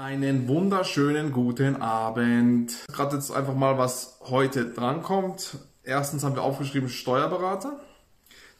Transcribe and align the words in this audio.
Einen 0.00 0.46
wunderschönen 0.46 1.32
guten 1.32 1.82
Abend. 1.82 2.72
Gerade 2.86 3.16
jetzt 3.16 3.32
einfach 3.32 3.56
mal, 3.56 3.78
was 3.78 4.20
heute 4.20 4.66
drankommt. 4.66 5.58
Erstens 5.82 6.22
haben 6.22 6.36
wir 6.36 6.44
aufgeschrieben 6.44 6.88
Steuerberater. 6.88 7.80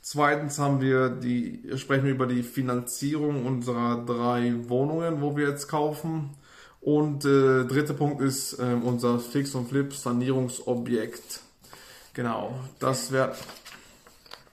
Zweitens 0.00 0.58
haben 0.58 0.80
wir 0.80 1.10
die, 1.10 1.62
sprechen 1.76 2.06
wir 2.06 2.10
über 2.10 2.26
die 2.26 2.42
Finanzierung 2.42 3.46
unserer 3.46 4.04
drei 4.04 4.52
Wohnungen, 4.68 5.20
wo 5.20 5.36
wir 5.36 5.48
jetzt 5.48 5.68
kaufen. 5.68 6.30
Und 6.80 7.24
äh, 7.24 7.66
dritter 7.66 7.94
Punkt 7.94 8.20
ist 8.20 8.54
äh, 8.54 8.74
unser 8.82 9.20
Fix 9.20 9.54
und 9.54 9.68
Flip 9.68 9.94
Sanierungsobjekt. 9.94 11.42
Genau, 12.14 12.58
das 12.80 13.12
wäre, 13.12 13.36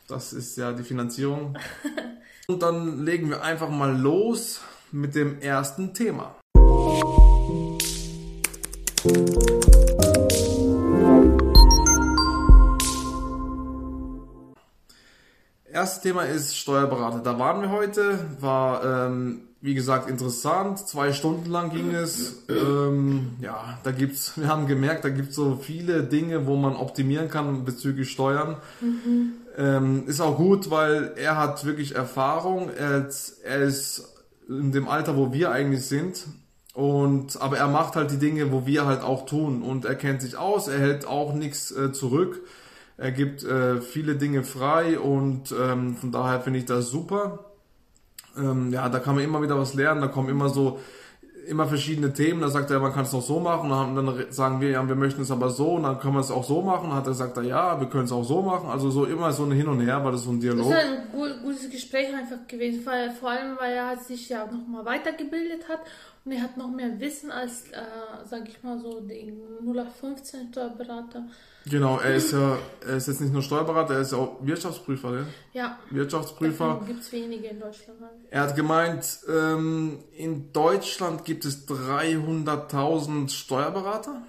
das 0.08 0.34
ist 0.34 0.56
ja 0.56 0.72
die 0.72 0.84
Finanzierung. 0.84 1.58
Und 2.48 2.62
dann 2.62 3.04
legen 3.04 3.32
wir 3.32 3.42
einfach 3.44 3.72
mal 3.72 4.00
los 4.00 4.62
mit 4.92 5.16
dem 5.16 5.40
ersten 5.40 5.96
Thema. 5.96 6.36
Erstes 15.72 16.02
Thema 16.02 16.24
ist 16.24 16.58
Steuerberater. 16.58 17.20
Da 17.20 17.38
waren 17.38 17.62
wir 17.62 17.70
heute, 17.70 18.18
war 18.40 18.84
ähm, 18.84 19.42
wie 19.62 19.76
gesagt 19.76 20.10
interessant. 20.10 20.80
Zwei 20.80 21.14
Stunden 21.14 21.52
lang 21.52 21.70
ging 21.70 21.94
es. 21.94 22.46
Ähm, 22.50 23.34
ja, 23.42 23.78
da 23.84 23.92
gibt's, 23.92 24.32
wir 24.38 24.48
haben 24.48 24.66
gemerkt, 24.66 25.06
da 25.06 25.10
gibt 25.10 25.30
es 25.30 25.36
so 25.36 25.60
viele 25.62 26.02
Dinge, 26.02 26.48
wo 26.48 26.56
man 26.56 26.76
optimieren 26.76 27.30
kann 27.30 27.64
bezüglich 27.64 28.10
Steuern. 28.10 28.58
Mhm. 28.82 29.34
Ähm, 29.56 30.04
ist 30.08 30.20
auch 30.20 30.38
gut, 30.38 30.72
weil 30.72 31.14
er 31.16 31.38
hat 31.38 31.64
wirklich 31.64 31.94
Erfahrung. 31.94 32.72
Er, 32.72 33.08
er 33.44 33.62
ist 33.62 34.16
in 34.50 34.72
dem 34.72 34.88
Alter, 34.88 35.16
wo 35.16 35.32
wir 35.32 35.52
eigentlich 35.52 35.86
sind. 35.86 36.26
Und, 36.76 37.42
aber 37.42 37.58
er 37.58 37.70
macht 37.70 37.96
halt 37.96 38.12
die 38.12 38.20
Dinge, 38.20 38.52
wo 38.52 38.66
wir 38.66 38.86
halt 38.86 39.02
auch 39.02 39.26
tun. 39.26 39.62
Und 39.62 39.86
er 39.86 39.96
kennt 39.96 40.22
sich 40.22 40.38
aus, 40.38 40.68
er 40.68 40.80
hält 40.80 41.08
auch 41.08 41.34
nichts 41.34 41.72
äh, 41.72 41.94
zurück. 41.94 42.42
Er 42.98 43.12
gibt 43.12 43.44
äh, 43.44 43.80
viele 43.82 44.16
Dinge 44.16 44.44
frei 44.44 45.00
und 45.00 45.54
ähm, 45.58 45.96
von 45.96 46.12
daher 46.12 46.42
finde 46.42 46.60
ich 46.60 46.66
das 46.66 46.90
super. 46.90 47.46
Ähm, 48.38 48.74
ja, 48.74 48.90
da 48.90 49.00
kann 49.00 49.16
man 49.16 49.24
immer 49.24 49.42
wieder 49.42 49.58
was 49.58 49.74
lernen, 49.74 50.02
da 50.02 50.08
kommen 50.08 50.28
immer 50.28 50.50
so 50.50 50.80
immer 51.48 51.68
verschiedene 51.68 52.14
Themen, 52.14 52.42
da 52.42 52.50
sagt 52.50 52.72
er, 52.72 52.80
man 52.80 52.94
kann 52.94 53.04
es 53.06 53.14
noch 53.14 53.22
so 53.22 53.40
machen, 53.40 53.72
und 53.72 53.96
dann 53.96 54.32
sagen 54.32 54.62
wir, 54.62 54.70
ja, 54.70 54.88
wir 54.88 54.96
möchten 54.96 55.22
es 55.22 55.32
aber 55.32 55.50
so, 55.50 55.74
und 55.74 55.84
dann 55.84 56.00
können 56.00 56.14
wir 56.14 56.22
es 56.22 56.32
auch 56.32 56.44
so 56.44 56.62
machen, 56.62 56.90
und 56.90 56.96
hat 56.96 57.06
er 57.06 57.12
gesagt, 57.12 57.38
ja, 57.44 57.80
wir 57.80 57.88
können 57.88 58.06
es 58.06 58.12
auch 58.12 58.24
so 58.24 58.42
machen, 58.42 58.70
also 58.70 58.90
so 58.90 59.06
immer 59.06 59.32
so 59.32 59.44
ein 59.46 59.52
Hin 59.52 59.68
und 59.68 59.80
Her, 59.82 60.04
war 60.04 60.12
das 60.12 60.24
so 60.24 60.32
ein 60.32 60.40
Dialog. 60.40 60.70
Das 60.70 60.84
ist 60.84 60.90
ein 60.90 61.42
gutes 61.44 61.70
Gespräch 61.70 62.14
einfach 62.14 62.48
gewesen, 62.48 62.84
vor 62.84 63.30
allem, 63.30 63.58
weil 63.60 63.74
er 63.74 63.98
sich 63.98 64.30
ja 64.30 64.46
auch 64.46 64.52
nochmal 64.52 64.86
weitergebildet 64.86 65.70
hat. 65.70 65.80
Und 66.26 66.32
er 66.32 66.42
hat 66.42 66.58
noch 66.58 66.72
mehr 66.72 67.00
Wissen 67.00 67.32
als, 67.32 67.66
äh, 67.72 67.82
sag 68.28 68.50
ich 68.50 68.64
mal 68.64 68.80
so, 68.80 69.00
der 69.00 69.18
0815 69.62 70.50
Steuerberater. 70.52 71.26
Genau, 71.68 72.00
er 72.00 72.16
ist 72.16 72.32
ja, 72.32 72.58
er 72.86 72.98
ist 72.98 73.08
jetzt 73.08 73.22
nicht 73.22 73.34
nur 73.34 73.42
Steuerberater, 73.42 73.96
er 73.96 74.02
ist 74.02 74.12
ja 74.12 74.20
auch 74.20 74.38
Wirtschaftsprüfer, 74.42 75.12
gell? 75.12 75.28
Ja. 75.54 75.80
Wirtschaftsprüfer. 75.90 76.82
Gibt 76.86 77.02
es 77.02 77.12
wenige 77.12 77.48
in 77.48 77.60
Deutschland. 77.60 78.00
Halt. 78.02 78.12
Er 78.30 78.42
hat 78.42 78.56
gemeint, 78.56 79.20
ähm, 79.28 80.00
in 80.16 80.54
Deutschland 80.54 81.26
gibt 81.26 81.44
es 81.46 81.68
300.000 81.68 83.30
Steuerberater 83.30 84.22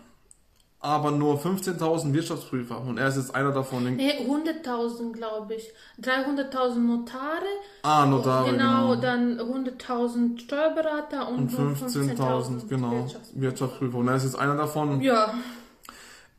aber 0.87 1.11
nur 1.11 1.41
15.000 1.41 2.13
Wirtschaftsprüfer 2.13 2.81
und 2.81 2.99
er 2.99 3.09
ist 3.09 3.17
jetzt 3.17 3.35
einer 3.35 3.51
davon. 3.51 3.97
Nee, 3.97 4.13
100.000 4.21 5.13
glaube 5.13 5.55
ich. 5.55 5.73
300.000 6.01 6.79
Notare. 6.79 7.47
Ah, 7.83 8.07
Notare. 8.07 8.53
Genau, 8.53 8.91
genau. 8.91 8.97
dann 8.97 9.41
100.000 9.41 10.41
Steuerberater 10.41 11.29
und, 11.29 11.53
und 11.55 11.77
15.000 11.77 11.77
15 11.77 12.69
genau, 12.69 12.91
Wirtschaftsprüfer. 12.93 13.41
Wirtschaftsprüfer. 13.41 13.99
Und 13.99 14.09
er 14.09 14.17
ist 14.17 14.25
jetzt 14.25 14.39
einer 14.39 14.57
davon. 14.57 15.01
Ja. 15.01 15.35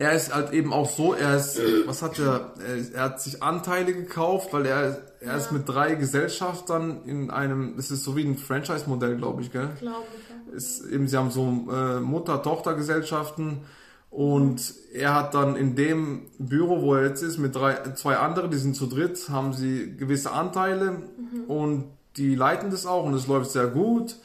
Er 0.00 0.12
ist 0.12 0.32
halt 0.32 0.52
eben 0.52 0.72
auch 0.72 0.88
so, 0.88 1.12
er 1.12 1.36
ist, 1.36 1.60
was 1.86 2.02
hat 2.02 2.20
er, 2.20 2.54
er 2.94 3.02
hat 3.02 3.20
sich 3.20 3.42
Anteile 3.42 3.92
gekauft, 3.92 4.52
weil 4.52 4.64
er, 4.66 5.02
er 5.20 5.26
ja. 5.26 5.36
ist 5.36 5.50
mit 5.50 5.68
drei 5.68 5.96
Gesellschaftern 5.96 7.02
in 7.04 7.30
einem, 7.30 7.74
es 7.76 7.90
ist 7.90 8.04
so 8.04 8.14
wie 8.16 8.24
ein 8.24 8.38
Franchise-Modell, 8.38 9.16
glaube 9.16 9.42
ich, 9.42 9.50
gell? 9.50 9.70
Glaube 9.80 10.04
ich, 10.16 10.52
ja. 10.52 10.56
Ist 10.56 10.86
eben, 10.86 11.08
sie 11.08 11.16
haben 11.16 11.32
so 11.32 11.66
äh, 11.72 11.98
Mutter-Tochter-Gesellschaften 11.98 13.62
und 14.10 14.72
er 14.92 15.14
hat 15.16 15.34
dann 15.34 15.56
in 15.56 15.74
dem 15.74 16.30
Büro, 16.38 16.80
wo 16.80 16.94
er 16.94 17.08
jetzt 17.08 17.22
ist, 17.22 17.38
mit 17.38 17.56
drei, 17.56 17.74
zwei 17.94 18.18
anderen, 18.18 18.52
die 18.52 18.56
sind 18.56 18.76
zu 18.76 18.86
dritt, 18.86 19.28
haben 19.28 19.52
sie 19.52 19.96
gewisse 19.96 20.30
Anteile 20.30 20.92
mhm. 20.92 21.44
und 21.48 21.84
die 22.16 22.36
leiten 22.36 22.70
das 22.70 22.86
auch 22.86 23.04
und 23.04 23.14
es 23.14 23.26
läuft 23.26 23.50
sehr 23.50 23.66
gut. 23.66 24.16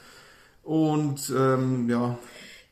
Und 0.61 1.33
ähm, 1.35 1.89
ja. 1.89 2.17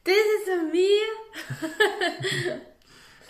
Das 0.04 0.14
ist 0.14 0.72
mir. 0.72 2.62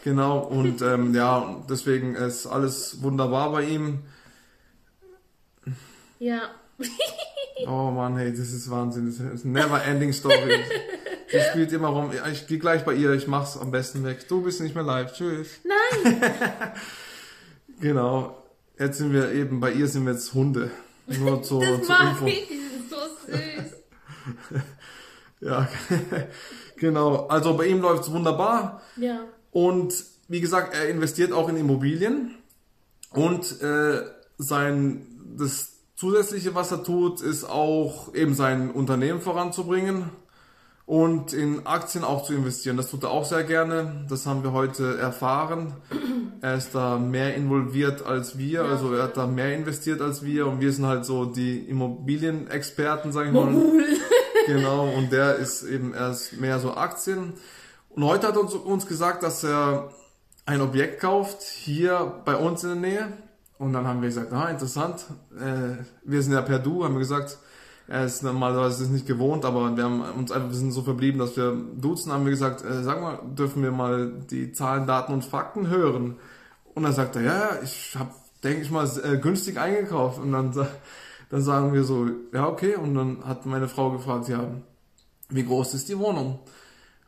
genau, 0.03 0.39
und 0.39 0.81
ähm, 0.83 1.13
ja, 1.13 1.63
deswegen 1.69 2.15
ist 2.15 2.47
alles 2.47 3.01
wunderbar 3.01 3.51
bei 3.51 3.63
ihm. 3.63 3.99
Ja. 6.19 6.51
oh 7.67 7.89
Mann, 7.91 8.15
hey, 8.17 8.31
das 8.31 8.51
ist 8.51 8.69
Wahnsinn. 8.69 9.07
Das 9.07 9.19
ist 9.19 9.45
eine 9.45 9.53
never 9.53 9.83
ending 9.83 10.13
story. 10.13 10.59
Sie 11.31 11.39
spielt 11.49 11.71
immer 11.71 11.87
rum. 11.87 12.11
Ich 12.31 12.45
gehe 12.47 12.59
gleich 12.59 12.83
bei 12.83 12.93
ihr, 12.93 13.13
ich 13.13 13.27
mach's 13.27 13.57
am 13.57 13.71
besten 13.71 14.03
weg. 14.03 14.27
Du 14.27 14.41
bist 14.41 14.59
nicht 14.61 14.75
mehr 14.75 14.83
live. 14.83 15.13
Tschüss. 15.13 15.47
Nein! 15.63 16.19
genau. 17.79 18.37
Jetzt 18.77 18.97
sind 18.97 19.13
wir 19.13 19.31
eben, 19.31 19.59
bei 19.59 19.71
ihr 19.71 19.87
sind 19.87 20.05
wir 20.05 20.13
jetzt 20.13 20.33
Hunde. 20.33 20.71
Nur 21.07 21.41
zur, 21.41 21.65
das 21.65 21.87
zur 21.87 21.99
Info. 22.01 22.25
Ich, 22.25 22.47
die 22.47 22.59
sind 22.59 22.89
so 22.89 22.97
süß. 23.27 24.61
ja, 25.39 25.67
genau. 26.77 27.27
Also 27.27 27.55
bei 27.55 27.67
ihm 27.67 27.81
läuft's 27.81 28.11
wunderbar. 28.11 28.81
Ja. 28.97 29.21
Und 29.51 29.93
wie 30.27 30.41
gesagt, 30.41 30.73
er 30.73 30.89
investiert 30.89 31.31
auch 31.33 31.49
in 31.49 31.57
Immobilien. 31.57 32.35
Und 33.11 33.61
äh, 33.61 34.03
sein 34.37 35.07
das 35.37 35.71
Zusätzliche, 35.95 36.55
was 36.55 36.71
er 36.71 36.83
tut, 36.83 37.21
ist 37.21 37.43
auch 37.43 38.13
eben 38.15 38.33
sein 38.33 38.71
Unternehmen 38.71 39.21
voranzubringen 39.21 40.09
und 40.85 41.31
in 41.31 41.65
Aktien 41.65 42.03
auch 42.03 42.23
zu 42.23 42.33
investieren. 42.33 42.75
Das 42.75 42.89
tut 42.89 43.03
er 43.03 43.11
auch 43.11 43.23
sehr 43.23 43.43
gerne. 43.43 44.05
Das 44.09 44.25
haben 44.25 44.43
wir 44.43 44.51
heute 44.51 44.97
erfahren. 44.97 45.73
Er 46.41 46.55
ist 46.55 46.73
da 46.73 46.97
mehr 46.97 47.35
involviert 47.35 48.05
als 48.05 48.37
wir, 48.37 48.63
also 48.65 48.93
er 48.93 49.03
hat 49.03 49.15
da 49.15 49.27
mehr 49.27 49.55
investiert 49.55 50.01
als 50.01 50.25
wir 50.25 50.47
und 50.47 50.59
wir 50.59 50.73
sind 50.73 50.87
halt 50.87 51.05
so 51.05 51.25
die 51.25 51.59
Immobilienexperten, 51.59 53.11
sage 53.11 53.27
ich 53.27 53.33
mal. 53.33 53.55
genau, 54.47 54.89
und 54.89 55.11
der 55.11 55.35
ist 55.35 55.63
eben 55.63 55.93
erst 55.93 56.41
mehr 56.41 56.59
so 56.59 56.73
Aktien. 56.73 57.33
Und 57.95 58.05
heute 58.05 58.27
hat 58.27 58.35
er 58.35 58.41
uns, 58.41 58.53
uns 58.53 58.87
gesagt, 58.87 59.23
dass 59.23 59.43
er 59.43 59.91
ein 60.45 60.61
Objekt 60.61 61.01
kauft, 61.01 61.41
hier 61.41 62.21
bei 62.25 62.35
uns 62.35 62.63
in 62.63 62.69
der 62.69 62.79
Nähe. 62.79 63.13
Und 63.57 63.73
dann 63.73 63.85
haben 63.85 64.01
wir 64.01 64.09
gesagt, 64.09 64.33
ah, 64.33 64.49
interessant. 64.49 65.05
Äh, 65.37 65.83
wir 66.03 66.21
sind 66.23 66.33
ja 66.33 66.41
per 66.41 66.59
Du, 66.59 66.83
haben 66.83 66.95
wir 66.95 66.99
gesagt, 66.99 67.37
er 67.87 68.05
ist 68.05 68.23
normalerweise 68.23 68.89
nicht 68.91 69.05
gewohnt, 69.05 69.43
aber 69.43 69.75
wir 69.75 69.83
haben 69.83 70.01
uns 70.01 70.31
einfach, 70.31 70.49
wir 70.49 70.55
sind 70.55 70.71
so 70.71 70.81
verblieben, 70.81 71.19
dass 71.19 71.35
wir 71.35 71.51
duzen, 71.51 72.11
haben 72.11 72.23
wir 72.23 72.31
gesagt, 72.31 72.63
äh, 72.63 72.83
sag 72.83 73.01
mal, 73.01 73.19
dürfen 73.37 73.61
wir 73.61 73.71
mal 73.71 74.13
die 74.29 74.53
Zahlen, 74.53 74.87
Daten 74.87 75.13
und 75.13 75.25
Fakten 75.25 75.67
hören? 75.67 76.15
Und 76.73 76.83
dann 76.83 76.93
sagt 76.93 77.17
er, 77.17 77.21
ja, 77.23 77.33
ja, 77.33 77.49
ich 77.61 77.95
habe, 77.99 78.11
denke 78.43 78.61
ich 78.61 78.71
mal, 78.71 78.89
äh, 79.03 79.17
günstig 79.17 79.59
eingekauft. 79.59 80.19
Und 80.19 80.31
dann, 80.31 80.53
dann 81.29 81.41
sagen 81.41 81.73
wir 81.73 81.83
so, 81.83 82.07
ja, 82.33 82.47
okay. 82.47 82.75
Und 82.75 82.95
dann 82.95 83.25
hat 83.25 83.45
meine 83.45 83.67
Frau 83.67 83.91
gefragt, 83.91 84.29
ja, 84.29 84.47
wie 85.29 85.43
groß 85.43 85.73
ist 85.73 85.89
die 85.89 85.99
Wohnung? 85.99 86.39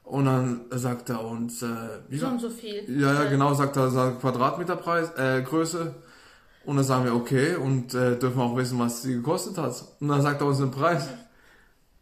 Und 0.04 0.26
dann 0.26 0.66
sagt 0.72 1.10
er 1.10 1.24
uns, 1.24 1.62
äh, 1.62 1.68
wie 2.10 2.18
so 2.18 2.28
und 2.28 2.40
so 2.40 2.50
viel. 2.50 2.84
Ja, 3.00 3.14
ja, 3.14 3.30
genau, 3.30 3.54
sagt 3.54 3.78
er, 3.78 3.90
sagt 3.90 4.20
Quadratmeterpreis, 4.20 5.12
äh, 5.18 5.42
Größe. 5.42 5.96
Und 6.66 6.76
dann 6.76 6.86
sagen 6.86 7.06
wir, 7.06 7.16
okay, 7.16 7.56
und 7.56 7.94
äh, 7.94 8.18
dürfen 8.18 8.38
wir 8.38 8.44
auch 8.44 8.58
wissen, 8.58 8.80
was 8.80 9.02
sie 9.02 9.16
gekostet 9.16 9.58
hat. 9.58 9.84
Und 10.00 10.10
dann 10.10 10.22
sagt 10.22 10.42
er 10.42 10.48
uns 10.48 10.58
den 10.58 10.72
Preis. 10.72 11.08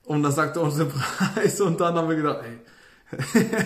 Und 0.04 0.24
dann 0.24 0.32
sagt 0.32 0.58
er 0.58 0.64
uns 0.64 0.78
den 0.78 0.90
Preis 1.34 1.62
und 1.62 1.80
dann 1.80 1.96
haben 1.96 2.10
wir 2.10 2.16
gedacht, 2.16 2.44
ey. 2.44 3.18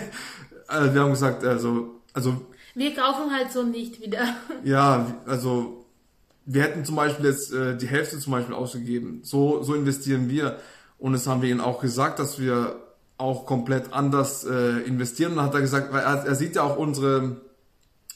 also 0.66 0.94
wir 0.94 1.00
haben 1.00 1.10
gesagt, 1.10 1.44
also, 1.44 2.00
also. 2.12 2.46
Wir 2.74 2.94
kaufen 2.94 3.32
halt 3.32 3.52
so 3.52 3.62
nicht 3.62 4.00
wieder. 4.00 4.36
ja, 4.64 5.06
also 5.26 5.86
wir 6.44 6.62
hätten 6.62 6.84
zum 6.84 6.96
Beispiel 6.96 7.26
jetzt 7.26 7.52
äh, 7.52 7.76
die 7.76 7.88
Hälfte 7.88 8.18
zum 8.18 8.32
Beispiel 8.32 8.54
ausgegeben. 8.54 9.20
So, 9.22 9.62
so 9.62 9.74
investieren 9.74 10.28
wir. 10.28 10.58
Und 10.98 11.12
das 11.12 11.26
haben 11.26 11.42
wir 11.42 11.50
ihnen 11.50 11.60
auch 11.60 11.80
gesagt, 11.80 12.18
dass 12.18 12.38
wir 12.38 12.85
auch 13.18 13.46
komplett 13.46 13.92
anders 13.92 14.44
äh, 14.44 14.80
investieren. 14.80 15.32
Und 15.32 15.38
dann 15.38 15.46
hat 15.46 15.54
er 15.54 15.60
gesagt, 15.60 15.92
weil 15.92 16.02
er, 16.02 16.26
er 16.26 16.34
sieht 16.34 16.56
ja 16.56 16.62
auch 16.62 16.76
unsere 16.76 17.36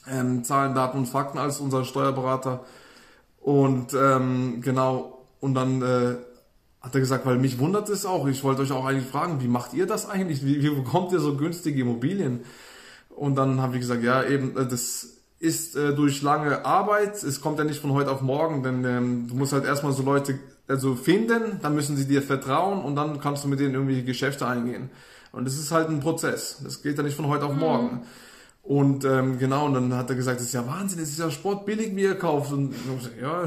ähm, 0.09 0.43
Zahlen, 0.43 0.75
Daten 0.75 0.97
und 0.97 1.05
Fakten 1.07 1.37
als 1.37 1.59
unser 1.59 1.85
Steuerberater. 1.85 2.63
Und 3.39 3.93
ähm, 3.93 4.61
genau, 4.61 5.25
und 5.39 5.55
dann 5.55 5.81
äh, 5.81 6.15
hat 6.81 6.93
er 6.95 6.99
gesagt, 6.99 7.25
weil 7.25 7.37
mich 7.37 7.59
wundert 7.59 7.89
es 7.89 8.05
auch, 8.05 8.27
ich 8.27 8.43
wollte 8.43 8.61
euch 8.61 8.71
auch 8.71 8.85
eigentlich 8.85 9.09
fragen, 9.09 9.41
wie 9.41 9.47
macht 9.47 9.73
ihr 9.73 9.87
das 9.87 10.09
eigentlich? 10.09 10.45
Wie, 10.45 10.61
wie 10.61 10.69
bekommt 10.69 11.11
ihr 11.11 11.19
so 11.19 11.35
günstige 11.35 11.81
Immobilien? 11.81 12.41
Und 13.09 13.35
dann 13.35 13.61
habe 13.61 13.75
ich 13.75 13.81
gesagt, 13.81 14.03
ja, 14.03 14.23
eben, 14.23 14.55
äh, 14.57 14.67
das 14.67 15.07
ist 15.39 15.75
äh, 15.75 15.95
durch 15.95 16.21
lange 16.21 16.65
Arbeit, 16.65 17.23
es 17.23 17.41
kommt 17.41 17.57
ja 17.57 17.65
nicht 17.65 17.81
von 17.81 17.93
heute 17.93 18.11
auf 18.11 18.21
morgen, 18.21 18.61
denn 18.61 18.85
ähm, 18.85 19.27
du 19.27 19.35
musst 19.35 19.53
halt 19.53 19.65
erstmal 19.65 19.91
so 19.91 20.03
Leute 20.03 20.39
also 20.71 20.95
finden, 20.95 21.59
dann 21.61 21.75
müssen 21.75 21.97
sie 21.97 22.07
dir 22.07 22.21
vertrauen 22.21 22.81
und 22.81 22.95
dann 22.95 23.19
kannst 23.19 23.43
du 23.43 23.47
mit 23.47 23.59
denen 23.59 23.75
irgendwelche 23.75 24.03
Geschäfte 24.03 24.47
eingehen. 24.47 24.89
Und 25.31 25.45
das 25.45 25.57
ist 25.57 25.71
halt 25.71 25.89
ein 25.89 25.99
Prozess. 25.99 26.61
Das 26.63 26.81
geht 26.81 26.97
ja 26.97 27.03
nicht 27.03 27.15
von 27.15 27.27
heute 27.27 27.45
auf 27.45 27.53
morgen. 27.53 28.01
Und 28.63 29.05
ähm, 29.05 29.39
genau, 29.39 29.65
und 29.65 29.73
dann 29.73 29.93
hat 29.95 30.09
er 30.09 30.15
gesagt, 30.15 30.39
das 30.39 30.47
ist 30.47 30.53
ja 30.53 30.67
Wahnsinn, 30.67 30.99
das 30.99 31.09
ist 31.09 31.19
ja 31.19 31.31
Sport 31.31 31.65
billig, 31.65 31.95
wie 31.95 32.03
ihr 32.03 32.15
kauft. 32.15 32.51
Und 32.53 32.73
ja, 33.19 33.43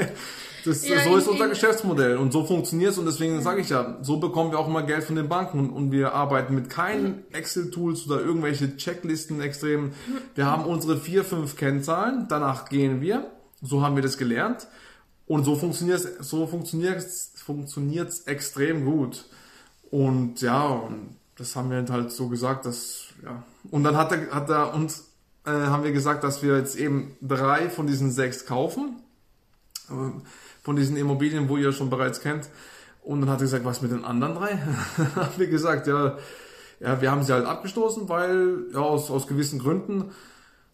das, 0.64 0.88
Ja, 0.88 1.04
so 1.04 1.16
ist 1.16 1.28
unser 1.28 1.48
Geschäftsmodell 1.48 2.16
und 2.16 2.32
so 2.32 2.44
funktioniert 2.44 2.92
es 2.92 2.98
und 2.98 3.06
deswegen 3.06 3.40
sage 3.40 3.60
ich 3.60 3.68
ja, 3.68 3.98
so 4.02 4.18
bekommen 4.18 4.50
wir 4.50 4.58
auch 4.58 4.66
immer 4.66 4.82
Geld 4.82 5.04
von 5.04 5.14
den 5.14 5.28
Banken 5.28 5.60
und, 5.60 5.70
und 5.70 5.92
wir 5.92 6.12
arbeiten 6.12 6.54
mit 6.56 6.70
keinen 6.70 7.22
Excel-Tools 7.32 8.06
oder 8.06 8.20
irgendwelche 8.20 8.76
Checklisten 8.76 9.40
extrem. 9.40 9.92
Wir 10.34 10.46
haben 10.46 10.64
unsere 10.64 10.96
vier, 10.96 11.24
fünf 11.24 11.56
Kennzahlen, 11.56 12.26
danach 12.28 12.68
gehen 12.68 13.00
wir, 13.00 13.30
so 13.62 13.82
haben 13.82 13.94
wir 13.94 14.02
das 14.02 14.18
gelernt 14.18 14.66
und 15.28 15.44
so 15.44 15.54
funktioniert 15.54 16.00
so 16.20 16.46
funktioniert 16.46 17.04
funktioniert's 17.36 18.20
extrem 18.22 18.84
gut. 18.84 19.26
Und 19.90 20.40
ja, 20.40 20.66
und 20.66 21.16
das 21.36 21.54
haben 21.54 21.70
wir 21.70 21.84
halt 21.88 22.10
so 22.10 22.28
gesagt, 22.28 22.66
dass 22.66 23.06
ja. 23.22 23.42
Und 23.70 23.84
dann 23.84 23.96
hat 23.96 24.12
er, 24.12 24.30
hat 24.30 24.50
er 24.50 24.74
uns 24.74 25.08
äh, 25.44 25.50
haben 25.50 25.84
wir 25.84 25.92
gesagt, 25.92 26.24
dass 26.24 26.42
wir 26.42 26.56
jetzt 26.56 26.76
eben 26.76 27.16
drei 27.20 27.70
von 27.70 27.86
diesen 27.86 28.10
sechs 28.10 28.46
kaufen 28.46 28.96
äh, 29.88 29.92
von 30.62 30.76
diesen 30.76 30.96
Immobilien, 30.96 31.48
wo 31.48 31.56
ihr 31.56 31.72
schon 31.72 31.90
bereits 31.90 32.20
kennt. 32.20 32.48
Und 33.02 33.22
dann 33.22 33.30
hat 33.30 33.38
er 33.38 33.44
gesagt, 33.44 33.64
was 33.64 33.80
mit 33.80 33.90
den 33.90 34.04
anderen 34.04 34.34
drei? 34.34 34.58
haben 35.16 35.38
wir 35.38 35.46
gesagt, 35.46 35.86
ja, 35.86 36.18
ja, 36.80 37.00
wir 37.00 37.10
haben 37.10 37.22
sie 37.22 37.32
halt 37.32 37.46
abgestoßen, 37.46 38.08
weil, 38.08 38.66
ja, 38.72 38.80
aus, 38.80 39.10
aus 39.10 39.26
gewissen 39.26 39.58
Gründen. 39.58 40.10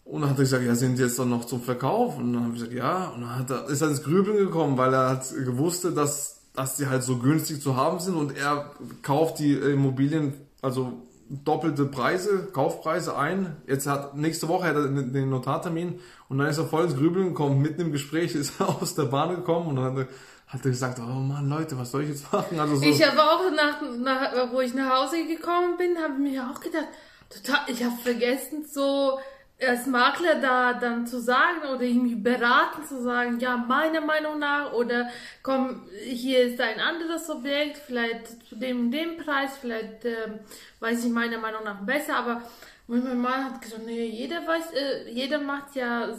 Und 0.04 0.20
dann 0.20 0.30
hat 0.30 0.38
er 0.38 0.44
gesagt, 0.44 0.64
ja, 0.64 0.74
sind 0.74 0.98
die 0.98 1.02
jetzt 1.02 1.18
dann 1.18 1.30
noch 1.30 1.46
zum 1.46 1.62
Verkauf? 1.62 2.18
Und 2.18 2.32
dann 2.32 2.42
haben 2.42 2.52
wir 2.52 2.60
gesagt, 2.60 2.74
ja. 2.74 3.08
Und 3.08 3.22
dann 3.22 3.38
hat 3.38 3.50
er, 3.50 3.68
ist 3.68 3.80
er 3.80 3.88
ins 3.88 4.02
Grübeln 4.02 4.36
gekommen, 4.36 4.76
weil 4.76 4.92
er 4.92 5.10
hat 5.10 5.28
gewusst, 5.34 5.84
dass, 5.96 6.40
dass 6.54 6.76
die 6.76 6.86
halt 6.86 7.02
so 7.02 7.18
günstig 7.18 7.62
zu 7.62 7.76
haben 7.76 8.00
sind 8.00 8.14
und 8.14 8.36
er 8.36 8.70
kauft 9.02 9.38
die 9.38 9.54
Immobilien, 9.54 10.34
also 10.60 10.92
doppelte 11.28 11.86
Preise, 11.86 12.48
Kaufpreise 12.52 13.16
ein. 13.16 13.56
Jetzt 13.66 13.86
hat, 13.86 14.14
nächste 14.14 14.48
Woche 14.48 14.66
hat 14.66 14.76
er 14.76 14.82
den 14.82 15.12
den 15.12 15.30
Notartermin 15.30 16.00
und 16.28 16.38
dann 16.38 16.48
ist 16.48 16.58
er 16.58 16.66
voll 16.66 16.84
ins 16.84 16.96
Grübeln 16.96 17.28
gekommen. 17.28 17.62
Mitten 17.62 17.80
im 17.80 17.92
Gespräch 17.92 18.34
ist 18.34 18.60
er 18.60 18.68
aus 18.68 18.94
der 18.94 19.04
Bahn 19.04 19.34
gekommen 19.34 19.68
und 19.68 19.76
dann 19.76 19.84
hat 19.84 19.96
er, 19.96 20.08
hat 20.48 20.64
er 20.64 20.70
gesagt, 20.70 20.98
oh 21.00 21.02
Mann, 21.02 21.48
Leute, 21.48 21.78
was 21.78 21.90
soll 21.90 22.02
ich 22.02 22.10
jetzt 22.10 22.30
machen? 22.32 22.60
Also 22.60 22.76
so, 22.76 22.84
Ich 22.84 23.02
habe 23.04 23.22
auch 23.22 23.50
nach, 23.50 23.80
nach, 23.98 24.52
wo 24.52 24.60
ich 24.60 24.74
nach 24.74 25.02
Hause 25.02 25.26
gekommen 25.26 25.76
bin, 25.78 25.96
habe 25.96 26.18
mir 26.18 26.50
auch 26.50 26.60
gedacht, 26.60 26.88
total, 27.30 27.60
ich 27.68 27.82
habe 27.82 27.96
vergessen, 28.02 28.66
so 28.70 29.18
als 29.60 29.86
Makler 29.86 30.40
da 30.40 30.74
dann 30.74 31.06
zu 31.06 31.20
sagen 31.20 31.60
oder 31.72 31.82
irgendwie 31.82 32.16
beraten 32.16 32.84
zu 32.84 33.02
sagen, 33.02 33.38
ja, 33.38 33.56
meiner 33.56 34.00
Meinung 34.00 34.38
nach 34.38 34.72
oder 34.72 35.08
komm, 35.42 35.88
hier 36.02 36.42
ist 36.42 36.60
ein 36.60 36.80
anderes 36.80 37.30
Objekt, 37.30 37.78
vielleicht 37.78 38.46
zu 38.48 38.56
dem 38.56 38.90
dem 38.90 39.16
Preis, 39.16 39.56
vielleicht 39.60 40.04
ähm, 40.04 40.40
weiß 40.80 41.04
ich 41.04 41.12
meiner 41.12 41.38
Meinung 41.38 41.64
nach 41.64 41.80
besser, 41.82 42.16
aber 42.16 42.42
mein 42.86 43.18
Mann 43.18 43.44
hat 43.46 43.62
gesagt, 43.62 43.86
nee, 43.86 44.06
jeder 44.06 44.46
weiß, 44.46 44.64
äh, 44.74 45.10
jeder 45.10 45.38
macht 45.40 45.74
ja, 45.74 46.06
äh, 46.06 46.10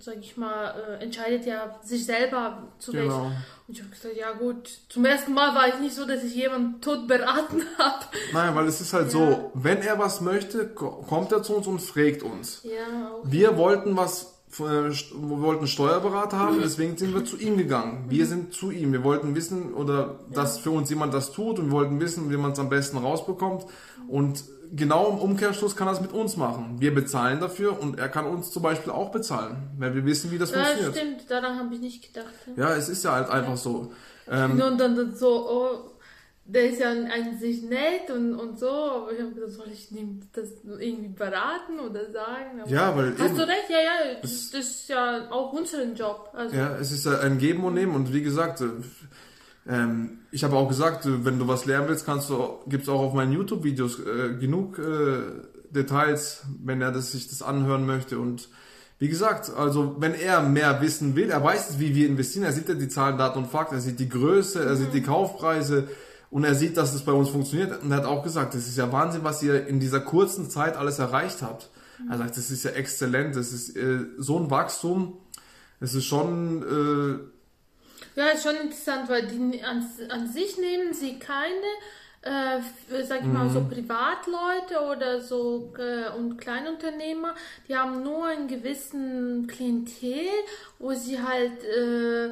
sag 0.00 0.16
ich 0.18 0.36
mal, 0.36 0.98
äh, 1.00 1.04
entscheidet 1.04 1.46
ja 1.46 1.78
sich 1.82 2.04
selber 2.04 2.68
zurecht. 2.78 3.04
Genau. 3.04 3.30
Und 3.68 3.74
ich 3.76 3.80
habe 3.80 3.90
gesagt, 3.90 4.16
ja 4.16 4.32
gut, 4.32 4.68
zum 4.88 5.04
ersten 5.04 5.32
Mal 5.32 5.54
war 5.54 5.68
ich 5.68 5.78
nicht 5.78 5.94
so, 5.94 6.04
dass 6.04 6.24
ich 6.24 6.34
jemanden 6.34 6.80
tot 6.80 7.06
beraten 7.06 7.62
habe. 7.78 8.04
nein, 8.32 8.54
weil 8.56 8.66
es 8.66 8.80
ist 8.80 8.92
halt 8.92 9.04
Ja. 9.06 9.10
so, 9.10 9.50
wenn 9.54 9.82
er 9.82 9.98
was 9.98 10.20
möchte, 10.20 10.66
ko- 10.68 11.04
kommt 11.08 11.30
er 11.32 11.42
zu 11.44 11.56
uns 11.56 11.66
und 11.68 11.80
fragt 11.80 12.22
uns. 12.24 12.62
Ja, 12.64 13.12
auch. 13.12 13.22
Wir 13.24 13.56
wollten 13.56 13.96
was, 13.96 14.33
wir 14.58 14.90
wollten 15.40 15.58
einen 15.60 15.66
Steuerberater 15.68 16.38
haben, 16.38 16.60
deswegen 16.62 16.96
sind 16.96 17.14
wir 17.14 17.24
zu 17.24 17.36
ihm 17.36 17.56
gegangen. 17.56 18.04
Wir 18.08 18.26
sind 18.26 18.52
zu 18.54 18.70
ihm. 18.70 18.92
Wir 18.92 19.02
wollten 19.04 19.34
wissen, 19.34 19.74
oder 19.74 20.20
dass 20.32 20.58
für 20.58 20.70
uns 20.70 20.90
jemand 20.90 21.12
das 21.14 21.32
tut 21.32 21.58
und 21.58 21.66
wir 21.66 21.72
wollten 21.72 22.00
wissen, 22.00 22.30
wie 22.30 22.36
man 22.36 22.52
es 22.52 22.58
am 22.58 22.68
besten 22.68 22.98
rausbekommt. 22.98 23.66
Und 24.08 24.44
genau 24.72 25.10
im 25.10 25.18
Umkehrschluss 25.18 25.76
kann 25.76 25.88
er 25.88 25.92
es 25.94 26.00
mit 26.00 26.12
uns 26.12 26.36
machen. 26.36 26.76
Wir 26.78 26.94
bezahlen 26.94 27.40
dafür 27.40 27.80
und 27.80 27.98
er 27.98 28.08
kann 28.08 28.26
uns 28.26 28.50
zum 28.50 28.62
Beispiel 28.62 28.92
auch 28.92 29.10
bezahlen, 29.10 29.56
weil 29.78 29.94
wir 29.94 30.04
wissen, 30.04 30.30
wie 30.30 30.38
das 30.38 30.50
Ja, 30.50 30.64
funktioniert. 30.64 30.96
stimmt, 30.96 31.30
daran 31.30 31.58
habe 31.58 31.74
ich 31.74 31.80
nicht 31.80 32.12
gedacht. 32.14 32.32
Ja. 32.56 32.74
Es 32.74 32.88
ist 32.88 33.04
ja 33.04 33.12
halt 33.12 33.28
einfach 33.30 33.56
so. 33.56 33.92
Ähm, 34.30 34.52
Und 34.52 34.58
dann, 34.60 34.78
dann 34.78 35.14
so, 35.14 35.48
oh, 35.50 35.90
der 36.46 36.70
ist 36.70 36.80
ja 36.80 36.90
an, 36.90 37.38
sich 37.38 37.62
nett 37.62 38.10
und, 38.14 38.34
und 38.34 38.58
so, 38.58 38.68
aber 38.68 39.12
ich 39.12 39.20
habe 39.20 39.32
gedacht, 39.32 39.52
soll 39.52 39.68
ich 39.72 39.90
ihm 39.92 40.20
das 40.32 40.48
irgendwie 40.78 41.08
beraten 41.08 41.80
oder 41.80 42.10
sagen? 42.12 42.60
Aber 42.60 42.70
ja, 42.70 42.94
weil 42.94 43.12
Hast 43.18 43.26
eben, 43.26 43.36
du 43.36 43.42
recht, 43.48 43.70
ja, 43.70 43.78
ja, 43.78 44.14
das, 44.20 44.50
das 44.50 44.66
ist 44.66 44.88
ja 44.88 45.30
auch 45.30 45.52
unseren 45.52 45.94
Job. 45.94 46.30
Also, 46.34 46.54
Ja, 46.54 46.76
es 46.76 46.92
ist 46.92 47.06
ja 47.06 47.20
ein 47.20 47.38
Geben 47.38 47.64
und 47.64 47.74
Nehmen 47.74 47.94
und 47.94 48.12
wie 48.12 48.22
gesagt, 48.22 48.60
äh, 48.60 48.66
ähm, 49.66 50.18
ich 50.32 50.44
habe 50.44 50.56
auch 50.56 50.68
gesagt, 50.68 51.06
äh, 51.06 51.24
wenn 51.24 51.38
du 51.38 51.48
was 51.48 51.64
lernen 51.64 51.88
willst, 51.88 52.04
kannst 52.04 52.28
du, 52.28 52.58
gibt's 52.66 52.90
auch 52.90 53.00
auf 53.00 53.14
meinen 53.14 53.32
YouTube-Videos 53.32 54.00
äh, 54.00 54.34
genug 54.38 54.78
äh, 54.78 55.22
Details, 55.70 56.42
wenn 56.62 56.82
er 56.82 56.92
das, 56.92 57.12
sich 57.12 57.26
das 57.26 57.40
anhören 57.40 57.86
möchte 57.86 58.18
und 58.18 58.50
wie 58.98 59.08
gesagt, 59.08 59.50
also 59.56 59.96
wenn 59.98 60.14
er 60.14 60.42
mehr 60.42 60.80
wissen 60.80 61.16
will, 61.16 61.30
er 61.30 61.42
weiß, 61.42 61.80
wie 61.80 61.94
wir 61.94 62.06
investieren, 62.06 62.44
er 62.44 62.52
sieht 62.52 62.68
ja 62.68 62.74
die 62.74 62.88
Zahlen, 62.88 63.18
Daten 63.18 63.38
und 63.38 63.50
Fakten, 63.50 63.74
er 63.74 63.80
sieht 63.80 63.98
die 63.98 64.08
Größe, 64.08 64.62
er 64.62 64.76
sieht 64.76 64.94
die 64.94 65.02
Kaufpreise 65.02 65.88
und 66.34 66.42
er 66.42 66.56
sieht, 66.56 66.76
dass 66.76 66.92
es 66.94 67.04
bei 67.04 67.12
uns 67.12 67.28
funktioniert 67.28 67.80
und 67.80 67.92
er 67.92 67.98
hat 67.98 68.06
auch 68.06 68.24
gesagt, 68.24 68.54
das 68.54 68.66
ist 68.66 68.76
ja 68.76 68.90
Wahnsinn, 68.90 69.22
was 69.22 69.40
ihr 69.40 69.68
in 69.68 69.78
dieser 69.78 70.00
kurzen 70.00 70.50
Zeit 70.50 70.76
alles 70.76 70.98
erreicht 70.98 71.42
habt. 71.42 71.70
Er 72.10 72.18
sagt, 72.18 72.36
das 72.36 72.50
ist 72.50 72.64
ja 72.64 72.72
exzellent, 72.72 73.36
das 73.36 73.52
ist 73.52 73.76
äh, 73.76 74.00
so 74.18 74.40
ein 74.40 74.50
Wachstum, 74.50 75.16
es 75.78 75.94
ist 75.94 76.06
schon 76.06 77.22
äh, 78.16 78.18
Ja, 78.18 78.30
ist 78.30 78.42
schon 78.42 78.56
interessant, 78.56 79.08
weil 79.08 79.28
die 79.28 79.62
an, 79.62 79.88
an 80.08 80.26
sich 80.26 80.58
nehmen 80.58 80.92
sie 80.92 81.20
keine, 81.20 81.70
äh, 82.22 83.04
sag 83.04 83.20
ich 83.20 83.26
mal, 83.26 83.48
so 83.48 83.60
Privatleute 83.60 84.80
oder 84.90 85.20
so 85.20 85.72
äh, 85.78 86.18
und 86.18 86.38
Kleinunternehmer. 86.38 87.36
Die 87.68 87.76
haben 87.76 88.02
nur 88.02 88.26
einen 88.26 88.48
gewissen 88.48 89.46
Klientel, 89.46 90.26
wo 90.80 90.94
sie 90.94 91.22
halt, 91.22 91.62
äh, 91.62 92.30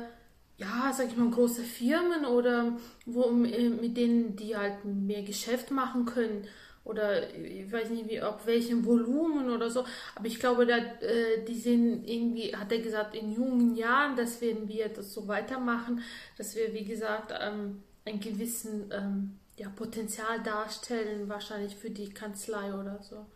ja, 0.63 0.93
sag 0.93 1.09
ich 1.09 1.17
mal, 1.17 1.31
große 1.31 1.63
Firmen 1.63 2.25
oder 2.25 2.77
wo 3.07 3.25
äh, 3.45 3.69
mit 3.69 3.97
denen 3.97 4.37
die 4.37 4.57
halt 4.57 4.85
mehr 4.85 5.23
Geschäft 5.23 5.71
machen 5.71 6.05
können. 6.07 6.47
Oder 6.85 7.33
ich 7.35 7.71
weiß 7.71 7.91
nicht, 7.91 8.09
wie, 8.09 8.21
auf 8.21 8.45
welchem 8.47 8.85
Volumen 8.85 9.51
oder 9.51 9.71
so. 9.71 9.85
Aber 10.17 10.27
ich 10.27 10.41
glaube, 10.41 10.67
da, 10.67 10.77
äh, 10.77 11.45
die 11.47 11.59
sind 11.59 12.05
irgendwie, 12.05 12.57
hat 12.57 12.73
er 12.73 12.81
gesagt, 12.81 13.15
in 13.15 13.33
jungen 13.33 13.77
Jahren, 13.77 14.17
dass 14.17 14.41
werden 14.41 14.69
wir 14.69 14.89
das 14.89 15.15
so 15.15 15.29
weitermachen, 15.29 16.03
dass 16.37 16.57
wir, 16.57 16.75
wie 16.75 16.85
gesagt, 16.85 17.33
ähm, 17.41 17.83
einen 18.05 18.19
gewissen 18.19 18.91
ähm, 18.91 19.39
ja, 19.57 19.69
Potenzial 19.69 20.43
darstellen, 20.43 21.29
wahrscheinlich 21.29 21.77
für 21.77 21.91
die 21.91 22.11
Kanzlei 22.11 22.75
oder 22.75 23.01
so. 23.01 23.27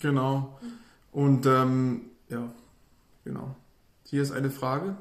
Genau. 0.00 0.58
Und 1.12 1.44
ähm, 1.44 2.10
ja, 2.30 2.50
genau. 3.22 3.54
Hier 4.06 4.22
ist 4.22 4.32
eine 4.32 4.50
Frage. 4.50 4.96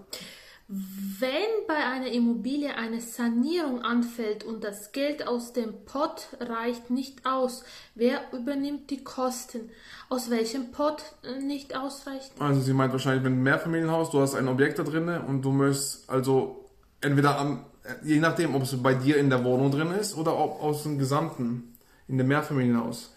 Wenn 1.19 1.67
bei 1.67 1.75
einer 1.75 2.07
Immobilie 2.07 2.75
eine 2.75 2.99
Sanierung 2.99 3.81
anfällt 3.81 4.43
und 4.43 4.63
das 4.63 4.91
Geld 4.91 5.27
aus 5.27 5.53
dem 5.53 5.85
Pott 5.85 6.29
reicht 6.39 6.89
nicht 6.89 7.25
aus, 7.25 7.63
wer 7.93 8.21
übernimmt 8.31 8.89
die 8.89 9.03
Kosten? 9.03 9.69
Aus 10.09 10.29
welchem 10.29 10.71
Pott 10.71 11.03
äh, 11.23 11.39
nicht 11.39 11.75
ausreicht? 11.75 12.31
Also 12.39 12.61
sie 12.61 12.73
meint 12.73 12.91
wahrscheinlich, 12.91 13.23
wenn 13.23 13.33
ein 13.33 13.43
Mehrfamilienhaus, 13.43 14.09
du 14.09 14.21
hast 14.21 14.35
ein 14.35 14.47
Objekt 14.47 14.79
da 14.79 14.83
drin 14.83 15.07
und 15.09 15.43
du 15.43 15.51
möchtest 15.51 16.09
also 16.09 16.69
entweder 17.01 17.37
am, 17.37 17.65
je 18.03 18.19
nachdem, 18.19 18.55
ob 18.55 18.63
es 18.63 18.81
bei 18.81 18.95
dir 18.95 19.17
in 19.17 19.29
der 19.29 19.43
Wohnung 19.43 19.69
drin 19.69 19.91
ist 19.91 20.17
oder 20.17 20.37
ob 20.37 20.61
aus 20.61 20.83
dem 20.83 20.97
gesamten, 20.97 21.77
in 22.07 22.17
dem 22.17 22.27
Mehrfamilienhaus. 22.27 23.13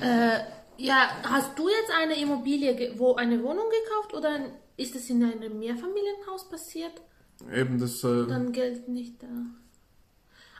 Äh, 0.00 0.38
ja, 0.78 1.08
hast 1.22 1.58
du 1.58 1.68
jetzt 1.68 1.92
eine 1.96 2.20
Immobilie, 2.20 2.94
wo 2.96 3.14
eine 3.14 3.42
Wohnung 3.42 3.66
gekauft 3.70 4.14
oder 4.14 4.40
ist 4.78 4.94
es 4.96 5.10
in 5.10 5.22
einem 5.22 5.58
Mehrfamilienhaus 5.58 6.48
passiert? 6.48 7.02
Eben 7.52 7.78
das, 7.78 8.02
äh, 8.04 8.26
Dann 8.26 8.52
Geld 8.52 8.88
nicht 8.88 9.22
da. 9.22 9.26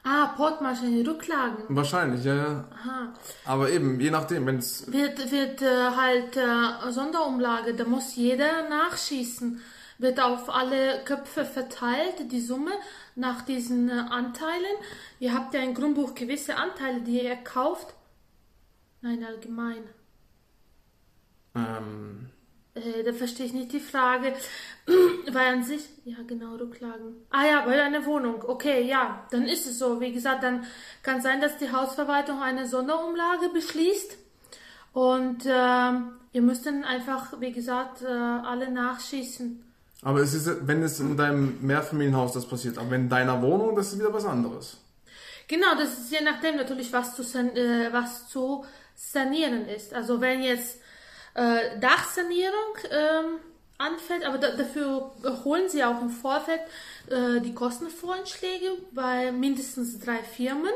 Ah, 0.05 0.29
Portmaschine, 0.37 1.07
Rücklagen. 1.09 1.65
wahrscheinlich, 1.69 2.25
ja, 2.25 2.35
ja. 2.37 2.69
Aha. 2.71 3.13
Aber 3.45 3.71
eben, 3.71 3.99
je 4.01 4.11
nachdem, 4.11 4.47
wenn 4.47 4.59
es, 4.59 4.91
Wird, 4.93 5.31
wird 5.33 5.61
äh, 5.63 5.91
halt 5.97 6.37
äh, 6.37 6.93
Sonderumlage, 6.93 7.75
da 7.75 7.85
muss 7.85 8.15
jeder 8.17 8.69
nachschießen. 8.69 9.61
Wird 9.99 10.21
auf 10.21 10.49
alle 10.49 11.03
Köpfe 11.05 11.45
verteilt, 11.45 12.31
die 12.31 12.41
Summe 12.41 12.71
nach 13.17 13.43
diesen 13.43 13.89
äh, 13.89 13.93
Anteilen. 13.93 14.77
Ihr 15.19 15.35
habt 15.35 15.53
ja 15.55 15.61
im 15.61 15.75
Grundbuch 15.75 16.15
gewisse 16.15 16.55
Anteile, 16.57 17.01
die 17.01 17.21
ihr 17.25 17.35
kauft. 17.37 17.95
Nein, 19.01 19.25
allgemein. 19.25 19.83
ähm, 21.57 22.31
Äh, 22.79 23.05
da 23.05 23.13
verstehe 23.13 23.47
ich 23.47 23.53
nicht 23.53 23.73
die 23.73 23.81
Frage. 23.81 24.33
Weil 25.33 25.55
an 25.55 25.65
sich, 25.65 25.83
ja 26.05 26.17
genau, 26.27 26.55
Rücklagen. 26.55 27.17
Ah 27.31 27.47
ja, 27.47 27.65
bei 27.65 27.81
einer 27.83 28.05
Wohnung. 28.07 28.43
Okay, 28.47 28.83
ja, 28.83 29.27
dann 29.31 29.47
ist 29.47 29.67
es 29.67 29.79
so. 29.79 30.01
Wie 30.01 30.13
gesagt, 30.13 30.43
dann 30.43 30.65
kann 31.03 31.21
sein, 31.21 31.41
dass 31.41 31.59
die 31.59 31.73
Hausverwaltung 31.73 32.41
eine 32.41 32.67
Sonderumlage 32.67 33.51
beschließt. 33.53 34.17
Und 34.93 35.45
ähm, 35.47 36.13
ihr 36.33 36.43
müsst 36.43 36.67
dann 36.67 36.85
einfach, 36.85 37.41
wie 37.41 37.53
gesagt, 37.53 38.03
äh, 38.03 38.07
alle 38.07 38.71
nachschießen. 38.71 39.65
Aber 40.03 40.21
es 40.21 40.33
ist, 40.33 40.67
wenn 40.67 40.83
es 40.83 41.01
in 41.01 41.17
deinem 41.17 41.59
Mehrfamilienhaus 41.61 42.33
das 42.33 42.47
passiert, 42.47 42.79
aber 42.79 42.95
in 42.95 43.09
deiner 43.09 43.43
Wohnung, 43.43 43.75
das 43.75 43.93
ist 43.93 43.99
wieder 43.99 44.13
was 44.13 44.25
anderes. 44.25 44.79
Genau, 45.49 45.75
das 45.77 45.99
ist 45.99 46.13
je 46.13 46.23
nachdem 46.23 46.57
natürlich, 46.57 46.93
was 46.93 47.17
zu, 47.17 47.23
san 47.23 47.57
äh, 47.57 47.89
was 47.91 48.29
zu 48.29 48.65
sanieren 48.95 49.67
ist. 49.67 49.95
Also 49.95 50.21
wenn 50.21 50.43
jetzt 50.43 50.81
äh, 51.35 51.79
Dachsanierung 51.81 52.77
ähm, 52.91 53.41
anfällt, 53.79 54.25
aber 54.25 54.39
da, 54.39 54.51
dafür 54.57 55.13
holen 55.45 55.69
sie 55.69 55.85
auch 55.85 56.03
im 56.03 56.11
Vorfeld 56.11 56.61
äh, 57.11 57.41
die 57.41 57.55
Kostenvorschläge 57.55 58.73
bei 58.93 59.33
mindestens 59.33 59.99
drei 60.01 60.19
Firmen. 60.19 60.73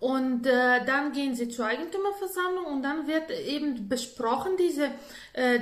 Und 0.00 0.46
äh, 0.46 0.82
dann 0.86 1.12
gehen 1.12 1.34
sie 1.34 1.50
zur 1.50 1.66
Eigentümerversammlung 1.66 2.64
und 2.64 2.82
dann 2.82 3.06
wird 3.06 3.30
eben 3.30 3.86
besprochen, 3.86 4.52
diese, 4.58 4.90
äh, 5.34 5.56
äh, 5.56 5.60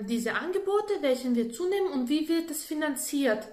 diese 0.00 0.32
Angebote, 0.32 0.94
welchen 1.02 1.34
wir 1.34 1.52
zunehmen 1.52 1.92
und 1.92 2.08
wie 2.08 2.26
wird 2.26 2.50
es 2.50 2.64
finanziert. 2.64 3.46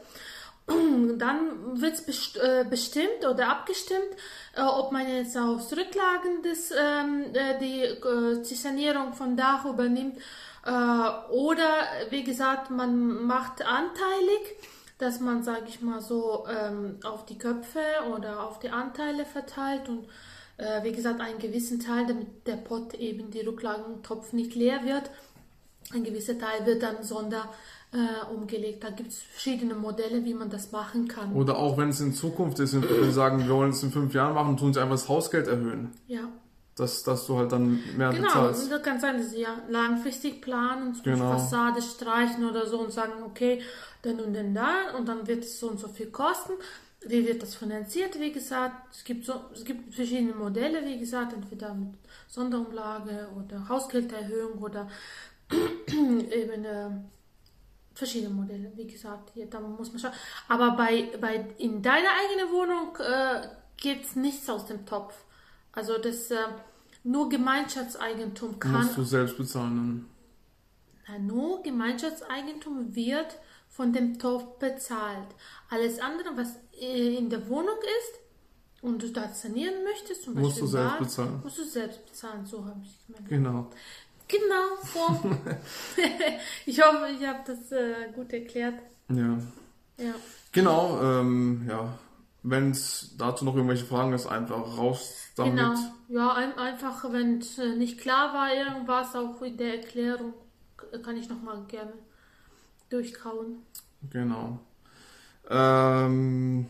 Dann 1.18 1.82
wird 1.82 1.94
es 1.94 2.06
best 2.06 2.38
äh, 2.38 2.66
bestimmt 2.70 3.26
oder 3.30 3.50
abgestimmt, 3.50 4.12
äh, 4.56 4.62
ob 4.62 4.92
man 4.92 5.08
jetzt 5.08 5.38
aus 5.38 5.72
Rücklagen 5.72 6.42
des, 6.44 6.72
ähm, 6.72 7.26
äh, 7.34 7.60
die, 7.60 8.48
die 8.50 8.56
Sanierung 8.56 9.14
von 9.14 9.36
Dach 9.38 9.66
übernimmt 9.66 10.18
oder 10.64 11.88
wie 12.12 12.24
gesagt, 12.24 12.70
man 12.70 13.26
macht 13.26 13.66
anteilig 13.66 14.58
dass 15.02 15.20
man, 15.20 15.42
sage 15.42 15.64
ich 15.68 15.82
mal 15.82 16.00
so, 16.00 16.46
ähm, 16.48 17.00
auf 17.04 17.26
die 17.26 17.38
Köpfe 17.40 17.82
oder 18.14 18.44
auf 18.44 18.60
die 18.60 18.70
Anteile 18.70 19.26
verteilt 19.26 19.90
und 19.90 20.08
äh, 20.58 20.84
wie 20.84 20.92
gesagt 20.92 21.20
einen 21.20 21.40
gewissen 21.40 21.80
Teil, 21.80 22.06
damit 22.06 22.46
der 22.46 22.58
Pot 22.58 22.94
eben 22.94 23.32
die 23.32 23.42
Rücklagentopf 23.42 24.32
nicht 24.32 24.54
leer 24.54 24.86
wird. 24.86 25.10
Ein 25.92 26.04
gewisser 26.04 26.38
Teil 26.38 26.68
wird 26.68 26.84
dann 26.84 27.04
sonder 27.04 27.50
äh, 27.94 28.34
umgelegt. 28.34 28.84
Da 28.84 28.90
gibt 28.90 29.12
es 29.12 29.20
verschiedene 29.20 29.76
Modelle, 29.76 30.24
wie 30.24 30.34
man 30.34 30.50
das 30.50 30.72
machen 30.72 31.08
kann. 31.08 31.34
Oder 31.34 31.58
auch 31.58 31.78
wenn 31.78 31.90
es 31.90 32.00
in 32.00 32.14
Zukunft 32.14 32.60
ist, 32.60 32.74
wenn 32.74 32.84
wir 32.84 33.12
sagen, 33.12 33.40
wir 33.40 33.50
wollen 33.50 33.72
es 33.72 33.84
in 33.84 33.92
fünf 33.92 34.14
Jahren 34.14 34.34
machen, 34.34 34.58
tun 34.58 34.74
sie 34.74 34.80
einfach 34.80 34.96
das 34.96 35.10
Hausgeld 35.10 35.48
erhöhen. 35.48 35.92
Ja. 36.08 36.30
Dass, 36.76 37.04
dass 37.04 37.28
du 37.28 37.38
halt 37.38 37.52
dann 37.52 37.82
mehr 37.98 38.12
genau, 38.12 38.28
bezahlst. 38.28 38.64
Genau, 38.64 38.78
das 38.78 38.86
kann 38.86 39.00
sein, 39.02 39.18
dass 39.18 39.32
sie 39.32 39.42
ja 39.42 39.58
langfristig 39.68 40.42
planen, 40.42 40.94
so 40.94 41.04
Genau. 41.04 41.34
Fassade 41.34 41.82
streichen 41.82 42.50
oder 42.50 42.66
so 42.66 42.80
und 42.80 42.94
sagen, 42.94 43.24
okay, 43.26 43.62
dann 44.04 44.20
und 44.22 44.34
dann 44.34 44.56
da 44.56 44.96
und 44.98 45.08
dann 45.08 45.28
wird 45.28 45.44
es 45.44 45.60
so 45.60 45.68
und 45.70 45.80
so 45.80 45.90
viel 45.90 46.08
kosten. 46.08 46.54
Wie 47.06 47.28
wird 47.28 47.42
das 47.42 47.56
finanziert? 47.56 48.20
Wie 48.20 48.32
gesagt, 48.32 48.96
es 48.96 49.04
gibt, 49.04 49.26
so, 49.26 49.34
es 49.54 49.66
gibt 49.66 49.94
verschiedene 49.94 50.34
Modelle, 50.34 50.86
wie 50.86 50.98
gesagt, 50.98 51.34
entweder 51.34 51.74
mit 51.74 51.96
Sonderumlage 52.28 53.28
oder 53.36 53.68
Hausgelderhöhung 53.68 54.60
oder 54.60 54.88
eben 55.52 56.64
äh, 56.64 56.90
verschiedene 57.94 58.34
Modelle, 58.34 58.72
wie 58.76 58.88
gesagt, 58.88 59.32
hier, 59.34 59.48
da 59.48 59.60
muss 59.60 59.90
man 59.92 60.00
schauen. 60.00 60.14
Aber 60.48 60.72
bei, 60.72 61.10
bei 61.20 61.46
in 61.58 61.82
deiner 61.82 62.10
eigenen 62.10 62.52
Wohnung 62.54 62.96
äh, 62.98 63.48
gibt 63.78 64.06
es 64.06 64.16
nichts 64.16 64.50
aus 64.50 64.66
dem 64.66 64.86
Topf. 64.86 65.14
Also 65.74 65.98
das 65.98 66.32
äh, 66.32 66.38
nur 67.04 67.30
Gemeinschaftseigentum 67.30 68.60
kann. 68.60 68.72
Musst 68.86 68.98
du 68.98 69.04
selbst 69.04 69.38
bezahlen. 69.38 70.08
Na, 71.08 71.18
nur 71.20 71.62
Gemeinschaftseigentum 71.64 72.96
wird 72.96 73.38
von 73.70 73.94
dem 73.94 74.20
Topf 74.20 74.60
bezahlt. 74.60 75.28
Alles 75.70 76.00
andere, 76.00 76.36
was 76.36 76.56
in 76.80 77.30
der 77.30 77.48
Wohnung 77.50 77.78
ist 77.78 78.84
und 78.84 79.02
du 79.02 79.10
da 79.10 79.30
sanieren 79.30 79.84
möchtest, 79.84 80.24
zum 80.24 80.34
Musst 80.34 80.60
Beispiel 80.60 80.62
du 80.64 80.68
selbst 80.68 80.90
Bad, 80.92 81.00
bezahlen. 81.00 81.40
musst 81.44 81.58
du 81.58 81.64
selbst 81.64 82.06
bezahlen. 82.06 82.46
So 82.46 82.66
habe 82.66 82.82
ich 82.84 83.06
gemeint. 83.08 83.30
Genau. 83.30 83.70
Genau, 84.32 84.78
so. 84.94 85.30
ich 86.66 86.82
hoffe, 86.82 87.08
ich 87.20 87.28
habe 87.28 87.40
das 87.46 87.72
äh, 87.72 88.12
gut 88.14 88.32
erklärt. 88.32 88.76
Ja. 89.10 89.38
Ja. 89.98 90.14
Genau, 90.52 91.02
ähm, 91.02 91.66
ja. 91.70 91.98
Wenn 92.44 92.72
es 92.72 93.16
dazu 93.18 93.46
noch 93.46 93.56
irgendwelche 93.56 93.86
Fragen 93.86 94.14
ist, 94.14 94.26
einfach 94.26 94.78
raus 94.78 95.14
damit. 95.36 95.58
Genau. 95.58 95.76
Ja, 96.08 96.34
ein, 96.34 96.58
einfach, 96.58 97.12
wenn 97.12 97.40
es 97.40 97.60
äh, 97.60 97.76
nicht 97.76 98.00
klar 98.00 98.34
war, 98.34 98.54
irgendwas, 98.54 99.16
auch 99.16 99.42
in 99.42 99.58
der 99.58 99.78
Erklärung, 99.78 100.34
kann 101.04 101.18
ich 101.18 101.30
nochmal 101.30 101.64
gerne 101.68 101.94
durchkauen. 102.90 103.58
Genau. 104.10 104.60
Ähm, 105.50 106.68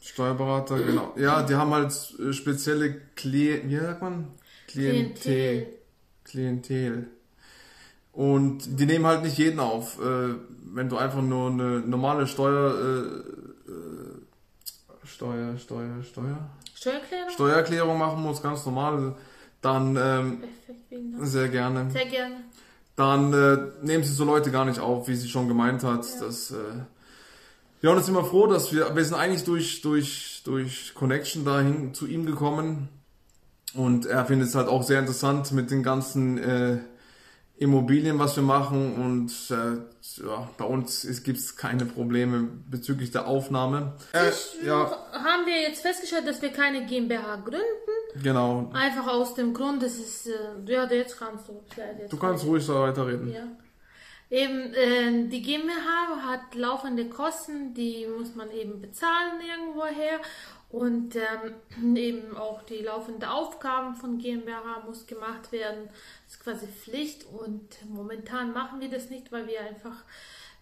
Steuerberater, 0.00 0.78
genau. 0.80 1.14
Ja, 1.16 1.42
die 1.42 1.54
haben 1.54 1.72
halt 1.72 1.92
äh, 2.18 2.32
spezielle 2.32 3.00
Kle 3.16 3.62
wie 3.64 3.76
sagt 3.76 4.02
man? 4.02 4.28
Klientel. 4.66 5.14
Klientel. 5.14 5.83
Und 8.12 8.78
die 8.78 8.86
nehmen 8.86 9.06
halt 9.06 9.22
nicht 9.22 9.36
jeden 9.38 9.58
auf. 9.58 9.98
Äh, 10.00 10.34
wenn 10.72 10.88
du 10.88 10.96
einfach 10.96 11.20
nur 11.20 11.50
eine 11.50 11.80
normale 11.80 12.26
Steuer, 12.26 12.74
äh, 12.74 13.70
äh, 13.70 14.14
Steuer, 15.04 15.58
Steuer, 15.58 16.02
Steuer, 16.02 16.50
Steuererklärung? 16.74 17.30
Steuererklärung 17.30 17.98
machen 17.98 18.22
musst, 18.22 18.42
ganz 18.42 18.64
normal, 18.66 19.16
dann 19.60 19.96
ähm, 19.96 20.42
Perfekt, 20.66 21.26
sehr 21.26 21.48
gerne. 21.48 21.90
Sehr 21.90 22.06
gerne. 22.06 22.36
dann 22.96 23.32
äh, 23.32 23.58
nehmen 23.82 24.04
sie 24.04 24.12
so 24.12 24.24
Leute 24.24 24.50
gar 24.50 24.64
nicht 24.64 24.78
auf, 24.78 25.08
wie 25.08 25.16
sie 25.16 25.28
schon 25.28 25.48
gemeint 25.48 25.82
hat. 25.82 26.04
Ja. 26.04 26.26
Das, 26.26 26.50
äh, 26.52 26.56
ja, 27.82 27.90
und 27.90 27.96
jetzt 27.96 28.06
sind 28.06 28.14
wir 28.14 28.24
froh, 28.24 28.46
dass 28.46 28.72
wir, 28.72 28.94
wir 28.94 29.04
sind 29.04 29.14
eigentlich 29.14 29.44
durch, 29.44 29.82
durch, 29.82 30.42
durch 30.44 30.94
Connection 30.94 31.44
dahin 31.44 31.94
zu 31.94 32.06
ihm 32.06 32.26
gekommen. 32.26 32.88
Und 33.74 34.06
er 34.06 34.24
findet 34.24 34.48
es 34.48 34.54
halt 34.54 34.68
auch 34.68 34.82
sehr 34.82 35.00
interessant 35.00 35.50
mit 35.52 35.70
den 35.70 35.82
ganzen 35.82 36.38
äh, 36.38 36.78
Immobilien, 37.56 38.18
was 38.18 38.36
wir 38.36 38.42
machen. 38.42 38.94
Und 38.94 39.32
äh, 39.50 40.24
ja, 40.26 40.48
bei 40.56 40.64
uns 40.64 41.06
gibt 41.22 41.38
es 41.38 41.56
keine 41.56 41.84
Probleme 41.86 42.48
bezüglich 42.70 43.10
der 43.10 43.26
Aufnahme. 43.26 43.94
Äh, 44.12 44.28
Ich, 44.30 44.66
ja, 44.66 44.90
Haben 45.12 45.46
wir 45.46 45.60
jetzt 45.62 45.82
festgestellt, 45.82 46.26
dass 46.26 46.40
wir 46.42 46.50
keine 46.50 46.86
GmbH 46.86 47.36
gründen? 47.36 48.22
genau. 48.22 48.70
Einfach 48.72 49.08
aus 49.08 49.34
dem 49.34 49.54
Grund, 49.54 49.82
dass 49.82 49.98
es, 49.98 50.26
äh, 50.26 50.32
ja, 50.66 50.88
jetzt 50.90 51.18
kannst 51.18 51.48
du. 51.48 51.62
Jetzt 51.98 52.12
Du 52.12 52.16
kannst 52.16 52.44
ruhig 52.44 52.64
so 52.64 52.74
weiterreden. 52.80 53.32
Ja. 53.32 53.42
Eben, 54.30 54.72
äh, 54.74 55.28
die 55.28 55.42
GmbH 55.42 56.22
hat 56.26 56.54
laufende 56.54 57.08
Kosten, 57.08 57.74
die 57.74 58.06
muss 58.18 58.34
man 58.34 58.50
eben 58.50 58.80
bezahlen 58.80 59.34
irgendwoher. 59.40 60.18
Und 60.74 61.14
ähm, 61.14 61.96
eben 61.96 62.36
auch 62.36 62.62
die 62.64 62.82
laufenden 62.82 63.28
Aufgaben 63.28 63.94
von 63.94 64.18
GmbH 64.18 64.82
muss 64.84 65.06
gemacht 65.06 65.52
werden. 65.52 65.88
Das 66.24 66.34
ist 66.34 66.42
quasi 66.42 66.66
Pflicht. 66.66 67.26
Und 67.26 67.62
momentan 67.88 68.52
machen 68.52 68.80
wir 68.80 68.90
das 68.90 69.08
nicht, 69.08 69.30
weil 69.30 69.46
wir 69.46 69.60
einfach 69.60 70.02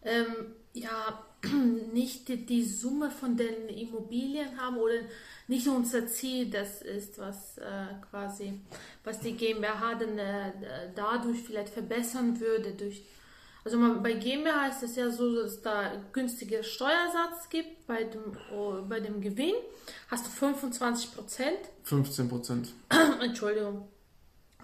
ähm, 0.04 0.52
ja 0.75 1.25
nicht 1.95 2.28
die, 2.28 2.45
die 2.45 2.62
Summe 2.62 3.11
von 3.11 3.38
den 3.38 3.71
Immobilien 3.71 4.61
haben 4.61 4.76
oder 4.76 5.00
nicht 5.49 5.66
unser 5.66 6.07
Ziel 6.07 6.50
das 6.50 6.83
ist, 6.83 7.19
was 7.19 7.57
äh, 7.57 7.87
quasi, 8.11 8.61
was 9.04 9.19
die 9.21 9.33
GmbH 9.33 9.95
dann 9.95 10.19
äh, 10.19 10.52
dadurch 10.95 11.40
vielleicht 11.40 11.71
verbessern 11.71 12.38
würde 12.38 12.73
durch 12.73 13.02
also 13.64 13.78
man, 13.78 14.02
bei 14.02 14.14
GmbH 14.14 14.69
ist 14.69 14.83
es 14.83 14.97
ja 14.97 15.11
so, 15.11 15.35
dass 15.37 15.52
es 15.52 15.62
da 15.62 15.92
günstiger 16.12 16.62
Steuersatz 16.62 17.49
gibt. 17.49 17.87
Bei 17.87 18.04
dem, 18.04 18.37
oh, 18.52 18.83
bei 18.88 19.00
dem 19.00 19.21
Gewinn 19.21 19.54
hast 20.11 20.26
du 20.26 20.31
25 20.31 21.14
Prozent. 21.14 21.59
15 21.85 22.28
Prozent. 22.28 22.69
Entschuldigung. 23.21 23.88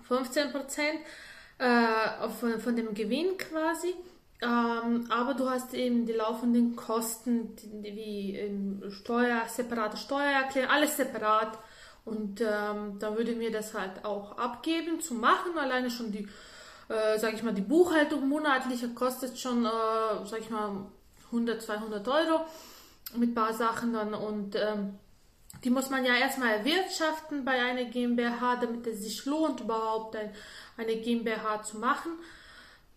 15 0.08 0.50
Prozent 0.50 1.00
äh, 1.58 2.28
von, 2.40 2.60
von 2.60 2.74
dem 2.74 2.94
Gewinn 2.94 3.36
quasi. 3.36 3.94
Ähm, 4.40 5.06
aber 5.10 5.34
du 5.34 5.48
hast 5.48 5.74
eben 5.74 6.06
die 6.06 6.12
laufenden 6.12 6.76
Kosten, 6.76 7.56
die, 7.56 7.82
wie 7.94 8.36
ähm, 8.36 8.82
Steuer, 8.88 9.42
separate 9.48 9.96
Steuererklärung, 9.96 10.70
alles 10.70 10.96
separat. 10.96 11.58
Und 12.04 12.40
ähm, 12.40 12.98
da 12.98 13.16
würde 13.16 13.34
mir 13.34 13.52
das 13.52 13.74
halt 13.74 14.04
auch 14.04 14.38
abgeben 14.38 15.00
zu 15.00 15.14
machen. 15.14 15.58
Alleine 15.58 15.90
schon 15.90 16.10
die 16.10 16.28
äh, 16.88 17.18
sag 17.18 17.34
ich 17.34 17.42
mal, 17.42 17.54
die 17.54 17.62
Buchhaltung 17.62 18.28
monatliche 18.28 18.88
kostet 18.90 19.38
schon, 19.38 19.64
äh, 19.64 19.68
sag 20.24 20.40
ich 20.40 20.50
mal, 20.50 20.86
100, 21.26 21.60
200 21.60 22.08
Euro 22.08 22.40
mit 23.16 23.30
ein 23.30 23.34
paar 23.34 23.52
Sachen 23.52 23.92
dann 23.92 24.14
und 24.14 24.56
ähm, 24.56 24.98
die 25.64 25.70
muss 25.70 25.90
man 25.90 26.04
ja 26.04 26.14
erstmal 26.14 26.58
erwirtschaften 26.58 27.44
bei 27.44 27.52
einer 27.52 27.84
GmbH, 27.84 28.56
damit 28.56 28.86
es 28.86 29.02
sich 29.02 29.24
lohnt, 29.24 29.60
überhaupt 29.60 30.14
ein, 30.16 30.30
eine 30.76 30.96
GmbH 30.96 31.62
zu 31.62 31.78
machen. 31.78 32.12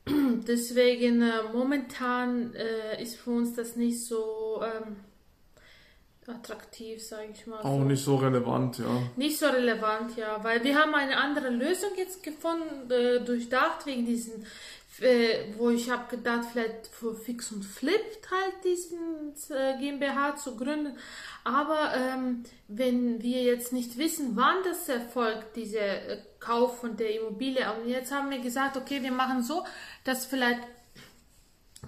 Deswegen 0.48 1.22
äh, 1.22 1.44
momentan 1.54 2.54
äh, 2.54 3.02
ist 3.02 3.18
für 3.18 3.32
uns 3.32 3.56
das 3.56 3.76
nicht 3.76 4.06
so 4.06 4.62
ähm, 4.64 4.98
attraktiv, 6.28 7.04
sage 7.04 7.30
ich 7.34 7.48
mal. 7.48 7.60
Auch 7.60 7.80
so. 7.80 7.84
nicht 7.84 8.04
so 8.04 8.16
relevant, 8.16 8.78
ja. 8.78 9.02
Nicht 9.16 9.38
so 9.38 9.48
relevant, 9.48 10.16
ja, 10.18 10.44
weil 10.44 10.64
wir 10.64 10.78
haben 10.78 10.94
eine 10.94 11.18
andere 11.18 11.50
Lösung 11.50 11.92
jetzt 11.98 12.24
gefunden, 12.24 12.90
äh, 12.92 13.20
durchdacht 13.24 13.86
wegen 13.86 14.06
diesen 14.06 14.46
äh, 15.02 15.54
wo 15.58 15.70
ich 15.70 15.90
habe 15.90 16.16
gedacht, 16.16 16.46
vielleicht 16.52 16.88
für 16.88 17.16
Fix 17.16 17.52
und 17.52 17.64
Flip 17.64 18.06
halt 18.30 18.64
diesen 18.64 19.34
äh, 19.50 19.78
GmbH 19.80 20.36
zu 20.36 20.56
gründen. 20.56 20.98
Aber 21.44 21.94
ähm, 21.96 22.44
wenn 22.68 23.22
wir 23.22 23.42
jetzt 23.42 23.74
nicht 23.74 23.98
wissen, 23.98 24.36
wann 24.36 24.64
das 24.64 24.88
erfolgt, 24.90 25.56
dieser 25.56 26.08
äh, 26.08 26.22
Kauf 26.40 26.80
von 26.80 26.98
der 26.98 27.20
Immobilie, 27.20 27.66
und 27.74 27.88
jetzt 27.88 28.12
haben 28.12 28.30
wir 28.30 28.40
gesagt, 28.40 28.78
okay, 28.78 29.02
wir 29.02 29.12
machen 29.12 29.44
so, 29.44 29.66
dass 30.04 30.26
vielleicht 30.26 30.62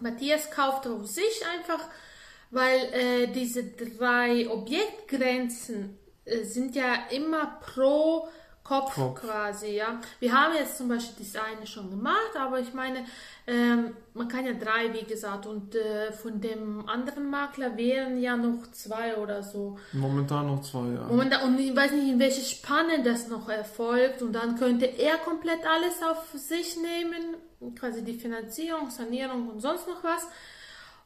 Matthias 0.01 0.49
kauft 0.49 0.87
auf 0.87 1.05
sich 1.05 1.45
einfach, 1.53 1.87
weil 2.53 2.79
äh, 2.93 3.27
diese 3.27 3.63
drei 3.63 4.49
Objektgrenzen 4.49 5.97
äh, 6.25 6.43
sind 6.43 6.75
ja 6.75 7.07
immer 7.11 7.59
pro 7.61 8.27
Kopf, 8.63 8.95
Kopf, 8.95 9.21
quasi, 9.21 9.75
ja. 9.75 9.99
Wir 10.21 10.31
haben 10.31 10.53
jetzt 10.55 10.77
zum 10.77 10.87
Beispiel 10.87 11.25
das 11.25 11.35
eine 11.35 11.67
schon 11.67 11.89
gemacht, 11.89 12.31
aber 12.39 12.61
ich 12.61 12.73
meine, 12.73 13.05
ähm, 13.45 13.93
man 14.13 14.29
kann 14.29 14.45
ja 14.45 14.53
drei, 14.53 14.93
wie 14.93 15.03
gesagt, 15.03 15.45
und 15.45 15.75
äh, 15.75 16.13
von 16.13 16.39
dem 16.39 16.87
anderen 16.87 17.29
Makler 17.29 17.75
wären 17.75 18.21
ja 18.21 18.37
noch 18.37 18.71
zwei 18.71 19.17
oder 19.17 19.43
so. 19.43 19.77
Momentan 19.91 20.47
noch 20.47 20.61
zwei, 20.61 20.93
ja. 20.93 21.07
Momentan, 21.09 21.43
und 21.43 21.59
ich 21.59 21.75
weiß 21.75 21.91
nicht, 21.91 22.07
in 22.07 22.19
welche 22.19 22.41
Spanne 22.41 23.03
das 23.03 23.27
noch 23.27 23.49
erfolgt 23.49 24.21
und 24.21 24.31
dann 24.31 24.57
könnte 24.57 24.85
er 24.85 25.17
komplett 25.17 25.67
alles 25.67 26.01
auf 26.01 26.31
sich 26.39 26.77
nehmen, 26.77 27.35
quasi 27.75 28.01
die 28.01 28.13
Finanzierung, 28.13 28.89
Sanierung 28.89 29.49
und 29.49 29.59
sonst 29.59 29.89
noch 29.89 30.05
was. 30.05 30.25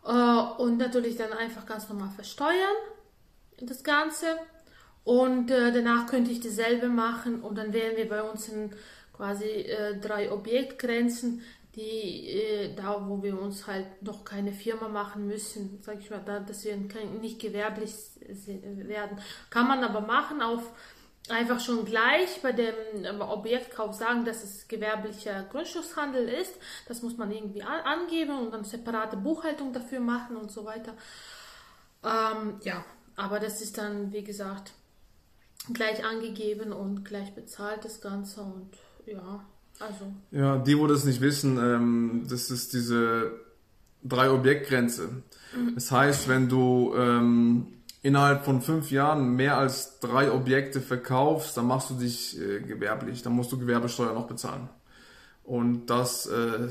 Äh, 0.06 0.62
und 0.62 0.78
natürlich 0.78 1.18
dann 1.18 1.34
einfach 1.34 1.66
ganz 1.66 1.90
normal 1.90 2.10
versteuern, 2.10 2.76
das 3.60 3.84
Ganze. 3.84 4.38
Und 5.04 5.52
äh, 5.52 5.72
danach 5.72 6.08
könnte 6.08 6.32
ich 6.32 6.42
dasselbe 6.42 6.88
machen 6.88 7.42
und 7.42 7.58
dann 7.58 7.72
wären 7.74 7.96
wir 7.96 8.10
bei 8.10 8.22
uns 8.22 8.50
in 8.50 8.72
quasi 9.14 9.46
äh, 9.46 10.00
drei 10.00 10.32
Objektgrenzen, 10.32 11.42
die 11.76 12.74
da, 12.76 13.08
wo 13.08 13.22
wir 13.22 13.40
uns 13.40 13.68
halt 13.68 14.02
noch 14.02 14.26
keine 14.26 14.52
Firma 14.52 14.88
machen 14.88 15.28
müssen, 15.28 15.78
sag 15.84 16.00
ich 16.00 16.10
mal, 16.10 16.24
da, 16.26 16.40
dass 16.40 16.66
wir 16.66 16.76
nicht 16.76 17.40
gewerblich 17.40 17.94
werden. 18.58 19.20
Kann 19.52 19.68
man 19.68 19.84
aber 19.84 20.02
machen 20.02 20.42
auf 20.42 20.72
einfach 21.30 21.60
schon 21.60 21.86
gleich 21.86 22.42
bei 22.42 22.52
dem 22.52 23.22
Objektkauf 23.22 23.94
sagen, 23.96 24.26
dass 24.26 24.44
es 24.44 24.68
gewerblicher 24.68 25.44
Grundstückshandel 25.52 26.28
ist. 26.28 26.54
Das 26.88 27.02
muss 27.02 27.18
man 27.18 27.32
irgendwie 27.32 27.64
angeben 27.64 28.38
und 28.40 28.54
dann 28.54 28.64
separate 28.64 29.18
Buchhaltung 29.18 29.74
dafür 29.74 30.00
machen 30.00 30.38
und 30.38 30.52
so 30.52 30.66
weiter. 30.66 30.94
Ähm, 32.04 32.56
ja, 32.64 32.86
aber 33.16 33.40
das 33.40 33.62
ist 33.62 33.78
dann, 33.78 34.14
wie 34.14 34.24
gesagt, 34.24 34.74
gleich 35.74 36.06
angegeben 36.06 36.72
und 36.72 37.04
gleich 37.04 37.34
bezahlt 37.34 37.84
das 37.84 38.02
Ganze 38.02 38.42
und 38.42 38.70
ja, 39.06 39.44
also. 39.80 40.14
Ja, 40.32 40.58
die, 40.58 40.78
wo 40.78 40.88
das 40.88 41.04
nicht 41.04 41.22
wissen, 41.22 41.58
ähm, 41.58 42.28
das 42.30 42.52
ist 42.52 42.74
diese 42.74 43.32
drei 44.04 44.30
Objektgrenze. 44.30 45.10
Mhm. 45.56 45.76
Das 45.76 45.92
heißt, 45.92 46.28
wenn 46.28 46.50
du 46.50 46.94
ähm, 46.96 47.77
innerhalb 48.02 48.46
von 48.46 48.62
fünf 48.62 48.92
Jahren 48.92 49.36
mehr 49.36 49.58
als 49.58 50.00
drei 50.00 50.32
Objekte 50.32 50.82
verkaufst, 50.82 51.58
dann 51.58 51.68
machst 51.68 51.90
du 51.90 51.96
dich 51.96 52.40
äh, 52.40 52.60
gewerblich, 52.62 53.24
dann 53.24 53.34
musst 53.34 53.52
du 53.52 53.58
Gewerbesteuer 53.58 54.14
noch 54.14 54.28
bezahlen. 54.28 54.70
Und 55.44 55.88
das, 55.88 56.26
äh, 56.28 56.68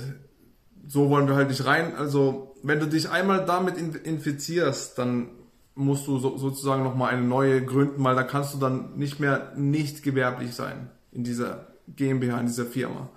so 0.87 1.11
wollen 1.11 1.29
wir 1.29 1.35
halt 1.35 1.49
nicht 1.49 1.65
rein. 1.65 1.95
Also, 1.97 2.55
wenn 2.63 2.81
du 2.81 2.87
dich 2.87 3.11
einmal 3.11 3.45
damit 3.45 3.77
infizierst, 3.79 4.99
dann 4.99 5.31
musst 5.75 6.07
du 6.07 6.19
so, 6.19 6.37
sozusagen 6.37 6.83
nochmal 6.83 7.13
eine 7.13 7.27
neue 7.27 7.65
gründen, 7.65 8.03
weil 8.03 8.17
da 8.17 8.23
kannst 8.23 8.55
du 8.55 8.59
dann 8.59 8.97
nicht 8.97 9.21
mehr 9.21 9.53
nicht 9.57 10.03
gewerblich 10.03 10.55
sein 10.55 10.91
in 11.13 11.23
dieser 11.25 11.69
GmbH, 11.89 12.41
in 12.41 12.47
dieser 12.47 12.67
Firma. 12.67 13.09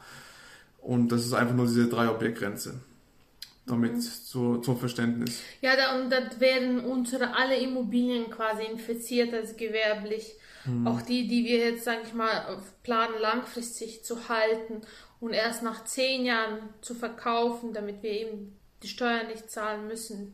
Und 0.81 1.11
das 1.11 1.25
ist 1.25 1.33
einfach 1.33 1.55
nur 1.55 1.65
diese 1.65 1.87
drei 1.87 2.09
Objektgrenze. 2.09 2.81
Damit 3.69 3.93
mhm. 3.93 4.01
zu, 4.01 4.57
zum 4.57 4.77
Verständnis. 4.77 5.41
Ja, 5.61 5.75
da, 5.75 5.99
und 5.99 6.09
das 6.09 6.39
werden 6.39 6.79
unsere 6.79 7.35
alle 7.35 7.57
Immobilien 7.57 8.29
quasi 8.29 8.63
infiziert 8.63 9.33
als 9.33 9.55
gewerblich. 9.55 10.35
Mhm. 10.65 10.87
Auch 10.87 11.01
die, 11.01 11.27
die 11.27 11.45
wir 11.45 11.59
jetzt, 11.59 11.85
sage 11.85 12.01
ich 12.05 12.13
mal, 12.13 12.61
planen 12.83 13.19
langfristig 13.21 14.03
zu 14.03 14.27
halten 14.27 14.81
und 15.19 15.33
erst 15.33 15.63
nach 15.63 15.85
zehn 15.85 16.25
Jahren 16.25 16.59
zu 16.81 16.95
verkaufen, 16.95 17.73
damit 17.73 18.01
wir 18.03 18.11
eben 18.11 18.57
die 18.83 18.87
Steuern 18.87 19.27
nicht 19.27 19.49
zahlen 19.51 19.87
müssen. 19.87 20.33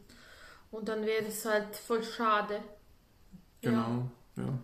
Und 0.72 0.90
dann 0.90 1.06
wäre 1.06 1.26
es 1.28 1.46
halt 1.46 1.76
voll 1.76 2.04
schade. 2.04 2.60
Genau, 3.62 4.10
ja. 4.38 4.44
ja. 4.44 4.60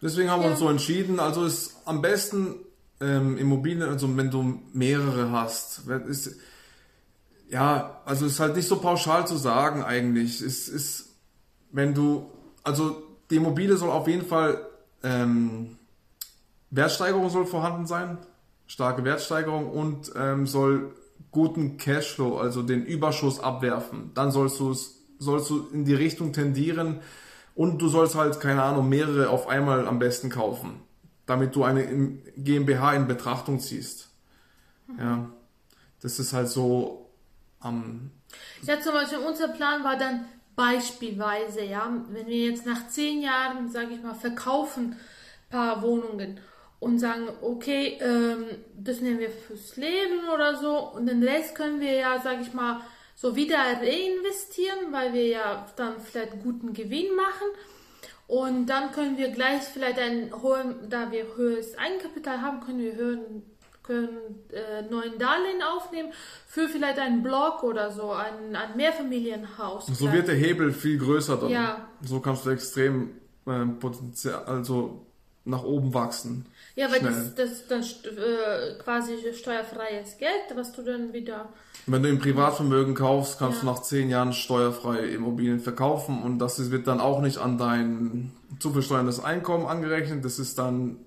Deswegen 0.00 0.30
haben 0.30 0.42
wir 0.42 0.50
uns 0.50 0.58
so 0.58 0.68
entschieden. 0.68 1.20
Also 1.20 1.44
ist 1.44 1.76
am 1.84 2.02
besten 2.02 2.56
ähm, 3.00 3.38
Immobilien, 3.38 3.82
also 3.82 4.16
wenn 4.16 4.30
du 4.30 4.60
mehrere 4.72 5.30
hast. 5.30 5.88
Ist, 6.08 6.36
ja, 7.52 8.00
also 8.06 8.24
ist 8.24 8.40
halt 8.40 8.56
nicht 8.56 8.66
so 8.66 8.76
pauschal 8.76 9.26
zu 9.26 9.36
sagen 9.36 9.84
eigentlich. 9.84 10.40
Es 10.40 10.68
ist, 10.68 11.10
wenn 11.70 11.92
du, 11.92 12.30
also 12.62 13.02
die 13.30 13.36
Immobilie 13.36 13.76
soll 13.76 13.90
auf 13.90 14.08
jeden 14.08 14.24
Fall 14.24 14.66
ähm, 15.02 15.76
Wertsteigerung 16.70 17.28
soll 17.28 17.44
vorhanden 17.44 17.86
sein, 17.86 18.16
starke 18.66 19.04
Wertsteigerung 19.04 19.68
und 19.68 20.12
ähm, 20.16 20.46
soll 20.46 20.94
guten 21.30 21.76
Cashflow, 21.76 22.38
also 22.38 22.62
den 22.62 22.86
Überschuss 22.86 23.38
abwerfen. 23.38 24.12
Dann 24.14 24.30
sollst 24.30 24.58
du 24.58 24.70
es, 24.70 25.02
sollst 25.18 25.50
du 25.50 25.68
in 25.74 25.84
die 25.84 25.94
Richtung 25.94 26.32
tendieren 26.32 27.00
und 27.54 27.82
du 27.82 27.88
sollst 27.88 28.14
halt, 28.14 28.40
keine 28.40 28.62
Ahnung, 28.62 28.88
mehrere 28.88 29.28
auf 29.28 29.46
einmal 29.46 29.86
am 29.86 29.98
besten 29.98 30.30
kaufen, 30.30 30.80
damit 31.26 31.54
du 31.54 31.64
eine 31.64 31.84
GmbH 32.34 32.94
in 32.94 33.06
Betrachtung 33.06 33.60
ziehst. 33.60 34.08
Ja, 34.98 35.28
das 36.00 36.18
ist 36.18 36.32
halt 36.32 36.48
so 36.48 37.01
am. 37.62 38.10
Ja, 38.62 38.80
zum 38.80 38.92
Beispiel 38.92 39.18
unser 39.18 39.48
Plan 39.48 39.84
war 39.84 39.96
dann 39.96 40.26
beispielsweise, 40.56 41.64
ja, 41.64 41.90
wenn 42.10 42.26
wir 42.26 42.48
jetzt 42.48 42.66
nach 42.66 42.88
zehn 42.88 43.22
Jahren, 43.22 43.70
sage 43.70 43.94
ich 43.94 44.02
mal, 44.02 44.14
verkaufen 44.14 44.96
paar 45.48 45.82
Wohnungen 45.82 46.40
und 46.80 46.98
sagen, 46.98 47.28
okay, 47.42 47.98
ähm, 48.00 48.46
das 48.76 49.00
nehmen 49.00 49.20
wir 49.20 49.30
fürs 49.30 49.76
Leben 49.76 50.28
oder 50.32 50.56
so 50.56 50.78
und 50.90 51.06
den 51.06 51.22
Rest 51.22 51.54
können 51.54 51.80
wir 51.80 51.92
ja, 51.92 52.20
sag 52.20 52.40
ich 52.40 52.52
mal, 52.52 52.80
so 53.14 53.36
wieder 53.36 53.58
reinvestieren, 53.58 54.90
weil 54.90 55.12
wir 55.12 55.26
ja 55.26 55.66
dann 55.76 56.00
vielleicht 56.00 56.32
einen 56.32 56.42
guten 56.42 56.72
Gewinn 56.72 57.14
machen 57.14 57.48
und 58.26 58.66
dann 58.66 58.92
können 58.92 59.18
wir 59.18 59.28
gleich 59.28 59.62
vielleicht 59.62 59.98
ein 59.98 60.32
hohen, 60.42 60.88
da 60.88 61.12
wir 61.12 61.36
höheres 61.36 61.76
Eigenkapital 61.78 62.40
haben, 62.40 62.60
können 62.60 62.80
wir 62.80 62.94
höhen, 62.94 63.42
können 63.82 64.16
äh, 64.50 64.82
neuen 64.82 65.18
Darlehen 65.18 65.62
aufnehmen 65.62 66.12
für 66.46 66.68
vielleicht 66.68 66.98
einen 66.98 67.22
Block 67.22 67.62
oder 67.64 67.90
so, 67.90 68.12
ein, 68.12 68.54
ein 68.54 68.76
Mehrfamilienhaus. 68.76 69.86
So 69.86 70.12
wird 70.12 70.28
der 70.28 70.36
Hebel 70.36 70.72
viel 70.72 70.98
größer 70.98 71.36
dann. 71.36 71.50
Ja. 71.50 71.88
So 72.02 72.20
kannst 72.20 72.46
du 72.46 72.50
extrem 72.50 73.10
äh, 73.46 73.66
Potenzial, 73.66 74.44
also 74.44 75.06
nach 75.44 75.64
oben 75.64 75.92
wachsen. 75.92 76.46
Ja, 76.76 76.90
weil 76.90 77.00
Schnell. 77.00 77.32
das, 77.36 77.66
das 77.66 77.66
dann 77.66 77.82
äh, 77.82 78.78
quasi 78.82 79.16
steuerfreies 79.34 80.16
Geld, 80.18 80.54
was 80.54 80.72
du 80.72 80.82
dann 80.82 81.12
wieder. 81.12 81.48
Wenn 81.86 82.02
du 82.02 82.08
im 82.08 82.20
Privatvermögen 82.20 82.94
kaufst, 82.94 83.38
kannst 83.38 83.58
ja. 83.58 83.60
du 83.62 83.66
nach 83.66 83.82
zehn 83.82 84.08
Jahren 84.08 84.32
steuerfrei 84.32 85.00
Immobilien 85.00 85.58
verkaufen 85.58 86.22
und 86.22 86.38
das 86.38 86.70
wird 86.70 86.86
dann 86.86 87.00
auch 87.00 87.20
nicht 87.20 87.38
an 87.38 87.58
dein 87.58 88.32
zu 88.60 88.72
versteuerndes 88.72 89.22
Einkommen 89.22 89.66
angerechnet. 89.66 90.24
Das 90.24 90.38
ist 90.38 90.58
dann 90.58 90.98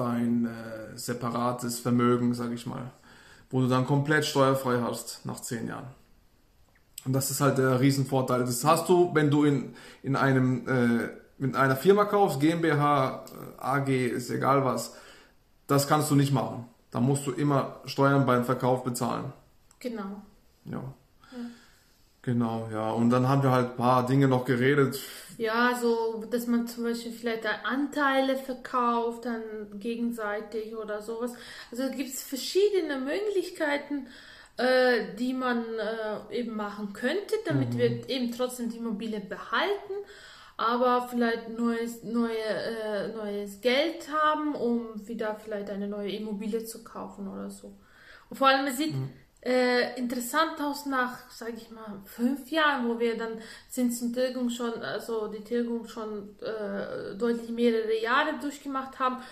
dein 0.00 0.46
äh, 0.46 0.96
separates 0.96 1.80
Vermögen, 1.80 2.34
sag 2.34 2.52
ich 2.52 2.66
mal, 2.66 2.90
wo 3.50 3.60
du 3.60 3.68
dann 3.68 3.86
komplett 3.86 4.24
steuerfrei 4.24 4.80
hast 4.80 5.24
nach 5.24 5.40
zehn 5.40 5.68
Jahren. 5.68 5.88
Und 7.04 7.12
das 7.12 7.30
ist 7.30 7.40
halt 7.40 7.58
der 7.58 7.80
Riesenvorteil. 7.80 8.40
Das 8.40 8.64
hast 8.64 8.88
du, 8.88 9.14
wenn 9.14 9.30
du 9.30 9.44
in, 9.44 9.74
in 10.02 10.16
einem 10.16 10.68
äh, 10.68 11.08
mit 11.38 11.56
einer 11.56 11.76
Firma 11.76 12.04
kaufst, 12.04 12.40
GmbH, 12.40 13.24
äh, 13.58 13.62
AG, 13.62 13.88
ist 13.88 14.30
egal 14.30 14.64
was, 14.64 14.94
das 15.66 15.88
kannst 15.88 16.10
du 16.10 16.14
nicht 16.14 16.32
machen. 16.32 16.66
Da 16.90 17.00
musst 17.00 17.26
du 17.26 17.32
immer 17.32 17.80
Steuern 17.86 18.26
beim 18.26 18.44
Verkauf 18.44 18.84
bezahlen. 18.84 19.32
Genau. 19.78 20.22
Ja. 20.64 20.82
ja. 21.32 21.38
Genau, 22.22 22.68
ja. 22.72 22.90
Und 22.90 23.10
dann 23.10 23.28
haben 23.28 23.42
wir 23.42 23.50
halt 23.50 23.70
ein 23.70 23.76
paar 23.76 24.04
Dinge 24.04 24.28
noch 24.28 24.44
geredet. 24.44 24.98
Ja, 25.40 25.74
so, 25.74 26.22
dass 26.30 26.46
man 26.46 26.66
zum 26.66 26.84
Beispiel 26.84 27.12
vielleicht 27.12 27.46
Anteile 27.64 28.36
verkauft, 28.36 29.24
dann 29.24 29.42
gegenseitig 29.80 30.76
oder 30.76 31.00
sowas. 31.00 31.32
Also 31.70 31.88
gibt 31.90 32.10
es 32.10 32.22
verschiedene 32.22 32.98
Möglichkeiten, 32.98 34.06
äh, 34.58 35.14
die 35.18 35.32
man 35.32 35.64
äh, 35.78 36.40
eben 36.40 36.54
machen 36.54 36.92
könnte, 36.92 37.36
damit 37.46 37.72
mhm. 37.72 37.78
wir 37.78 38.10
eben 38.10 38.32
trotzdem 38.32 38.68
die 38.68 38.76
Immobilie 38.76 39.20
behalten 39.20 39.94
aber 40.58 41.08
vielleicht 41.08 41.48
neues, 41.48 42.04
neue, 42.04 42.36
äh, 42.36 43.08
neues 43.14 43.62
Geld 43.62 44.12
haben, 44.12 44.54
um 44.54 45.08
wieder 45.08 45.34
vielleicht 45.36 45.70
eine 45.70 45.88
neue 45.88 46.10
Immobilie 46.10 46.66
zu 46.66 46.84
kaufen 46.84 47.28
oder 47.28 47.48
so. 47.48 47.72
Und 48.28 48.36
vor 48.36 48.48
allem, 48.48 48.66
es 48.66 48.76
sieht 48.76 48.94
mhm. 48.94 49.08
Äh, 49.42 49.98
interessant 49.98 50.60
aus 50.60 50.84
nach, 50.86 51.30
sage 51.30 51.54
ich 51.56 51.70
mal, 51.70 52.00
fünf 52.04 52.50
Jahren, 52.50 52.88
wo 52.88 52.98
wir 52.98 53.16
dann 53.16 53.40
Zins 53.70 54.02
und 54.02 54.12
Tilgung 54.12 54.50
schon, 54.50 54.82
also 54.82 55.28
die 55.28 55.42
Tilgung 55.42 55.88
schon 55.88 56.36
äh, 56.40 57.16
deutlich 57.16 57.50
mehrere 57.50 57.98
Jahre 58.02 58.38
durchgemacht 58.40 58.98
haben. 58.98 59.22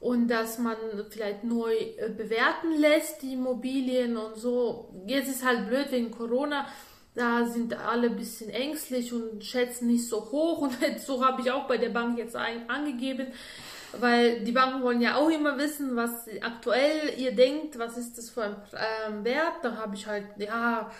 und 0.00 0.28
dass 0.28 0.58
man 0.58 0.76
vielleicht 1.10 1.42
neu 1.44 1.74
äh, 1.74 2.08
bewerten 2.16 2.72
lässt, 2.78 3.20
die 3.22 3.34
Immobilien 3.34 4.16
und 4.16 4.36
so. 4.36 4.94
Jetzt 5.06 5.28
ist 5.28 5.44
halt 5.44 5.66
blöd 5.66 5.90
wegen 5.90 6.12
Corona. 6.12 6.66
Da 7.14 7.44
sind 7.44 7.74
alle 7.74 8.10
ein 8.10 8.16
bisschen 8.16 8.48
ängstlich 8.48 9.12
und 9.12 9.44
schätzen 9.44 9.88
nicht 9.88 10.08
so 10.08 10.30
hoch. 10.30 10.58
Und 10.68 11.00
so 11.04 11.24
habe 11.24 11.42
ich 11.42 11.50
auch 11.50 11.66
bei 11.66 11.76
der 11.76 11.88
Bank 11.88 12.16
jetzt 12.16 12.36
ein, 12.36 12.70
angegeben, 12.70 13.32
weil 13.98 14.40
die 14.40 14.52
Banken 14.52 14.82
wollen 14.82 15.00
ja 15.00 15.16
auch 15.16 15.30
immer 15.30 15.56
wissen, 15.58 15.96
was 15.96 16.10
aktuell 16.42 17.12
ihr 17.16 17.34
denkt, 17.34 17.78
was 17.78 17.96
ist 17.96 18.18
das 18.18 18.30
für 18.30 18.44
ein 18.44 18.56
ähm, 19.08 19.24
Wert. 19.24 19.62
Da 19.62 19.76
habe 19.76 19.94
ich 19.94 20.06
halt, 20.06 20.26
ja, 20.36 20.90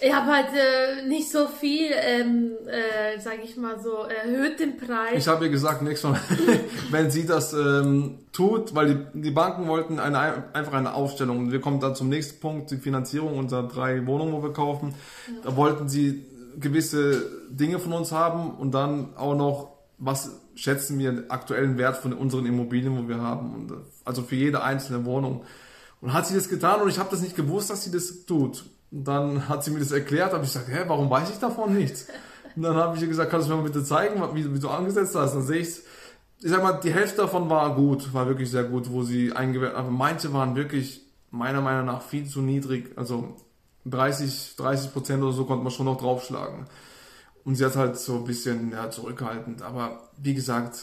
ich 0.00 0.14
habe 0.14 0.30
halt 0.30 0.48
äh, 0.54 1.06
nicht 1.06 1.30
so 1.30 1.48
viel, 1.48 1.90
ähm, 1.92 2.52
äh, 2.66 3.20
sage 3.20 3.40
ich 3.42 3.56
mal 3.56 3.80
so, 3.80 4.04
erhöht 4.04 4.60
den 4.60 4.76
Preis. 4.76 5.14
Ich 5.16 5.28
habe 5.28 5.46
ihr 5.46 5.50
gesagt, 5.50 5.82
nächstes 5.82 6.10
Mal, 6.10 6.20
wenn 6.90 7.10
sie 7.10 7.26
das 7.26 7.52
ähm, 7.52 8.20
tut, 8.32 8.74
weil 8.74 8.94
die, 8.94 9.20
die 9.22 9.30
Banken 9.30 9.66
wollten 9.66 9.98
eine, 9.98 10.44
einfach 10.52 10.74
eine 10.74 10.94
Aufstellung. 10.94 11.50
Wir 11.50 11.60
kommen 11.60 11.80
dann 11.80 11.96
zum 11.96 12.08
nächsten 12.08 12.40
Punkt, 12.40 12.70
die 12.70 12.76
Finanzierung 12.76 13.36
unserer 13.36 13.66
drei 13.66 14.06
Wohnungen, 14.06 14.32
wo 14.32 14.42
wir 14.42 14.52
kaufen. 14.52 14.94
Da 15.42 15.56
wollten 15.56 15.88
sie 15.88 16.24
gewisse 16.60 17.26
Dinge 17.50 17.78
von 17.78 17.92
uns 17.92 18.12
haben 18.12 18.52
und 18.52 18.72
dann 18.72 19.16
auch 19.16 19.34
noch, 19.34 19.72
was 19.98 20.40
schätzen 20.58 20.98
wir 20.98 21.12
den 21.12 21.30
aktuellen 21.30 21.78
Wert 21.78 21.96
von 21.96 22.12
unseren 22.12 22.46
Immobilien, 22.46 22.96
wo 22.96 23.08
wir 23.08 23.20
haben. 23.20 23.54
Und, 23.54 23.72
also 24.04 24.22
für 24.22 24.36
jede 24.36 24.62
einzelne 24.62 25.04
Wohnung. 25.04 25.44
Und 26.00 26.12
hat 26.12 26.26
sie 26.26 26.34
das 26.34 26.48
getan 26.48 26.80
und 26.80 26.88
ich 26.88 26.98
habe 26.98 27.10
das 27.10 27.20
nicht 27.20 27.36
gewusst, 27.36 27.70
dass 27.70 27.84
sie 27.84 27.90
das 27.90 28.24
tut. 28.26 28.64
Und 28.90 29.06
dann 29.06 29.48
hat 29.48 29.64
sie 29.64 29.70
mir 29.70 29.80
das 29.80 29.92
erklärt, 29.92 30.32
habe 30.32 30.44
ich 30.44 30.52
gesagt, 30.52 30.68
hä, 30.68 30.84
warum 30.86 31.10
weiß 31.10 31.30
ich 31.30 31.38
davon 31.38 31.74
nichts? 31.74 32.06
Und 32.56 32.62
dann 32.62 32.76
habe 32.76 32.96
ich 32.96 33.02
ihr 33.02 33.08
gesagt, 33.08 33.30
kannst 33.30 33.48
du 33.48 33.52
mir 33.52 33.62
mal 33.62 33.68
bitte 33.68 33.84
zeigen, 33.84 34.22
wie, 34.34 34.54
wie 34.54 34.58
du 34.58 34.68
angesetzt 34.68 35.14
hast? 35.14 35.34
Dann 35.34 35.42
sehe 35.42 35.60
ich 35.60 35.82
ich 36.40 36.50
sag 36.50 36.62
mal, 36.62 36.72
die 36.74 36.92
Hälfte 36.92 37.22
davon 37.22 37.50
war 37.50 37.74
gut, 37.74 38.12
war 38.14 38.26
wirklich 38.28 38.50
sehr 38.50 38.64
gut, 38.64 38.90
wo 38.90 39.02
sie 39.02 39.32
eingewählt, 39.32 39.74
aber 39.74 39.90
manche 39.90 40.32
waren 40.32 40.54
wirklich 40.54 41.02
meiner 41.30 41.60
Meinung 41.60 41.86
nach 41.86 42.02
viel 42.02 42.26
zu 42.26 42.40
niedrig, 42.40 42.96
also 42.96 43.36
30, 43.86 44.54
30 44.56 44.92
Prozent 44.92 45.22
oder 45.22 45.32
so 45.32 45.44
konnte 45.44 45.64
man 45.64 45.72
schon 45.72 45.86
noch 45.86 45.98
draufschlagen. 45.98 46.66
Und 47.48 47.54
sie 47.54 47.64
hat 47.64 47.76
halt 47.76 47.96
so 47.96 48.16
ein 48.16 48.24
bisschen 48.24 48.72
ja, 48.72 48.90
zurückhaltend, 48.90 49.62
aber 49.62 50.02
wie 50.18 50.34
gesagt, 50.34 50.80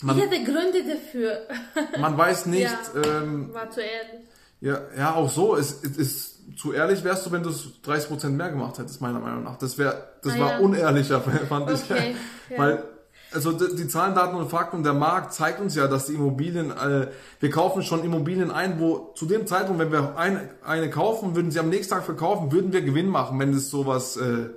man, 0.00 0.16
ich 0.16 0.22
hatte 0.22 0.44
Gründe 0.44 0.84
dafür. 0.88 1.38
man 2.00 2.16
weiß 2.16 2.46
nicht. 2.46 2.70
Ja, 2.70 3.20
ähm, 3.20 3.52
war 3.52 3.68
zu 3.68 3.80
ehrlich. 3.80 4.28
Ja, 4.60 4.78
ja, 4.96 5.14
auch 5.16 5.28
so. 5.28 5.56
Es, 5.56 5.82
es 5.82 5.96
ist 5.96 6.56
zu 6.56 6.72
ehrlich 6.72 7.02
wärst 7.02 7.26
du, 7.26 7.32
wenn 7.32 7.42
du 7.42 7.48
es 7.48 7.66
30% 7.84 8.28
mehr 8.28 8.50
gemacht 8.50 8.78
hättest, 8.78 9.00
meiner 9.00 9.18
Meinung 9.18 9.42
nach. 9.42 9.56
Das 9.56 9.76
wäre, 9.76 10.04
das 10.22 10.34
ah, 10.34 10.38
war 10.38 10.50
ja. 10.52 10.58
unehrlicher, 10.58 11.20
fand 11.48 11.68
okay. 11.68 12.14
ich. 12.48 12.52
Ja. 12.56 12.58
Weil, 12.58 12.84
also 13.32 13.50
die 13.50 13.88
Zahlen, 13.88 14.14
Daten 14.14 14.36
und 14.36 14.48
Fakten, 14.48 14.84
der 14.84 14.94
Markt 14.94 15.32
zeigt 15.32 15.58
uns 15.60 15.74
ja, 15.74 15.88
dass 15.88 16.06
die 16.06 16.14
Immobilien, 16.14 16.70
äh, 16.70 17.08
wir 17.40 17.50
kaufen 17.50 17.82
schon 17.82 18.04
Immobilien 18.04 18.52
ein, 18.52 18.78
wo 18.78 19.12
zu 19.16 19.26
dem 19.26 19.48
Zeitpunkt, 19.48 19.80
wenn 19.80 19.90
wir 19.90 20.16
eine, 20.16 20.48
eine 20.64 20.90
kaufen, 20.90 21.34
würden 21.34 21.50
sie 21.50 21.58
am 21.58 21.70
nächsten 21.70 21.92
Tag 21.92 22.04
verkaufen, 22.04 22.52
würden 22.52 22.72
wir 22.72 22.82
Gewinn 22.82 23.08
machen, 23.08 23.40
wenn 23.40 23.52
es 23.52 23.68
sowas, 23.68 24.16
äh, 24.16 24.50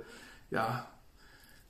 ja, 0.52 0.86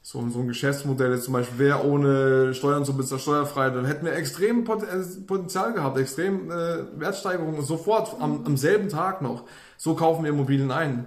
so, 0.02 0.26
so 0.30 0.40
ein 0.40 0.48
Geschäftsmodell 0.48 1.12
jetzt 1.12 1.24
zum 1.24 1.34
Beispiel 1.34 1.58
wäre 1.58 1.86
ohne 1.86 2.54
Steuern 2.54 2.84
zu 2.84 2.96
bezahlen, 2.96 3.20
steuerfrei, 3.20 3.70
dann 3.70 3.84
hätten 3.84 4.06
wir 4.06 4.14
extrem 4.14 4.60
äh, 4.60 5.02
Potenzial 5.26 5.74
gehabt, 5.74 5.98
extrem 5.98 6.50
äh, 6.50 6.98
Wertsteigerungen 6.98 7.62
sofort 7.62 8.16
am, 8.20 8.46
am 8.46 8.56
selben 8.56 8.88
Tag 8.88 9.20
noch. 9.20 9.44
So 9.76 9.94
kaufen 9.94 10.24
wir 10.24 10.30
Immobilien 10.30 10.70
ein. 10.70 11.06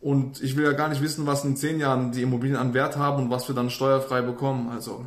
Und 0.00 0.42
ich 0.42 0.56
will 0.56 0.64
ja 0.64 0.72
gar 0.72 0.88
nicht 0.88 1.02
wissen, 1.02 1.26
was 1.26 1.44
in 1.44 1.56
zehn 1.56 1.80
Jahren 1.80 2.12
die 2.12 2.22
Immobilien 2.22 2.56
an 2.56 2.74
Wert 2.74 2.96
haben 2.96 3.24
und 3.24 3.30
was 3.30 3.48
wir 3.48 3.54
dann 3.54 3.70
steuerfrei 3.70 4.20
bekommen. 4.22 4.68
Also 4.70 5.06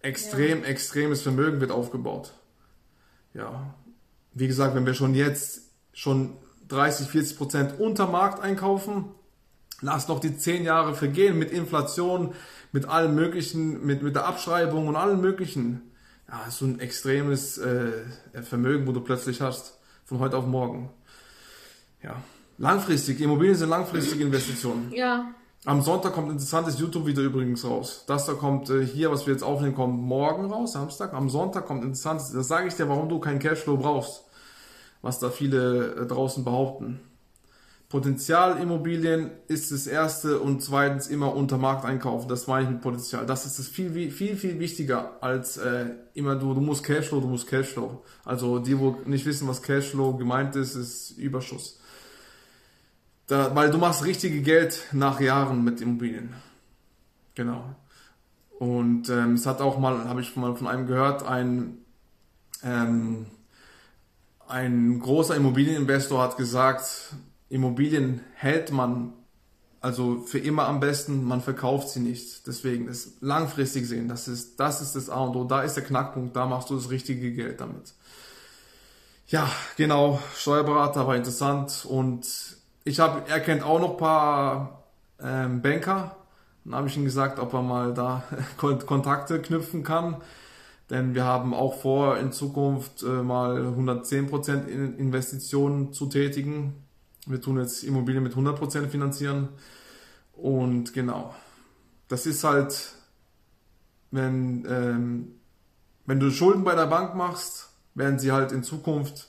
extrem, 0.00 0.62
ja. 0.62 0.68
extremes 0.68 1.22
Vermögen 1.22 1.60
wird 1.60 1.70
aufgebaut. 1.70 2.32
Ja. 3.34 3.74
Wie 4.32 4.48
gesagt, 4.48 4.74
wenn 4.74 4.86
wir 4.86 4.94
schon 4.94 5.14
jetzt 5.14 5.70
schon 5.92 6.36
30, 6.68 7.08
40 7.08 7.38
Prozent 7.38 7.80
unter 7.80 8.06
Markt 8.06 8.40
einkaufen, 8.40 9.06
lass 9.84 10.08
noch 10.08 10.18
die 10.18 10.36
zehn 10.36 10.64
Jahre 10.64 10.94
vergehen 10.94 11.38
mit 11.38 11.50
Inflation, 11.50 12.34
mit 12.72 12.88
allem 12.88 13.14
möglichen, 13.14 13.84
mit, 13.84 14.02
mit 14.02 14.16
der 14.16 14.26
Abschreibung 14.26 14.88
und 14.88 14.96
allem 14.96 15.20
möglichen. 15.20 15.82
Ja, 16.28 16.50
so 16.50 16.64
ein 16.64 16.80
extremes 16.80 17.58
äh, 17.58 17.92
Vermögen, 18.42 18.86
wo 18.86 18.92
du 18.92 19.00
plötzlich 19.00 19.40
hast, 19.42 19.78
von 20.04 20.18
heute 20.18 20.38
auf 20.38 20.46
morgen. 20.46 20.90
Ja, 22.02 22.16
langfristig. 22.58 23.20
Immobilien 23.20 23.56
sind 23.56 23.68
langfristige 23.68 24.24
Investitionen. 24.24 24.90
Ja. 24.92 25.26
Am 25.66 25.80
Sonntag 25.80 26.12
kommt 26.12 26.28
ein 26.28 26.32
interessantes 26.32 26.78
YouTube-Video 26.78 27.22
übrigens 27.22 27.64
raus. 27.64 28.04
Das 28.06 28.26
da 28.26 28.32
kommt 28.34 28.68
äh, 28.70 28.84
hier, 28.84 29.10
was 29.10 29.26
wir 29.26 29.32
jetzt 29.32 29.42
aufnehmen, 29.42 29.74
kommt 29.74 29.98
morgen 29.98 30.50
raus, 30.50 30.72
Samstag. 30.72 31.12
Am 31.14 31.30
Sonntag 31.30 31.66
kommt 31.66 31.82
ein 31.82 31.88
interessantes. 31.88 32.32
Das 32.32 32.48
sage 32.48 32.68
ich 32.68 32.74
dir, 32.74 32.88
warum 32.88 33.08
du 33.08 33.18
keinen 33.18 33.38
Cashflow 33.38 33.76
brauchst. 33.76 34.24
Was 35.02 35.18
da 35.18 35.30
viele 35.30 35.94
äh, 35.94 36.06
draußen 36.06 36.44
behaupten. 36.44 37.00
Potenzialimmobilien 37.94 39.30
ist 39.46 39.70
das 39.70 39.86
erste 39.86 40.40
und 40.40 40.60
zweitens 40.64 41.06
immer 41.06 41.32
unter 41.36 41.58
Markt 41.58 41.84
einkaufen. 41.84 42.28
Das 42.28 42.48
meine 42.48 42.64
ich 42.64 42.70
mit 42.70 42.80
Potenzial. 42.80 43.24
Das 43.24 43.46
ist 43.46 43.60
das 43.60 43.68
viel, 43.68 44.10
viel, 44.10 44.34
viel 44.34 44.58
wichtiger 44.58 45.22
als 45.22 45.58
äh, 45.58 45.90
immer 46.12 46.34
du, 46.34 46.54
du 46.54 46.60
musst 46.60 46.82
Cashflow, 46.82 47.20
du 47.20 47.28
musst 47.28 47.46
Cashflow. 47.46 48.02
Also 48.24 48.58
die, 48.58 48.76
wo 48.80 48.96
nicht 49.04 49.24
wissen, 49.26 49.46
was 49.46 49.62
Cashflow 49.62 50.16
gemeint 50.16 50.56
ist, 50.56 50.74
ist 50.74 51.12
Überschuss. 51.18 51.78
Da, 53.28 53.54
weil 53.54 53.70
du 53.70 53.78
machst 53.78 54.04
richtige 54.04 54.42
Geld 54.42 54.88
nach 54.90 55.20
Jahren 55.20 55.62
mit 55.62 55.80
Immobilien. 55.80 56.34
Genau. 57.36 57.76
Und 58.58 59.08
ähm, 59.08 59.34
es 59.34 59.46
hat 59.46 59.60
auch 59.60 59.78
mal, 59.78 60.08
habe 60.08 60.20
ich 60.20 60.34
mal 60.34 60.56
von 60.56 60.66
einem 60.66 60.88
gehört, 60.88 61.24
ein, 61.24 61.78
ähm, 62.64 63.26
ein 64.48 64.98
großer 64.98 65.36
Immobilieninvestor 65.36 66.20
hat 66.20 66.36
gesagt, 66.36 67.14
Immobilien 67.54 68.20
hält 68.34 68.72
man 68.72 69.12
also 69.80 70.20
für 70.20 70.38
immer 70.38 70.66
am 70.66 70.80
besten, 70.80 71.24
man 71.24 71.40
verkauft 71.40 71.90
sie 71.90 72.00
nicht. 72.00 72.46
Deswegen 72.46 72.88
ist 72.88 73.20
langfristig 73.20 73.86
sehen, 73.86 74.08
das 74.08 74.28
ist, 74.28 74.58
das 74.58 74.80
ist 74.80 74.96
das 74.96 75.10
A 75.10 75.20
und 75.20 75.36
O, 75.36 75.44
da 75.44 75.62
ist 75.62 75.74
der 75.74 75.84
Knackpunkt, 75.84 76.34
da 76.34 76.46
machst 76.46 76.70
du 76.70 76.74
das 76.74 76.90
richtige 76.90 77.32
Geld 77.32 77.60
damit. 77.60 77.92
Ja, 79.28 79.48
genau, 79.76 80.20
Steuerberater 80.34 81.06
war 81.06 81.16
interessant 81.16 81.86
und 81.88 82.26
ich 82.84 82.98
habe, 82.98 83.28
er 83.28 83.40
kennt 83.40 83.62
auch 83.62 83.78
noch 83.78 83.92
ein 83.92 83.96
paar 83.98 84.84
ähm, 85.22 85.62
Banker. 85.62 86.16
Dann 86.64 86.74
habe 86.74 86.88
ich 86.88 86.96
ihm 86.96 87.04
gesagt, 87.04 87.38
ob 87.38 87.52
er 87.52 87.62
mal 87.62 87.94
da 87.94 88.24
Kontakte 88.56 89.40
knüpfen 89.40 89.84
kann. 89.84 90.16
Denn 90.90 91.14
wir 91.14 91.24
haben 91.24 91.54
auch 91.54 91.80
vor, 91.80 92.18
in 92.18 92.32
Zukunft 92.32 93.02
äh, 93.02 93.06
mal 93.06 93.58
110% 93.58 94.66
Investitionen 94.66 95.92
zu 95.92 96.06
tätigen. 96.06 96.83
Wir 97.26 97.40
tun 97.40 97.58
jetzt 97.58 97.84
Immobilien 97.84 98.22
mit 98.22 98.34
100% 98.34 98.88
finanzieren. 98.88 99.48
Und 100.32 100.92
genau, 100.92 101.34
das 102.08 102.26
ist 102.26 102.44
halt, 102.44 102.92
wenn, 104.10 104.66
ähm, 104.68 105.34
wenn 106.06 106.20
du 106.20 106.30
Schulden 106.30 106.64
bei 106.64 106.74
der 106.74 106.86
Bank 106.86 107.14
machst, 107.14 107.70
werden 107.94 108.18
sie 108.18 108.32
halt 108.32 108.52
in 108.52 108.62
Zukunft 108.62 109.28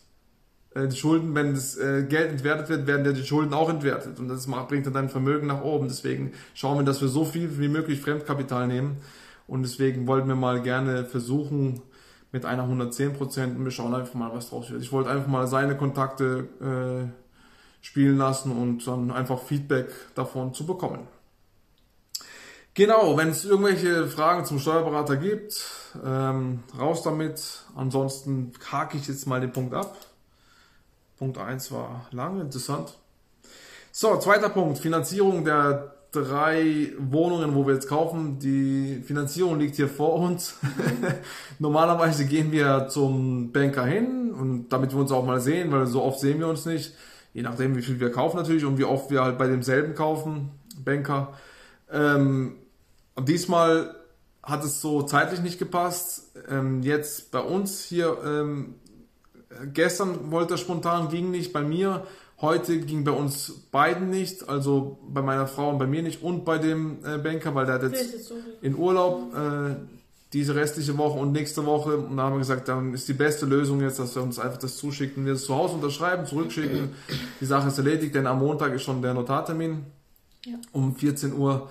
äh, 0.76 0.88
die 0.88 0.96
Schulden, 0.96 1.34
wenn 1.34 1.54
das 1.54 1.78
äh, 1.78 2.04
Geld 2.04 2.32
entwertet 2.32 2.70
wird, 2.70 2.88
werden 2.88 3.06
ja 3.06 3.12
die 3.14 3.24
Schulden 3.24 3.54
auch 3.54 3.70
entwertet 3.70 4.20
und 4.20 4.28
das 4.28 4.46
macht, 4.48 4.68
bringt 4.68 4.86
dann 4.86 4.94
dein 4.94 5.10
Vermögen 5.10 5.48
nach 5.48 5.64
oben. 5.64 5.88
Deswegen 5.88 6.34
schauen 6.54 6.78
wir, 6.78 6.84
dass 6.84 7.02
wir 7.02 7.08
so 7.08 7.26
viel 7.26 7.60
wie 7.60 7.70
möglich 7.70 8.02
Fremdkapital 8.02 8.68
nehmen 8.68 8.98
und 9.48 9.64
deswegen 9.64 10.06
wollten 10.08 10.28
wir 10.28 10.36
mal 10.36 10.62
gerne 10.62 11.06
versuchen 11.06 11.82
mit 12.32 12.46
einer 12.46 12.64
110 12.64 13.14
Prozent 13.14 13.58
und 13.58 13.64
wir 13.64 13.72
schauen 13.72 13.96
einfach 13.96 14.16
mal, 14.16 14.32
was 14.34 14.50
draus 14.50 14.70
wird. 14.70 14.82
Ich 14.82 14.92
wollte 14.92 15.10
einfach 15.10 15.28
mal 15.28 15.48
seine 15.48 15.78
Kontakte 15.78 16.50
äh, 16.62 17.25
spielen 17.86 18.17
lassen 18.17 18.52
und 18.52 18.88
dann 18.88 19.12
einfach 19.12 19.43
Feedback 19.43 19.89
davon 20.15 20.56
zu 20.56 20.65
bekommen. 20.65 21.08
Genau, 22.74 23.15
wenn 23.15 23.30
es 23.30 23.45
irgendwelche 23.45 24.08
Fragen 24.08 24.43
zum 24.43 24.58
Steuerberater 24.58 25.17
gibt, 25.17 25.69
ähm, 26.04 26.63
raus 26.78 27.04
damit. 27.04 27.63
Ansonsten 27.76 28.54
hake 28.71 28.98
ich 28.98 29.08
jetzt 29.08 29.28
mal 29.28 29.39
den 29.39 29.52
Punkt 29.52 29.76
ab. 29.76 29.95
Punkt 31.19 31.38
1 31.38 31.71
war 31.71 32.08
lang, 32.10 32.41
interessant. 32.41 32.98
So, 33.91 34.17
zweiter 34.17 34.50
Punkt, 34.50 34.80
Finanzierung 34.80 35.45
der 35.45 35.93
drei 36.12 36.91
Wohnungen, 36.98 37.54
wo 37.54 37.67
wir 37.67 37.76
jetzt 37.76 37.88
kaufen. 37.88 38.39
Die 38.39 39.04
Finanzierung 39.06 39.60
liegt 39.60 39.76
hier 39.76 39.89
vor 39.89 40.15
uns. 40.15 40.56
Normalerweise 41.60 42.26
gehen 42.26 42.52
wir 42.52 42.88
zum 42.89 43.52
Banker 43.52 43.86
hin 43.86 44.34
und 44.34 44.69
damit 44.69 44.91
wir 44.91 45.00
uns 45.00 45.12
auch 45.12 45.24
mal 45.24 45.39
sehen, 45.39 45.71
weil 45.71 45.86
so 45.86 46.02
oft 46.02 46.19
sehen 46.19 46.39
wir 46.39 46.48
uns 46.48 46.65
nicht. 46.65 46.95
Je 47.36 47.41
nachdem, 47.41 47.76
wie 47.76 47.82
viel 47.82 48.00
wir 48.00 48.13
kaufen 48.13 48.38
natürlich 48.38 48.63
und 48.63 48.78
wie 48.78 48.86
oft 48.86 49.12
wir 49.12 49.21
halt 49.21 49.38
bei 49.38 49.48
demselben 49.48 49.93
kaufen, 49.93 50.52
Banker. 50.86 51.34
Ähm, 51.91 52.56
diesmal 53.19 53.93
hat 54.41 54.63
es 54.63 54.80
so 54.80 55.02
zeitlich 55.02 55.41
nicht 55.41 55.60
gepasst. 55.60 56.32
Ähm, 56.48 56.82
jetzt 56.82 57.32
bei 57.32 57.41
uns 57.41 57.84
hier 57.84 58.17
ähm, 58.26 58.76
gestern 59.74 60.32
wollte 60.32 60.54
er 60.54 60.58
spontan, 60.58 61.10
ging 61.10 61.30
nicht 61.30 61.52
bei 61.52 61.62
mir. 61.62 62.08
Heute 62.39 62.80
ging 62.80 63.04
bei 63.04 63.12
uns 63.12 63.52
beiden 63.69 64.10
nicht, 64.10 64.48
also 64.48 64.98
bei 65.06 65.21
meiner 65.21 65.48
Frau 65.48 65.71
und 65.71 65.78
bei 65.78 65.88
mir 65.88 66.04
nicht 66.04 66.24
und 66.24 66.45
bei 66.45 66.58
dem 66.58 67.00
äh, 67.04 67.17
Banker, 67.17 67.54
weil 67.54 67.65
der 67.65 67.76
hat 67.76 67.84
jetzt 67.84 68.32
in 68.62 68.78
Urlaub. 68.78 69.36
Äh, 69.36 69.76
diese 70.36 70.54
restliche 70.54 70.98
Woche 70.98 71.17
und 71.17 71.32
nächste 71.32 71.65
Woche. 71.65 71.95
Und 71.95 72.17
dann 72.17 72.26
haben 72.26 72.34
wir 72.34 72.39
gesagt, 72.39 72.67
dann 72.67 72.93
ist 72.93 73.08
die 73.08 73.13
beste 73.13 73.45
Lösung 73.45 73.80
jetzt, 73.80 74.00
dass 74.00 74.13
wir 74.15 74.21
uns 74.21 74.38
einfach 74.38 74.58
das 74.58 74.76
zuschicken, 74.76 75.26
wir 75.26 75.34
es 75.34 75.45
zu 75.45 75.56
Hause 75.56 75.76
unterschreiben, 75.76 76.26
zurückschicken. 76.26 76.89
Die 77.39 77.45
Sache 77.45 77.69
ist 77.69 77.78
erledigt, 77.78 78.13
denn 78.13 78.28
am 78.28 78.39
Montag 78.39 78.74
ist 78.74 78.84
schon 78.84 79.02
der 79.02 79.13
Notartermin 79.13 79.86
Ja. 80.45 80.58
um 80.74 80.93
14 80.93 81.34
Uhr. 81.34 81.69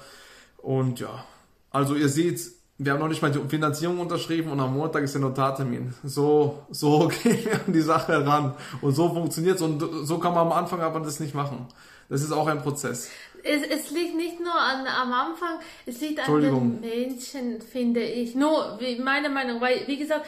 Und 0.56 0.98
ja, 0.98 1.24
also 1.70 1.94
ihr 1.94 2.08
seht, 2.08 2.40
wir 2.78 2.92
haben 2.92 3.00
noch 3.00 3.08
nicht 3.08 3.20
mal 3.20 3.30
die 3.30 3.38
Finanzierung 3.50 4.00
unterschrieben 4.00 4.50
und 4.50 4.58
am 4.60 4.72
Montag 4.72 5.02
ist 5.04 5.12
der 5.12 5.20
Notartermin. 5.20 5.92
So, 6.02 6.64
so 6.70 7.08
gehen 7.22 7.44
wir 7.44 7.60
an 7.66 7.72
die 7.72 7.82
Sache 7.82 8.26
ran. 8.26 8.54
Und 8.80 8.94
so 8.94 9.10
funktioniert's 9.12 9.60
und 9.60 9.84
so 10.04 10.18
kann 10.18 10.32
man 10.32 10.46
am 10.46 10.52
Anfang 10.52 10.80
aber 10.80 11.00
das 11.00 11.20
nicht 11.20 11.34
machen. 11.34 11.66
Das 12.08 12.22
ist 12.22 12.32
auch 12.32 12.46
ein 12.46 12.62
Prozess. 12.62 13.10
Es, 13.44 13.62
es 13.62 13.90
liegt 13.90 14.16
nicht 14.16 14.40
nur 14.40 14.54
an, 14.54 14.86
am 14.86 15.12
Anfang, 15.12 15.58
es 15.86 16.00
liegt 16.00 16.26
an 16.26 16.40
den 16.40 16.80
Menschen, 16.80 17.60
finde 17.60 18.02
ich. 18.02 18.34
Nur, 18.34 18.78
wie, 18.80 18.96
meine 18.96 19.28
Meinung, 19.28 19.60
weil, 19.60 19.86
wie 19.86 19.98
gesagt, 19.98 20.24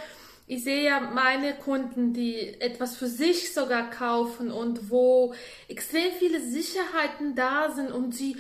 ich 0.49 0.63
sehe 0.63 0.85
ja 0.85 1.01
meine 1.01 1.55
Kunden, 1.55 2.13
die 2.13 2.61
etwas 2.61 2.97
für 2.97 3.09
sich 3.09 3.53
sogar 3.53 3.91
kaufen 3.91 4.53
und 4.53 4.91
wo 4.91 5.35
extrem 5.67 6.13
viele 6.19 6.41
Sicherheiten 6.41 7.35
da 7.35 7.73
sind 7.73 7.91
und 7.91 8.15
sie, 8.15 8.37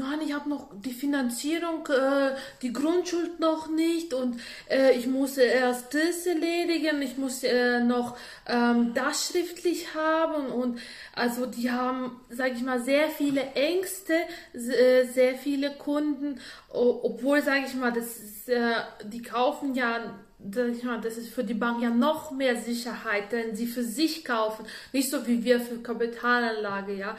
nein, 0.00 0.20
ich 0.24 0.32
habe 0.32 0.48
noch 0.48 0.68
die 0.84 0.92
Finanzierung, 0.92 1.86
äh, 1.86 2.34
die 2.62 2.72
Grundschuld 2.72 3.38
noch 3.38 3.68
nicht 3.68 4.14
und 4.14 4.40
äh, 4.68 4.92
ich 4.92 5.06
muss 5.06 5.36
erst 5.36 5.94
das 5.94 6.26
erledigen, 6.26 7.02
ich 7.02 7.16
muss 7.16 7.44
äh, 7.44 7.80
noch 7.80 8.16
ähm, 8.46 8.92
das 8.94 9.28
schriftlich 9.28 9.94
haben 9.94 10.46
und 10.46 10.78
also 11.14 11.46
die 11.46 11.70
haben, 11.70 12.20
sage 12.30 12.54
ich 12.56 12.62
mal, 12.62 12.80
sehr 12.80 13.08
viele 13.08 13.42
Ängste, 13.52 14.14
äh, 14.54 15.04
sehr 15.04 15.34
viele 15.34 15.70
Kunden, 15.72 16.40
obwohl, 16.70 17.42
sage 17.42 17.64
ich 17.66 17.74
mal, 17.74 17.92
das 17.92 18.16
ist, 18.16 18.48
äh, 18.48 18.74
die 19.04 19.22
kaufen 19.22 19.74
ja 19.74 20.14
das 20.42 21.18
ist 21.18 21.34
für 21.34 21.44
die 21.44 21.54
Bank 21.54 21.82
ja 21.82 21.90
noch 21.90 22.30
mehr 22.30 22.56
Sicherheit, 22.56 23.30
denn 23.32 23.54
sie 23.54 23.66
für 23.66 23.82
sich 23.82 24.24
kaufen, 24.24 24.64
nicht 24.92 25.10
so 25.10 25.26
wie 25.26 25.44
wir 25.44 25.60
für 25.60 25.78
Kapitalanlage, 25.78 26.94
ja. 26.94 27.16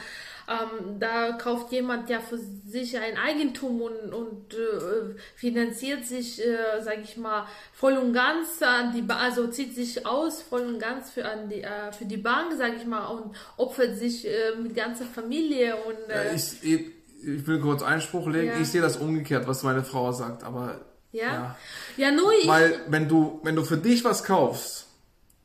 Ähm, 0.48 1.00
da 1.00 1.34
kauft 1.34 1.72
jemand 1.72 2.10
ja 2.10 2.20
für 2.20 2.38
sich 2.38 2.98
ein 2.98 3.18
Eigentum 3.18 3.82
und, 3.82 4.14
und 4.14 4.54
äh, 4.54 5.16
finanziert 5.36 6.06
sich, 6.06 6.40
äh, 6.44 6.82
sage 6.82 7.02
ich 7.04 7.18
mal, 7.18 7.48
voll 7.74 7.98
und 7.98 8.14
ganz 8.14 8.62
an 8.62 8.94
die, 8.94 9.02
ba 9.02 9.16
also 9.18 9.48
zieht 9.48 9.76
sich 9.76 10.06
aus 10.06 10.42
voll 10.42 10.62
und 10.62 10.80
ganz 10.80 11.12
für 11.12 11.26
an 11.26 11.50
die 11.50 11.62
äh, 11.62 11.92
für 11.92 12.06
die 12.06 12.18
Bank, 12.18 12.54
sage 12.58 12.74
ich 12.78 12.86
mal, 12.86 13.06
und 13.08 13.36
opfert 13.58 13.98
sich 13.98 14.28
äh, 14.28 14.56
mit 14.62 14.76
ganzer 14.76 15.06
Familie 15.06 15.76
und 15.76 16.10
äh, 16.10 16.32
Äh, 16.32 16.36
Ich, 16.36 16.64
ich, 16.64 16.82
ich 17.24 17.48
will 17.48 17.60
kurz 17.60 17.84
Einspruch 17.84 18.28
legen. 18.28 18.48
Ja. 18.48 18.60
Ich 18.60 18.70
sehe 18.70 18.82
das 18.82 18.98
umgekehrt, 18.98 19.48
was 19.48 19.64
meine 19.64 19.84
Frau 19.84 20.12
sagt, 20.12 20.44
aber 20.44 20.82
ja. 21.12 21.56
ja, 21.98 22.12
nur 22.12 22.32
ich, 22.34 22.48
Weil 22.48 22.80
wenn 22.88 23.08
du, 23.08 23.40
wenn 23.44 23.56
du 23.56 23.64
für 23.64 23.78
dich 23.78 24.04
was 24.04 24.24
kaufst, 24.24 24.88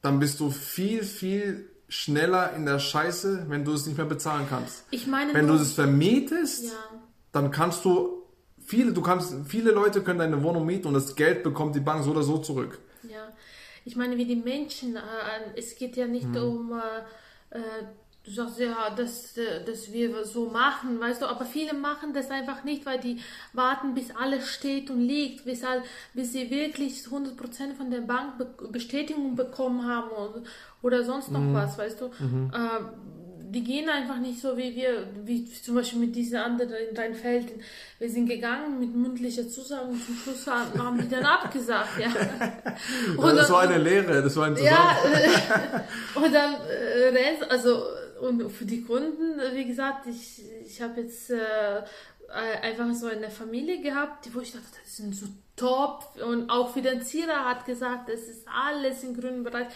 dann 0.01 0.21
bist 0.21 0.39
du 0.41 0.51
viel, 0.51 1.03
viel 1.03 1.69
schneller 1.89 2.53
in 2.55 2.67
der 2.67 2.79
Scheiße, 2.79 3.47
wenn 3.49 3.65
du 3.65 3.73
es 3.73 3.87
nicht 3.87 3.97
mehr 3.97 4.07
bezahlen 4.07 4.47
kannst. 4.49 4.85
ich 4.91 5.07
meine 5.07 5.33
Wenn 5.35 5.47
nur, 5.47 5.57
du 5.57 5.63
es 5.63 5.73
vermietest, 5.73 6.65
ja. 6.65 6.71
dann 7.33 7.51
kannst 7.51 7.85
du 7.85 8.23
viele, 8.65 8.93
du 8.93 9.03
kannst, 9.03 9.35
viele 9.47 9.71
Leute 9.71 10.03
können 10.03 10.19
deine 10.19 10.43
Wohnung 10.43 10.67
mieten 10.67 10.89
und 10.89 10.95
das 10.95 11.15
Geld 11.15 11.43
bekommt 11.43 11.75
die 11.77 11.81
Bank 11.81 12.05
so 12.05 12.11
oder 12.11 12.23
so 12.23 12.39
zurück. 12.39 12.79
Ja, 13.05 13.29
ich 13.85 13.97
meine, 13.97 14.17
wie 14.17 14.25
die 14.25 14.37
Menschen, 14.37 14.97
äh, 14.97 15.01
es 15.57 15.77
geht 15.77 15.97
ja 15.97 16.07
nicht 16.07 16.37
um, 16.37 16.73
äh, 16.73 17.57
äh, 17.57 17.61
du 18.27 18.33
sagst 18.33 18.59
ja, 18.59 18.91
dass, 18.91 19.37
äh, 19.37 19.65
dass 19.65 19.93
wir 19.93 20.25
so 20.25 20.51
machen, 20.51 20.99
weißt 20.99 21.23
du, 21.23 21.27
aber 21.27 21.45
viele 21.45 21.75
machen 21.75 22.13
das 22.13 22.31
einfach 22.31 22.65
nicht, 22.65 22.85
weil 22.85 22.99
die 22.99 23.21
warten, 23.53 23.95
bis 23.95 24.11
alles 24.11 24.49
steht 24.49 24.91
und 24.91 25.01
liegt, 25.01 25.45
bis, 25.45 25.63
all, 25.63 25.83
bis 26.13 26.33
sie 26.33 26.51
wirklich 26.51 27.05
100% 27.05 27.75
von 27.77 27.91
der 27.91 28.01
Bank 28.01 28.39
Be 28.39 28.69
Bestätigung 28.73 29.37
bekommen 29.37 29.87
haben 29.87 30.11
oder, 30.11 30.43
oder 30.87 31.05
sonst 31.05 31.31
noch 31.31 31.53
was, 31.53 31.77
weißt 31.77 32.01
du. 32.01 32.07
Äh, 32.07 32.85
die 33.49 33.63
gehen 33.63 33.89
einfach 33.89 34.19
nicht 34.19 34.41
so 34.41 34.57
wie 34.57 34.75
wir, 34.75 35.07
wie 35.25 35.51
zum 35.51 35.77
Beispiel 35.77 36.01
mit 36.01 36.15
diesen 36.15 36.37
anderen 36.37 36.75
in 36.91 36.97
Rheinfelden. 36.97 37.63
Wir 37.99 38.11
sind 38.11 38.29
gegangen 38.29 38.79
mit 38.79 38.95
mündlicher 38.95 39.49
Zusage 39.49 39.87
und 39.87 40.05
zum 40.05 40.17
Schluss 40.17 40.47
haben 40.47 40.83
haben 40.83 40.99
die 40.99 41.09
dann 41.09 41.25
abgesagt, 41.37 41.99
ja. 41.99 42.09
Und 43.17 43.37
das 43.37 43.51
war 43.51 43.63
eine 43.63 43.79
Lehre, 43.79 44.23
das 44.23 44.37
war 44.37 44.47
ein 44.47 44.57
ja, 44.57 44.97
Zusammenhang. 45.01 45.33
äh, 46.15 46.19
und 46.19 46.35
dann 46.35 46.55
äh, 47.15 47.45
also 47.49 47.83
und 48.21 48.51
für 48.51 48.65
die 48.65 48.83
Kunden, 48.83 49.41
wie 49.55 49.67
gesagt, 49.67 50.07
ich, 50.07 50.43
ich 50.67 50.83
habe 50.83 51.03
jetzt 51.03 51.31
äh, 51.31 51.79
äh, 51.79 52.61
einfach 52.63 52.93
so 52.95 53.07
eine 53.07 53.31
Familie 53.31 53.81
gehabt, 53.81 54.27
die, 54.27 54.35
wo 54.35 54.41
ich 54.41 54.53
dachte, 54.53 54.67
das 54.83 54.97
sind 54.97 55.15
so 55.15 55.27
top 55.55 56.05
und 56.27 56.51
auch 56.51 56.73
Finanzierer 56.73 57.45
hat 57.45 57.65
gesagt, 57.65 58.09
das 58.09 58.23
ist 58.23 58.47
alles 58.49 59.03
im 59.05 59.19
grünen 59.19 59.45
Bereich. 59.45 59.69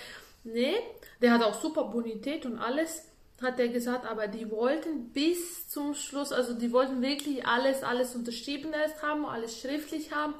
Nee, 0.44 0.74
der 1.20 1.32
hat 1.32 1.42
auch 1.42 1.60
super 1.60 1.84
Bonität 1.84 2.46
und 2.46 2.58
alles, 2.58 3.06
hat 3.42 3.58
er 3.58 3.68
gesagt, 3.68 4.06
aber 4.06 4.26
die 4.26 4.50
wollten 4.50 5.10
bis 5.12 5.68
zum 5.68 5.94
Schluss, 5.94 6.32
also 6.32 6.54
die 6.54 6.72
wollten 6.72 7.02
wirklich 7.02 7.46
alles, 7.46 7.82
alles 7.82 8.14
unterschrieben 8.14 8.72
erst 8.72 9.02
haben, 9.02 9.24
alles 9.24 9.60
schriftlich 9.60 10.12
haben. 10.12 10.34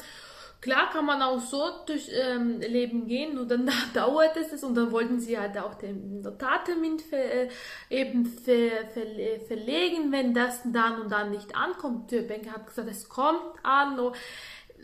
Klar 0.60 0.90
kann 0.90 1.06
man 1.06 1.22
auch 1.22 1.40
so 1.40 1.62
durch 1.86 2.10
ähm, 2.12 2.60
Leben 2.60 3.06
gehen, 3.06 3.34
nur 3.34 3.46
dann 3.46 3.70
dauert 3.94 4.36
es 4.36 4.62
und 4.62 4.74
dann 4.74 4.92
wollten 4.92 5.18
sie 5.18 5.38
halt 5.38 5.56
auch 5.56 5.74
den 5.74 6.20
Notartermin 6.20 6.98
ver, 6.98 7.44
äh, 7.44 7.48
eben 7.88 8.26
ver, 8.26 8.86
ver, 8.92 9.40
verlegen, 9.46 10.12
wenn 10.12 10.34
das 10.34 10.60
dann 10.66 11.00
und 11.00 11.10
dann 11.10 11.30
nicht 11.30 11.56
ankommt. 11.56 12.10
Der 12.10 12.22
Banker 12.22 12.52
hat 12.52 12.66
gesagt, 12.66 12.90
es 12.90 13.08
kommt 13.08 13.40
an. 13.62 13.98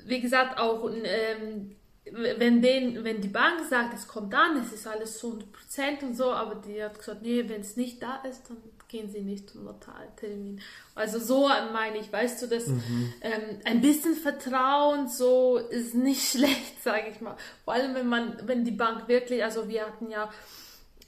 Wie 0.07 0.20
gesagt, 0.20 0.59
auch 0.59 0.90
ähm, 0.90 1.76
wenn, 2.12 2.62
den, 2.62 3.05
wenn 3.05 3.21
die 3.21 3.29
Bank 3.29 3.61
sagt, 3.69 3.95
es 3.95 4.07
kommt 4.07 4.35
an, 4.35 4.57
es 4.57 4.73
ist 4.73 4.87
alles 4.87 5.19
zu 5.19 5.38
100% 5.79 6.03
und 6.03 6.16
so, 6.16 6.31
aber 6.31 6.57
die 6.57 6.83
hat 6.83 6.99
gesagt, 6.99 7.23
nee, 7.23 7.45
wenn 7.49 7.61
es 7.61 7.77
nicht 7.77 8.03
da 8.03 8.16
ist, 8.29 8.49
dann 8.49 8.59
gehen 8.88 9.11
sie 9.11 9.21
nicht 9.21 9.51
zum 9.51 9.64
Notartermin. 9.64 10.61
Also 10.95 11.19
so 11.19 11.49
meine 11.73 11.99
ich, 11.99 12.12
weißt 12.12 12.42
du, 12.42 12.47
dass 12.47 12.69
ähm, 12.69 13.59
ein 13.64 13.81
bisschen 13.81 14.14
Vertrauen 14.14 15.09
so 15.09 15.59
ist 15.59 15.95
nicht 15.95 16.23
schlecht, 16.31 16.83
sage 16.83 17.09
ich 17.11 17.21
mal. 17.21 17.37
Vor 17.64 17.75
allem, 17.75 17.95
wenn 17.95 18.09
man, 18.09 18.37
wenn 18.47 18.64
die 18.64 18.71
Bank 18.71 19.09
wirklich, 19.09 19.42
also 19.42 19.69
wir 19.69 19.87
hatten 19.87 20.11
ja 20.11 20.31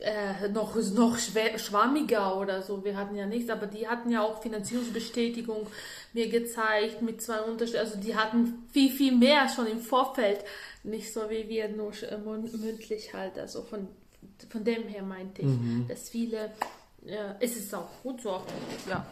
äh, 0.01 0.49
noch, 0.49 0.77
noch 0.77 1.19
schwer, 1.19 1.59
schwammiger 1.59 2.37
oder 2.39 2.63
so. 2.63 2.85
Wir 2.85 2.97
hatten 2.97 3.17
ja 3.17 3.27
nichts, 3.27 3.51
aber 3.51 3.67
die 3.67 3.89
hatten 3.89 4.11
ja 4.11 4.23
auch 4.23 4.43
Finanzierungsbestätigung 4.43 5.67
mir 6.13 6.29
gezeigt 6.29 7.03
mit 7.03 7.21
zwei 7.21 7.41
Unterschieden. 7.41 7.81
Also 7.81 7.99
die 7.99 8.15
hatten 8.15 8.69
viel, 8.73 8.91
viel 8.91 9.13
mehr 9.13 9.49
schon 9.49 9.67
im 9.67 9.81
Vorfeld. 9.81 10.45
Nicht 10.85 11.13
so 11.13 11.29
wie 11.29 11.49
wir 11.49 11.69
nur 11.69 11.93
äh, 12.03 12.17
mün- 12.17 12.57
mündlich 12.57 13.13
halt. 13.15 13.39
Also 13.39 13.63
von, 13.63 13.89
von 14.51 14.65
dem 14.65 14.85
her 14.85 15.03
meinte 15.03 15.43
ich, 15.43 15.89
dass 15.89 16.09
viele, 16.09 16.53
äh, 17.07 17.35
es 17.41 17.57
ist 17.57 17.75
auch 17.75 17.89
gut 18.03 18.21
so. 18.23 18.41
Ja, 18.89 19.05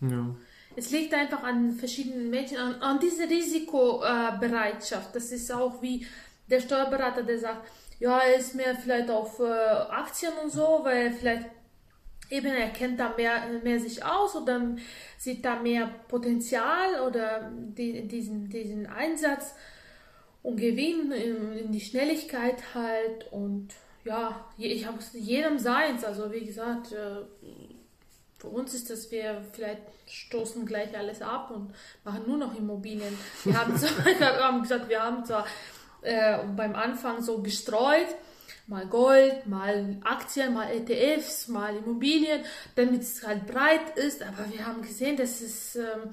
Ja. 0.00 0.34
es 0.76 0.90
liegt 0.90 1.12
einfach 1.14 1.42
an 1.42 1.72
verschiedenen 1.72 2.30
Menschen, 2.30 2.56
an, 2.58 2.74
an 2.80 3.00
dieser 3.00 3.28
Risikobereitschaft. 3.28 5.14
Das 5.14 5.32
ist 5.32 5.50
auch 5.52 5.82
wie 5.82 6.06
der 6.48 6.60
Steuerberater, 6.60 7.22
der 7.22 7.38
sagt, 7.38 7.68
ja, 8.00 8.18
er 8.20 8.36
ist 8.36 8.54
mehr 8.54 8.74
vielleicht 8.76 9.10
auf 9.10 9.40
äh, 9.40 9.44
Aktien 9.44 10.32
und 10.42 10.50
so, 10.52 10.80
weil 10.84 11.12
vielleicht 11.12 11.46
eben 12.30 12.46
er 12.46 12.68
kennt 12.70 13.00
da 13.00 13.12
mehr, 13.16 13.42
mehr 13.64 13.80
sich 13.80 14.04
aus 14.04 14.36
oder 14.36 14.76
sieht 15.18 15.44
da 15.44 15.56
mehr 15.60 15.88
Potenzial 16.08 17.00
oder 17.06 17.50
die, 17.52 18.06
diesen, 18.06 18.48
diesen 18.48 18.86
Einsatz 18.86 19.54
und 20.42 20.56
Gewinn 20.56 21.12
in, 21.12 21.52
in 21.52 21.72
die 21.72 21.80
Schnelligkeit 21.80 22.74
halt 22.74 23.30
und 23.32 23.68
ja, 24.04 24.46
ich 24.56 24.86
habe 24.86 24.98
jedem 25.12 25.58
seins, 25.58 26.04
also 26.04 26.32
wie 26.32 26.44
gesagt, 26.44 26.92
äh, 26.92 27.22
für 28.38 28.48
uns 28.48 28.72
ist 28.72 28.88
das, 28.88 29.10
wir 29.10 29.42
vielleicht 29.52 29.82
stoßen 30.06 30.64
gleich 30.64 30.96
alles 30.96 31.20
ab 31.20 31.50
und 31.50 31.74
machen 32.04 32.22
nur 32.26 32.36
noch 32.38 32.56
Immobilien. 32.56 33.18
Wir 33.44 33.58
haben, 33.58 33.76
zwar, 33.76 33.90
haben 34.40 34.62
gesagt, 34.62 34.88
wir 34.88 35.02
haben 35.02 35.24
zwar 35.24 35.44
äh, 36.02 36.38
beim 36.56 36.74
Anfang 36.74 37.20
so 37.20 37.42
gestreut, 37.42 38.06
mal 38.68 38.86
Gold, 38.86 39.46
mal 39.46 39.96
Aktien, 40.04 40.54
mal 40.54 40.70
ETFs, 40.70 41.48
mal 41.48 41.76
Immobilien, 41.76 42.42
damit 42.76 43.02
es 43.02 43.26
halt 43.26 43.46
breit 43.46 43.96
ist, 43.96 44.22
aber 44.22 44.50
wir 44.52 44.64
haben 44.64 44.82
gesehen, 44.82 45.16
dass 45.16 45.40
es, 45.40 45.74
ähm, 45.74 46.10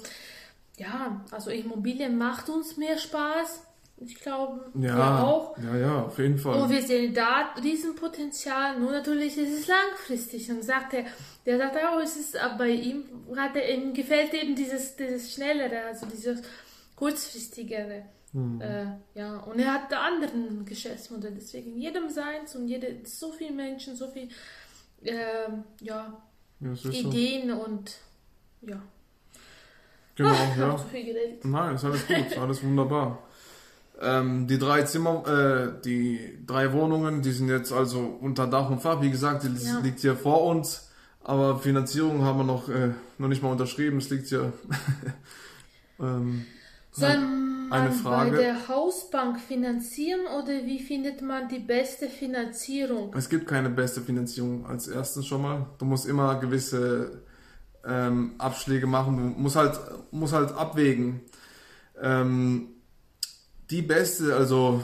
ja, 0.78 1.24
also 1.32 1.52
Immobilien 1.52 2.18
macht 2.18 2.50
uns 2.50 2.76
mehr 2.76 2.98
Spaß. 2.98 3.62
Ich 3.97 4.15
glaube, 4.19 4.71
Ja, 4.75 4.97
ja 4.97 5.23
auch. 5.23 5.58
ja, 5.58 5.77
ja, 5.77 6.01
auf 6.03 6.17
jeden 6.19 6.38
Fall. 6.38 6.62
Und 6.62 6.69
wir 6.69 6.81
sehen 6.81 7.13
da 7.13 7.53
Riesenpotenzial, 7.63 8.77
nur 8.79 8.91
natürlich 8.91 9.38
ist 9.38 9.60
es 9.60 9.67
langfristig. 9.67 10.51
Und 10.51 10.63
sagt 10.63 10.93
er, 10.93 11.05
der 11.45 11.58
sagt 11.58 11.77
auch, 11.77 11.99
es 12.01 12.17
ist, 12.17 12.38
aber 12.38 12.58
bei 12.58 12.69
ihm, 12.71 13.05
hat 13.38 13.55
er, 13.55 13.73
ihm 13.73 13.93
gefällt 13.93 14.34
eben 14.34 14.55
dieses, 14.55 14.95
dieses 14.97 15.34
Schnellere, 15.34 15.86
also 15.86 16.05
dieses 16.08 16.41
kurzfristigere. 16.95 18.03
Äh, 18.60 18.86
ja, 19.17 19.38
und 19.38 19.60
er 19.60 19.73
hat 19.75 19.93
anderen 19.93 20.65
Geschäftsmodell, 20.65 21.31
deswegen 21.36 21.77
jedem 21.77 22.10
seins 22.10 22.53
und 22.53 22.67
jede, 22.67 22.97
so 23.05 23.31
viele 23.31 23.53
Menschen, 23.53 23.95
so 23.95 24.10
viele 24.10 24.27
ähm, 25.03 25.63
ja, 25.79 26.21
ja, 26.60 26.73
ist 26.73 26.84
so. 26.84 26.89
Ideen 26.89 27.51
und 27.51 27.97
ja. 28.62 28.81
Genau, 30.15 30.31
ich 30.93 31.08
ja. 31.08 31.17
Nein, 31.43 31.75
ist 31.75 31.86
alles 31.86 32.05
gut, 32.08 32.38
alles 32.38 32.63
wunderbar. 32.63 33.25
Ähm, 34.01 34.47
die 34.47 34.60
drei 34.60 34.84
Zimmer, 34.84 35.23
äh, 35.27 35.81
die 35.84 36.39
drei 36.45 36.73
Wohnungen, 36.73 37.21
die 37.21 37.31
sind 37.31 37.47
jetzt 37.49 37.71
also 37.71 37.99
unter 38.21 38.45
Dach 38.47 38.69
und 38.69 38.81
Fach. 38.81 39.01
Wie 39.01 39.10
gesagt, 39.12 39.43
die 39.43 39.65
Ja. 39.65 39.79
liegt 39.79 39.99
hier 39.99 40.15
vor 40.15 40.43
uns. 40.45 40.89
Aber 41.23 41.58
Finanzierung 41.60 42.23
haben 42.23 42.39
wir 42.39 42.43
noch, 42.43 42.69
äh, 42.69 42.91
noch 43.17 43.27
nicht 43.27 43.41
mal 43.41 43.51
unterschrieben. 43.51 43.97
Es 43.97 44.10
liegt 44.10 44.27
hier. 44.27 44.53
ähm, 45.99 46.45
Soll 46.91 47.17
man 47.17 47.71
Eine 47.71 47.91
Frage. 47.91 48.31
bei 48.31 48.38
der 48.38 48.67
Hausbank 48.67 49.39
finanzieren 49.39 50.21
oder 50.38 50.65
wie 50.65 50.79
findet 50.79 51.21
man 51.21 51.49
die 51.49 51.60
beste 51.60 52.08
Finanzierung? 52.10 53.13
Es 53.17 53.27
gibt 53.27 53.47
keine 53.47 53.69
beste 53.69 54.01
Finanzierung 54.01 54.65
als 54.67 54.88
erstes 54.88 55.25
schon 55.25 55.41
mal. 55.41 55.65
Du 55.79 55.86
musst 55.86 56.05
immer 56.05 56.36
gewisse 56.39 57.23
ähm, 57.86 58.36
Abschläge 58.38 58.88
machen. 58.88 59.17
Du 59.17 59.41
musst 59.41 59.55
halt, 59.55 59.79
musst 60.12 60.34
halt 60.34 60.51
abwägen. 60.51 61.21
Ähm, 62.01 62.67
die 63.71 63.82
beste, 63.82 64.36
also 64.36 64.84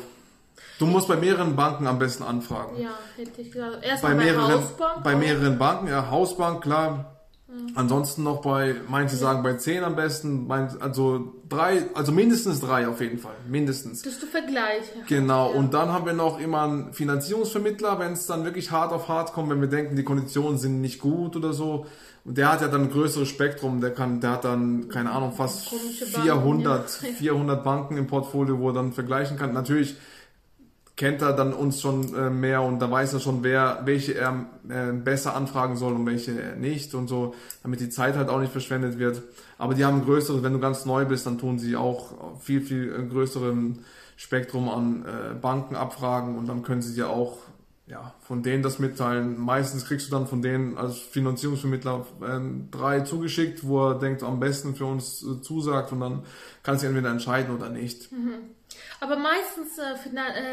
du 0.80 0.86
musst 0.86 1.08
bei 1.08 1.16
mehreren 1.16 1.56
Banken 1.56 1.88
am 1.88 2.00
besten 2.00 2.24
anfragen. 2.24 2.82
Ja, 2.82 2.90
hätte 3.18 3.42
ich 3.42 3.52
gesagt. 3.52 3.84
Erstmal 3.84 4.14
Bei 4.14 4.18
bei, 4.18 4.24
mehreren, 4.26 4.52
Hausbank. 4.54 5.04
bei 5.04 5.14
auch. 5.16 5.20
mehreren 5.20 5.58
Banken, 5.58 5.88
ja, 5.88 6.10
Hausbank, 6.10 6.62
klar. 6.64 7.18
Ansonsten 7.76 8.24
noch 8.24 8.42
bei, 8.42 8.76
manche 8.88 9.18
sagen 9.18 9.44
bei 9.44 9.56
zehn 9.56 9.84
am 9.84 9.98
besten, 9.98 10.48
mein- 10.48 10.82
also 10.82 11.34
drei, 11.50 11.84
also 11.96 12.14
mindestens 12.14 12.62
drei 12.62 12.88
auf 12.88 13.02
jeden 13.02 13.18
Fall, 13.18 13.36
mindestens. 13.46 14.04
Dass 14.04 14.20
du 14.22 14.26
Vergleiche. 14.26 14.86
Genau, 15.10 15.52
Ja. 15.52 15.58
und 15.60 15.74
dann 15.74 15.90
haben 15.92 16.06
wir 16.06 16.14
noch 16.14 16.40
immer 16.40 16.62
einen 16.62 16.94
Finanzierungsvermittler, 16.94 18.00
wenn 18.00 18.14
es 18.14 18.26
dann 18.26 18.46
wirklich 18.46 18.72
hart 18.72 18.94
auf 18.94 19.10
hart 19.10 19.34
kommt, 19.34 19.50
wenn 19.50 19.60
wir 19.60 19.68
denken, 19.68 19.98
die 19.98 20.04
Konditionen 20.06 20.58
sind 20.58 20.80
nicht 20.80 21.02
gut 21.02 21.36
oder 21.36 21.52
so. 21.52 21.88
Und 22.24 22.38
der 22.38 22.52
hat 22.52 22.62
ja 22.62 22.68
dann 22.68 22.84
ein 22.84 22.92
größeres 22.92 23.28
Spektrum, 23.28 23.82
der 23.82 23.92
kann, 23.92 24.22
der 24.22 24.32
hat 24.32 24.46
dann, 24.46 24.90
keine 24.90 25.12
Ahnung, 25.12 25.34
fast 25.34 25.70
Komische 25.70 26.06
Banken, 26.06 26.22
400, 26.22 27.02
ja. 27.02 27.10
400 27.14 27.64
Banken 27.64 27.98
im 27.98 28.08
Portfolio, 28.08 28.60
wo 28.60 28.70
er 28.70 28.74
dann 28.74 28.94
vergleichen 28.94 29.38
kann. 29.38 29.54
Natürlich 29.54 29.96
kennt 30.96 31.24
er 31.24 31.34
dann 31.34 31.54
uns 31.54 31.82
schon 31.82 32.14
äh, 32.14 32.30
mehr 32.30 32.62
und 32.62 32.80
da 32.80 32.92
weiß 32.92 33.14
er 33.14 33.20
schon, 33.20 33.44
wer, 33.44 33.82
welche 33.86 34.14
er 34.14 34.46
äh, 34.70 34.92
besser 34.92 35.36
anfragen 35.36 35.76
soll 35.76 35.94
und 35.94 36.06
welche 36.06 36.40
er 36.40 36.56
nicht 36.58 36.94
und 36.94 37.08
so, 37.08 37.34
damit 37.64 37.80
die 37.80 37.90
Zeit 37.90 38.16
halt 38.16 38.30
auch 38.30 38.40
nicht 38.40 38.52
verschwendet 38.52 39.00
wird. 39.00 39.24
Aber 39.58 39.74
die 39.74 39.84
haben 39.84 40.02
ein 40.02 40.06
größeres, 40.06 40.44
wenn 40.44 40.54
du 40.54 40.60
ganz 40.60 40.86
neu 40.86 41.06
bist, 41.06 41.26
dann 41.26 41.40
tun 41.40 41.58
sie 41.58 41.76
auch 41.76 42.40
viel, 42.40 42.62
viel 42.62 42.94
äh, 42.94 43.04
größeren 43.04 43.80
Spektrum 44.16 44.70
an 44.70 45.04
Banken 45.42 45.76
abfragen 45.76 46.38
und 46.38 46.48
dann 46.48 46.62
können 46.62 46.84
sie 46.84 46.94
dir 46.94 47.10
auch 47.10 47.40
ja, 47.92 48.14
von 48.22 48.42
denen 48.42 48.64
das 48.64 48.80
mitteilen. 48.80 49.38
Meistens 49.38 49.86
kriegst 49.86 50.08
du 50.08 50.12
dann 50.12 50.26
von 50.26 50.42
denen 50.42 50.78
als 50.78 50.98
Finanzierungsvermittler 50.98 52.06
ähm, 52.26 52.70
drei 52.72 53.02
zugeschickt, 53.02 53.68
wo 53.68 53.90
er 53.90 54.00
denkt, 54.00 54.24
am 54.24 54.40
besten 54.40 54.76
für 54.76 54.86
uns 54.86 55.22
äh, 55.22 55.42
zusagt 55.42 55.92
und 55.92 56.00
dann 56.00 56.24
kannst 56.64 56.84
du 56.84 56.88
entweder 56.88 57.10
entscheiden 57.10 57.54
oder 57.54 57.70
nicht. 57.70 58.10
Aber 59.02 59.18
meistens 59.18 59.78
äh, 59.78 59.96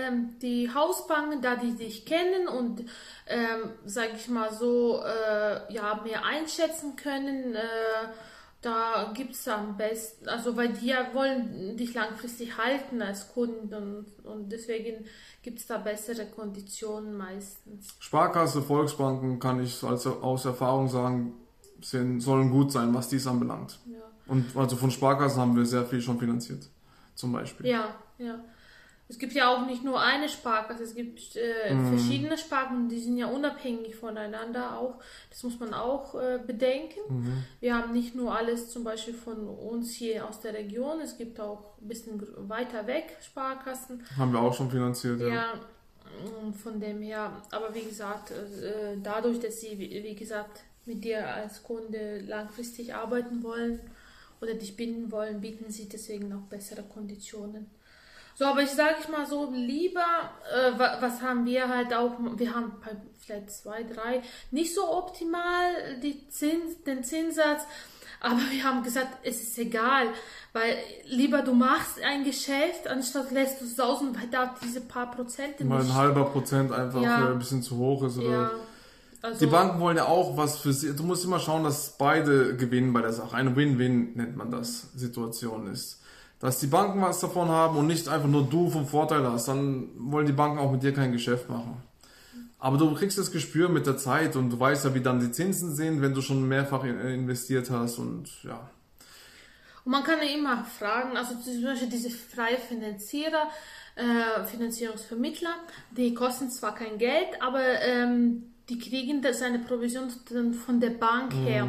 ähm, 0.09 0.35
die 0.42 0.74
Hausbanken, 0.74 1.40
da 1.40 1.55
die 1.55 1.77
dich 1.77 2.05
kennen 2.05 2.48
und, 2.48 2.81
ähm, 3.29 3.70
sag 3.85 4.14
ich 4.16 4.29
mal 4.29 4.53
so, 4.53 5.01
äh, 5.05 5.72
ja, 5.72 6.01
mehr 6.03 6.24
einschätzen 6.24 6.96
können, 6.96 7.57
da 8.60 9.12
gibt's 9.14 9.46
am 9.46 9.76
besten, 9.76 10.28
also 10.28 10.56
weil 10.56 10.72
die 10.72 10.86
ja 10.86 11.14
wollen 11.14 11.76
dich 11.76 11.94
langfristig 11.94 12.58
halten 12.58 13.00
als 13.00 13.32
Kunden 13.32 13.72
und, 13.72 14.06
und 14.24 14.50
deswegen 14.50 15.04
gibt's 15.42 15.66
da 15.66 15.78
bessere 15.78 16.26
Konditionen 16.26 17.16
meistens. 17.16 17.94
Sparkasse, 18.00 18.60
Volksbanken 18.62 19.38
kann 19.38 19.62
ich 19.62 19.82
als, 19.84 20.06
aus 20.06 20.44
Erfahrung 20.44 20.88
sagen, 20.88 21.34
sind, 21.80 22.20
sollen 22.20 22.50
gut 22.50 22.72
sein, 22.72 22.92
was 22.92 23.08
dies 23.08 23.26
anbelangt. 23.26 23.78
Ja. 23.86 23.98
Und 24.26 24.56
also 24.56 24.76
von 24.76 24.90
Sparkassen 24.90 25.40
haben 25.40 25.56
wir 25.56 25.64
sehr 25.64 25.84
viel 25.84 26.00
schon 26.00 26.18
finanziert. 26.18 26.68
Zum 27.14 27.32
Beispiel. 27.32 27.66
Ja, 27.66 27.94
ja. 28.18 28.40
Es 29.10 29.18
gibt 29.18 29.32
ja 29.32 29.48
auch 29.48 29.64
nicht 29.66 29.82
nur 29.84 30.00
eine 30.00 30.28
Sparkasse, 30.28 30.82
es 30.82 30.94
gibt 30.94 31.34
äh, 31.36 31.72
Mhm. 31.74 31.88
verschiedene 31.96 32.36
Sparkassen, 32.36 32.88
die 32.90 33.00
sind 33.00 33.16
ja 33.16 33.26
unabhängig 33.26 33.96
voneinander 33.96 34.78
auch. 34.78 34.96
Das 35.30 35.42
muss 35.42 35.58
man 35.58 35.72
auch 35.72 36.14
äh, 36.14 36.38
bedenken. 36.46 37.00
Mhm. 37.08 37.44
Wir 37.60 37.74
haben 37.76 37.92
nicht 37.94 38.14
nur 38.14 38.36
alles 38.36 38.68
zum 38.70 38.84
Beispiel 38.84 39.14
von 39.14 39.48
uns 39.48 39.92
hier 39.94 40.28
aus 40.28 40.40
der 40.40 40.52
Region, 40.54 41.00
es 41.00 41.16
gibt 41.16 41.40
auch 41.40 41.78
ein 41.80 41.88
bisschen 41.88 42.22
weiter 42.48 42.86
weg 42.86 43.16
Sparkassen. 43.22 44.04
Haben 44.16 44.32
wir 44.32 44.40
auch 44.40 44.52
schon 44.54 44.70
finanziert, 44.70 45.20
ja. 45.20 45.28
Ja, 45.28 45.52
und 46.42 46.54
von 46.54 46.78
dem 46.80 47.00
her, 47.00 47.30
aber 47.50 47.74
wie 47.74 47.84
gesagt, 47.84 48.30
äh, 48.30 48.96
dadurch, 49.02 49.40
dass 49.40 49.60
sie, 49.60 49.78
wie 49.78 50.02
wie 50.02 50.14
gesagt, 50.14 50.60
mit 50.84 51.04
dir 51.04 51.26
als 51.28 51.62
Kunde 51.62 52.20
langfristig 52.20 52.94
arbeiten 52.94 53.42
wollen 53.42 53.80
oder 54.40 54.54
dich 54.54 54.76
binden 54.76 55.10
wollen, 55.12 55.40
bieten 55.40 55.70
sie 55.70 55.88
deswegen 55.88 56.32
auch 56.32 56.48
bessere 56.48 56.82
Konditionen. 56.82 57.66
So, 58.38 58.44
aber 58.44 58.62
ich 58.62 58.70
sage 58.70 58.94
ich 59.03 59.09
mal 59.09 59.27
so, 59.27 59.51
lieber, 59.53 60.05
äh, 60.55 60.79
wa- 60.79 60.98
was 61.01 61.20
haben 61.22 61.44
wir 61.44 61.68
halt 61.68 61.92
auch, 61.92 62.12
wir 62.37 62.55
haben 62.55 62.70
halt 62.85 62.98
vielleicht 63.18 63.51
zwei, 63.51 63.83
drei, 63.83 64.22
nicht 64.53 64.72
so 64.72 64.88
optimal 64.92 65.98
die 66.01 66.29
Zins, 66.29 66.85
den 66.87 67.03
Zinssatz, 67.03 67.62
aber 68.20 68.38
wir 68.53 68.62
haben 68.62 68.85
gesagt, 68.85 69.09
es 69.24 69.42
ist 69.42 69.59
egal, 69.59 70.07
weil 70.53 70.77
lieber 71.07 71.42
du 71.42 71.53
machst 71.53 72.01
ein 72.05 72.22
Geschäft, 72.22 72.87
anstatt 72.87 73.33
lässt 73.33 73.61
du 73.61 73.66
sausen, 73.66 74.14
weil 74.16 74.29
da 74.31 74.55
diese 74.62 74.83
paar 74.83 75.11
Prozente 75.11 75.68
Weil 75.68 75.81
nicht. 75.81 75.90
ein 75.90 75.94
halber 75.96 76.27
Prozent 76.27 76.70
einfach 76.70 77.03
Ja. 77.03 77.27
äh, 77.27 77.33
ein 77.33 77.38
bisschen 77.40 77.62
zu 77.64 77.77
hoch 77.77 78.05
ist. 78.05 78.18
Oder 78.18 78.31
ja, 78.31 78.51
also, 79.20 79.40
Die 79.40 79.46
Banken 79.51 79.81
wollen 79.81 79.96
ja 79.96 80.05
auch 80.07 80.37
was 80.37 80.59
für 80.59 80.72
sie. 80.72 80.94
Du 80.94 81.03
musst 81.03 81.24
immer 81.24 81.40
schauen, 81.40 81.64
dass 81.64 81.96
beide 81.98 82.55
gewinnen 82.57 82.92
bei 82.92 83.03
der 83.03 83.12
Sache. 83.12 83.35
Eine 83.35 83.57
Win-Win 83.57 84.14
nennt 84.14 84.37
man 84.37 84.53
das, 84.53 84.92
Situation 84.94 85.66
ist. 85.66 85.97
Dass 86.40 86.61
die 86.61 86.68
Banken 86.68 87.01
was 87.03 87.18
davon 87.20 87.48
haben 87.48 87.77
und 87.77 87.87
nicht 87.88 88.09
einfach 88.09 88.29
nur 88.29 88.44
du 88.48 88.70
vom 88.70 88.87
Vorteil 88.87 89.27
hast, 89.29 89.48
dann 89.48 89.88
wollen 89.96 90.27
die 90.27 90.33
Banken 90.33 90.59
auch 90.59 90.70
mit 90.70 90.83
dir 90.83 90.92
kein 90.94 91.11
Geschäft 91.12 91.48
machen. 91.48 91.83
Aber 92.61 92.77
du 92.77 92.92
kriegst 92.94 93.18
das 93.18 93.31
Gespür 93.31 93.68
mit 93.68 93.87
der 93.87 93.96
Zeit 93.96 94.37
und 94.37 94.51
du 94.51 94.59
weißt 94.59 94.85
ja, 94.85 94.94
wie 94.94 95.01
dann 95.01 95.20
die 95.20 95.31
Zinsen 95.33 95.74
sind, 95.74 96.01
wenn 96.01 96.14
du 96.14 96.22
schon 96.22 96.46
mehrfach 96.46 96.85
in- 96.85 97.01
investiert 97.01 97.70
hast 97.70 97.98
und 97.98 98.29
ja. 98.44 98.68
Und 99.85 99.92
man 99.92 100.03
kann 100.05 100.18
ja 100.20 100.37
immer 100.37 100.64
fragen, 100.64 101.16
also 101.16 101.35
zum 101.37 101.62
Beispiel 101.62 101.88
diese 101.88 102.11
freie 102.11 102.59
Finanzierer, 102.59 103.48
äh, 103.96 104.44
Finanzierungsvermittler, 104.44 105.55
die 105.96 106.14
kosten 106.14 106.51
zwar 106.51 106.74
kein 106.74 106.98
Geld, 106.98 107.40
aber 107.40 107.62
ähm, 107.81 108.53
die 108.68 108.79
kriegen 108.79 109.22
das 109.22 109.40
eine 109.42 109.61
Provision 109.61 110.12
dann 110.31 110.53
von 110.53 110.79
der 110.79 110.90
Bank 110.90 111.33
her. 111.33 111.64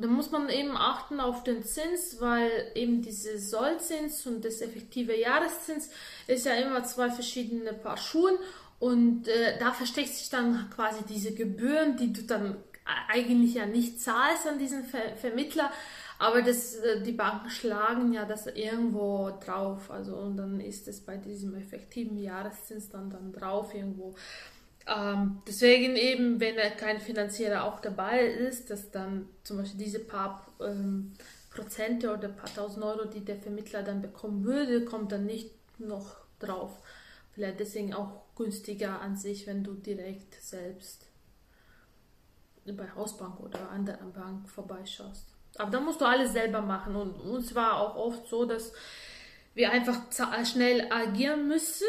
Da 0.00 0.08
muss 0.08 0.30
man 0.30 0.48
eben 0.48 0.76
achten 0.76 1.20
auf 1.20 1.44
den 1.44 1.62
Zins, 1.62 2.20
weil 2.20 2.50
eben 2.74 3.02
diese 3.02 3.38
Sollzins 3.38 4.26
und 4.26 4.44
das 4.44 4.60
effektive 4.60 5.18
Jahreszins 5.18 5.90
ist 6.26 6.46
ja 6.46 6.54
immer 6.54 6.84
zwei 6.84 7.10
verschiedene 7.10 7.72
Paar 7.72 7.96
Schuhen 7.96 8.36
und 8.78 9.28
äh, 9.28 9.58
da 9.58 9.72
versteckt 9.72 10.14
sich 10.14 10.30
dann 10.30 10.70
quasi 10.74 11.04
diese 11.08 11.34
Gebühren, 11.34 11.96
die 11.96 12.12
du 12.12 12.22
dann 12.22 12.56
eigentlich 13.08 13.54
ja 13.54 13.66
nicht 13.66 14.00
zahlst 14.00 14.46
an 14.46 14.58
diesen 14.58 14.84
Ver 14.84 15.16
Vermittler, 15.16 15.70
aber 16.18 16.42
das, 16.42 16.76
äh, 16.76 17.02
die 17.02 17.12
Banken 17.12 17.50
schlagen 17.50 18.12
ja 18.12 18.24
das 18.24 18.46
irgendwo 18.46 19.30
drauf. 19.44 19.90
Also 19.90 20.16
und 20.16 20.36
dann 20.36 20.60
ist 20.60 20.88
es 20.88 21.00
bei 21.00 21.16
diesem 21.16 21.54
effektiven 21.54 22.18
Jahreszins 22.18 22.88
dann, 22.90 23.10
dann 23.10 23.32
drauf 23.32 23.74
irgendwo. 23.74 24.14
Ähm, 24.88 25.42
deswegen 25.46 25.96
eben, 25.96 26.40
wenn 26.40 26.56
da 26.56 26.70
kein 26.70 27.00
Finanzierer 27.00 27.64
auch 27.64 27.80
dabei 27.80 28.26
ist, 28.26 28.70
dass 28.70 28.90
dann 28.90 29.28
zum 29.44 29.58
Beispiel 29.58 29.84
diese 29.84 30.00
paar 30.00 30.46
ähm, 30.60 31.12
Prozente 31.50 32.12
oder 32.12 32.28
paar 32.28 32.52
tausend 32.54 32.84
Euro, 32.84 33.04
die 33.04 33.24
der 33.24 33.36
Vermittler 33.36 33.82
dann 33.82 34.00
bekommen 34.00 34.44
würde, 34.44 34.84
kommt 34.84 35.12
dann 35.12 35.26
nicht 35.26 35.50
noch 35.78 36.16
drauf. 36.38 36.80
Vielleicht 37.32 37.60
deswegen 37.60 37.94
auch 37.94 38.22
günstiger 38.34 39.00
an 39.00 39.16
sich, 39.16 39.46
wenn 39.46 39.62
du 39.62 39.74
direkt 39.74 40.34
selbst 40.34 41.06
bei 42.64 42.90
Hausbank 42.94 43.40
oder 43.40 43.70
anderen 43.70 44.12
Bank 44.12 44.48
vorbeischaust. 44.48 45.26
Aber 45.56 45.70
dann 45.70 45.84
musst 45.84 46.00
du 46.00 46.04
alles 46.04 46.32
selber 46.32 46.60
machen. 46.60 46.94
Und 46.96 47.14
uns 47.20 47.54
war 47.54 47.80
auch 47.80 47.96
oft 47.96 48.28
so, 48.28 48.44
dass 48.44 48.72
wir 49.54 49.70
einfach 49.70 50.00
schnell 50.44 50.90
agieren 50.92 51.48
müssen. 51.48 51.86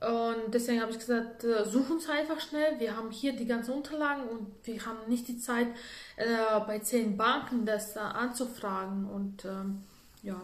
Und 0.00 0.54
deswegen 0.54 0.80
habe 0.80 0.92
ich 0.92 0.98
gesagt, 0.98 1.44
äh, 1.44 1.64
such 1.64 1.90
uns 1.90 2.08
einfach 2.08 2.40
schnell. 2.40 2.78
Wir 2.78 2.96
haben 2.96 3.10
hier 3.10 3.34
die 3.34 3.46
ganzen 3.46 3.72
Unterlagen 3.72 4.22
und 4.28 4.46
wir 4.64 4.86
haben 4.86 4.98
nicht 5.08 5.28
die 5.28 5.38
Zeit, 5.38 5.66
äh, 6.16 6.24
bei 6.66 6.78
zehn 6.78 7.16
Banken 7.18 7.66
das 7.66 7.96
äh, 7.96 8.00
anzufragen. 8.00 9.04
Und 9.04 9.44
ähm, 9.44 9.82
ja, 10.22 10.40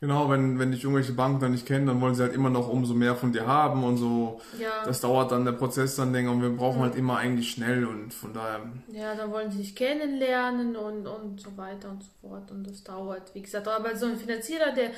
Genau, 0.00 0.28
wenn, 0.28 0.58
wenn 0.58 0.70
dich 0.70 0.84
irgendwelche 0.84 1.12
Banken 1.12 1.40
dann 1.40 1.52
nicht 1.52 1.64
kennen, 1.64 1.86
dann 1.86 1.98
wollen 2.00 2.14
sie 2.14 2.22
halt 2.22 2.34
immer 2.34 2.50
noch 2.50 2.68
umso 2.68 2.92
mehr 2.92 3.16
von 3.16 3.32
dir 3.32 3.46
haben 3.46 3.84
und 3.84 3.96
so. 3.96 4.38
ja, 4.60 4.84
Das 4.84 5.00
dauert 5.00 5.32
dann 5.32 5.46
der 5.46 5.52
Prozess 5.52 5.96
dann 5.96 6.12
länger 6.12 6.30
und 6.32 6.42
wir 6.42 6.50
brauchen 6.50 6.82
halt 6.82 6.94
immer 6.94 7.16
eigentlich 7.16 7.50
schnell 7.50 7.86
und 7.86 8.12
von 8.12 8.34
daher 8.34 8.60
ja, 8.92 9.14
dann 9.14 9.30
wollen 9.30 9.50
sie 9.50 9.58
dich 9.58 9.74
kennenlernen 9.74 10.76
und, 10.76 11.06
und 11.06 11.40
so 11.40 11.56
weiter 11.56 11.88
und 11.88 12.02
so 12.02 12.10
fort. 12.20 12.50
Und 12.50 12.64
das 12.68 12.84
dauert, 12.84 13.34
wie 13.34 13.40
gesagt. 13.40 13.66
Aber 13.66 13.96
so 13.96 14.04
ein 14.04 14.18
Finanzierer, 14.18 14.72
der, 14.72 14.90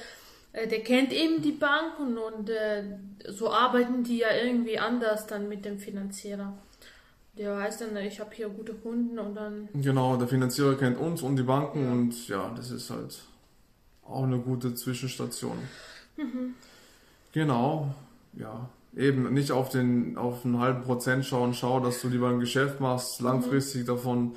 der 0.64 0.80
kennt 0.80 1.12
eben 1.12 1.42
die 1.42 1.52
Banken 1.52 2.16
und 2.16 2.48
äh, 2.48 2.84
so 3.28 3.50
arbeiten 3.50 4.04
die 4.04 4.18
ja 4.18 4.28
irgendwie 4.42 4.78
anders 4.78 5.26
dann 5.26 5.48
mit 5.48 5.66
dem 5.66 5.78
Finanzierer. 5.78 6.56
Der 7.36 7.54
weiß 7.54 7.78
dann, 7.78 7.96
ich 7.98 8.18
habe 8.18 8.34
hier 8.34 8.48
gute 8.48 8.72
Kunden 8.72 9.18
und 9.18 9.34
dann 9.34 9.68
Genau, 9.74 10.16
der 10.16 10.26
Finanzierer 10.26 10.76
kennt 10.76 10.98
uns 10.98 11.20
und 11.20 11.36
die 11.36 11.42
Banken 11.42 11.92
und 11.92 12.28
ja, 12.28 12.50
das 12.56 12.70
ist 12.70 12.88
halt 12.88 13.18
auch 14.02 14.22
eine 14.22 14.38
gute 14.38 14.74
Zwischenstation. 14.74 15.58
Mhm. 16.16 16.54
Genau, 17.32 17.94
ja. 18.32 18.70
Eben 18.96 19.34
nicht 19.34 19.52
auf 19.52 19.68
den 19.68 20.16
auf 20.16 20.46
einen 20.46 20.58
halben 20.58 20.82
Prozent 20.82 21.26
schauen, 21.26 21.52
schau, 21.52 21.80
dass 21.80 22.00
du 22.00 22.08
lieber 22.08 22.30
ein 22.30 22.40
Geschäft 22.40 22.80
machst, 22.80 23.20
langfristig 23.20 23.82
mhm. 23.82 23.86
davon 23.86 24.36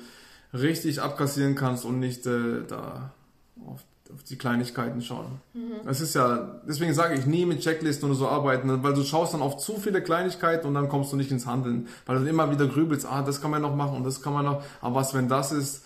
richtig 0.52 1.00
abkassieren 1.00 1.54
kannst 1.54 1.86
und 1.86 1.98
nicht 1.98 2.26
äh, 2.26 2.64
da 2.68 3.14
auf, 4.14 4.22
die 4.24 4.36
Kleinigkeiten 4.36 5.02
schauen. 5.02 5.40
Mhm. 5.52 5.80
Das 5.84 6.00
ist 6.00 6.14
ja, 6.14 6.60
deswegen 6.66 6.94
sage 6.94 7.14
ich 7.14 7.26
nie 7.26 7.46
mit 7.46 7.60
Checklisten 7.60 8.08
oder 8.08 8.18
so 8.18 8.28
arbeiten, 8.28 8.82
weil 8.82 8.94
du 8.94 9.02
schaust 9.02 9.34
dann 9.34 9.42
auf 9.42 9.56
zu 9.56 9.78
viele 9.78 10.02
Kleinigkeiten 10.02 10.66
und 10.66 10.74
dann 10.74 10.88
kommst 10.88 11.12
du 11.12 11.16
nicht 11.16 11.30
ins 11.30 11.46
Handeln, 11.46 11.88
weil 12.06 12.18
du 12.18 12.26
immer 12.28 12.50
wieder 12.50 12.66
grübelst, 12.66 13.06
ah, 13.06 13.22
das 13.22 13.40
kann 13.40 13.50
man 13.50 13.62
noch 13.62 13.74
machen 13.74 13.96
und 13.96 14.04
das 14.04 14.22
kann 14.22 14.32
man 14.32 14.44
noch, 14.44 14.62
aber 14.80 14.96
was, 14.96 15.14
wenn 15.14 15.28
das 15.28 15.52
ist, 15.52 15.84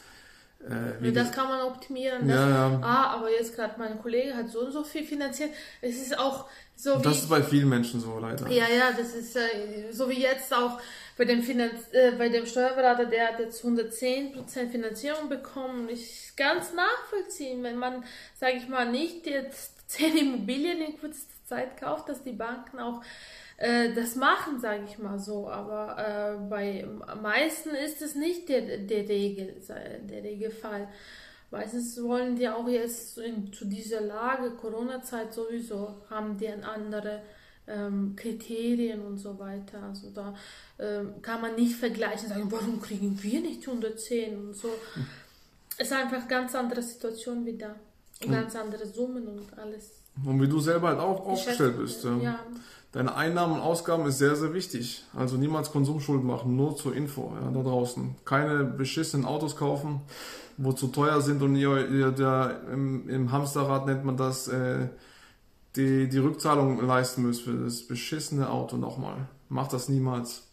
äh, 0.69 1.13
das 1.13 1.31
kann 1.31 1.49
man 1.49 1.63
optimieren. 1.67 2.27
Das, 2.27 2.37
ja, 2.37 2.49
ja. 2.49 2.81
Ah, 2.83 3.17
aber 3.17 3.31
jetzt 3.31 3.55
gerade 3.55 3.75
mein 3.79 4.01
Kollege 4.01 4.35
hat 4.35 4.49
so 4.49 4.61
und 4.61 4.73
so 4.73 4.83
viel 4.83 5.05
finanziert. 5.05 5.51
Es 5.83 5.97
ist 5.97 6.19
auch 6.19 6.47
so 6.75 6.99
wie. 6.99 7.03
Das 7.03 7.19
ist 7.19 7.29
bei 7.29 7.43
vielen 7.43 7.69
Menschen 7.69 8.01
so, 8.01 8.19
leider. 8.19 8.49
Ja, 8.49 8.65
ja, 8.65 8.93
das 8.97 9.15
ist 9.15 9.37
äh, 9.37 9.93
so 9.93 10.09
wie 10.09 10.23
jetzt 10.23 10.55
auch 10.55 10.81
bei 11.17 11.25
dem, 11.25 11.43
Finanz 11.43 11.89
äh, 11.93 12.13
bei 12.13 12.29
dem 12.29 12.47
Steuerberater, 12.47 13.07
der 13.07 13.29
hat 13.29 13.41
jetzt 13.41 13.65
110% 13.65 14.71
Finanzierung 14.71 15.29
bekommen. 15.29 15.89
Ich 15.89 16.33
ganz 16.37 16.73
nachvollziehen, 16.73 17.63
wenn 17.63 17.79
man, 17.79 18.05
sage 18.35 18.57
ich 18.57 18.69
mal, 18.69 18.91
nicht 18.91 19.27
jetzt 19.27 19.91
10 19.91 20.17
Immobilien 20.17 20.81
in 20.81 20.99
kurzer 20.99 21.27
Zeit 21.45 21.77
kauft, 21.81 22.09
dass 22.09 22.23
die 22.23 22.33
Banken 22.33 22.81
auch 22.81 23.03
äh, 23.59 23.93
das 23.93 24.17
machen, 24.17 24.61
sage 24.61 24.85
ich 24.89 24.99
mal 24.99 25.19
so. 25.19 25.49
Aber 25.49 25.97
äh, 25.99 26.49
bei 26.49 26.87
meisten 27.23 27.71
ist 27.71 28.03
es 28.03 28.15
nicht 28.15 28.49
der, 28.49 28.79
der, 28.79 29.09
Regel, 29.09 29.55
der 29.69 30.25
Regelfall. 30.25 30.89
Meistens 31.51 32.03
wollen 32.03 32.35
die 32.35 32.49
auch 32.49 32.67
jetzt 32.67 33.19
in, 33.19 33.53
zu 33.53 33.67
dieser 33.67 34.01
Lage, 34.01 34.51
Corona-Zeit 34.57 35.33
sowieso, 35.33 36.03
haben 36.11 36.37
die 36.37 36.49
andere 36.49 37.23
ähm, 37.67 38.15
Kriterien 38.17 39.03
und 39.03 39.19
so 39.19 39.39
weiter. 39.39 39.83
Also 39.83 40.11
da 40.15 40.35
ähm, 40.79 41.23
kann 41.23 41.41
man 41.41 41.55
nicht 41.55 41.77
vergleichen, 41.77 42.29
sagen, 42.29 42.51
warum 42.51 42.81
kriegen 42.81 43.21
wir 43.23 43.41
nicht 43.41 43.67
110 43.67 44.37
und 44.37 44.55
so. 44.55 44.69
Hm. 44.95 45.07
Es 45.77 45.87
ist 45.89 45.93
einfach 45.93 46.19
eine 46.19 46.29
ganz 46.29 46.55
andere 46.55 46.83
Situation 46.83 47.45
wieder. 47.47 47.77
Hm. 48.21 48.33
Ganz 48.33 48.57
andere 48.57 48.87
Summen 48.87 49.27
und 49.27 49.59
alles. 49.59 50.01
Und 50.25 50.41
wie 50.41 50.49
du 50.49 50.61
selber 50.61 50.89
halt 50.89 51.01
auch 51.01 51.27
aufgestellt 51.27 51.77
bist. 51.79 52.05
Ja 52.05 52.39
deine 52.95 53.17
Einnahmen 53.17 53.55
und 53.55 53.61
Ausgaben 53.61 54.07
ist 54.07 54.19
sehr, 54.19 54.37
sehr 54.37 54.55
wichtig. 54.55 55.05
Also 55.15 55.37
niemals 55.37 55.73
Konsumschulden 55.73 56.27
machen, 56.27 56.57
nur 56.57 56.77
zur 56.77 56.95
Info 56.95 57.33
ja, 57.41 57.51
da 57.51 57.63
draußen. 57.63 58.15
Keine 58.25 58.65
beschissenen 58.65 59.27
Autos 59.27 59.57
kaufen, 59.57 60.01
wo 60.57 60.73
zu 60.73 60.87
teuer 60.87 61.21
sind 61.21 61.43
und 61.43 61.57
ihr, 61.57 61.91
ihr 61.91 62.13
da 62.13 62.51
im, 62.73 63.09
im, 63.09 63.33
Hamsterrad 63.33 63.87
nennt 63.87 64.05
man 64.05 64.17
das, 64.17 64.47
äh, 64.47 64.87
die, 65.77 66.09
die 66.09 66.19
Rückzahlung 66.19 66.85
leisten 66.87 67.23
müsst 67.23 67.43
für 67.43 67.55
das 67.55 67.87
beschissene 67.87 68.51
Auto 68.51 68.77
nochmal. 68.77 69.29
Macht 69.49 69.73
das 69.73 69.89
niemals. 69.89 70.49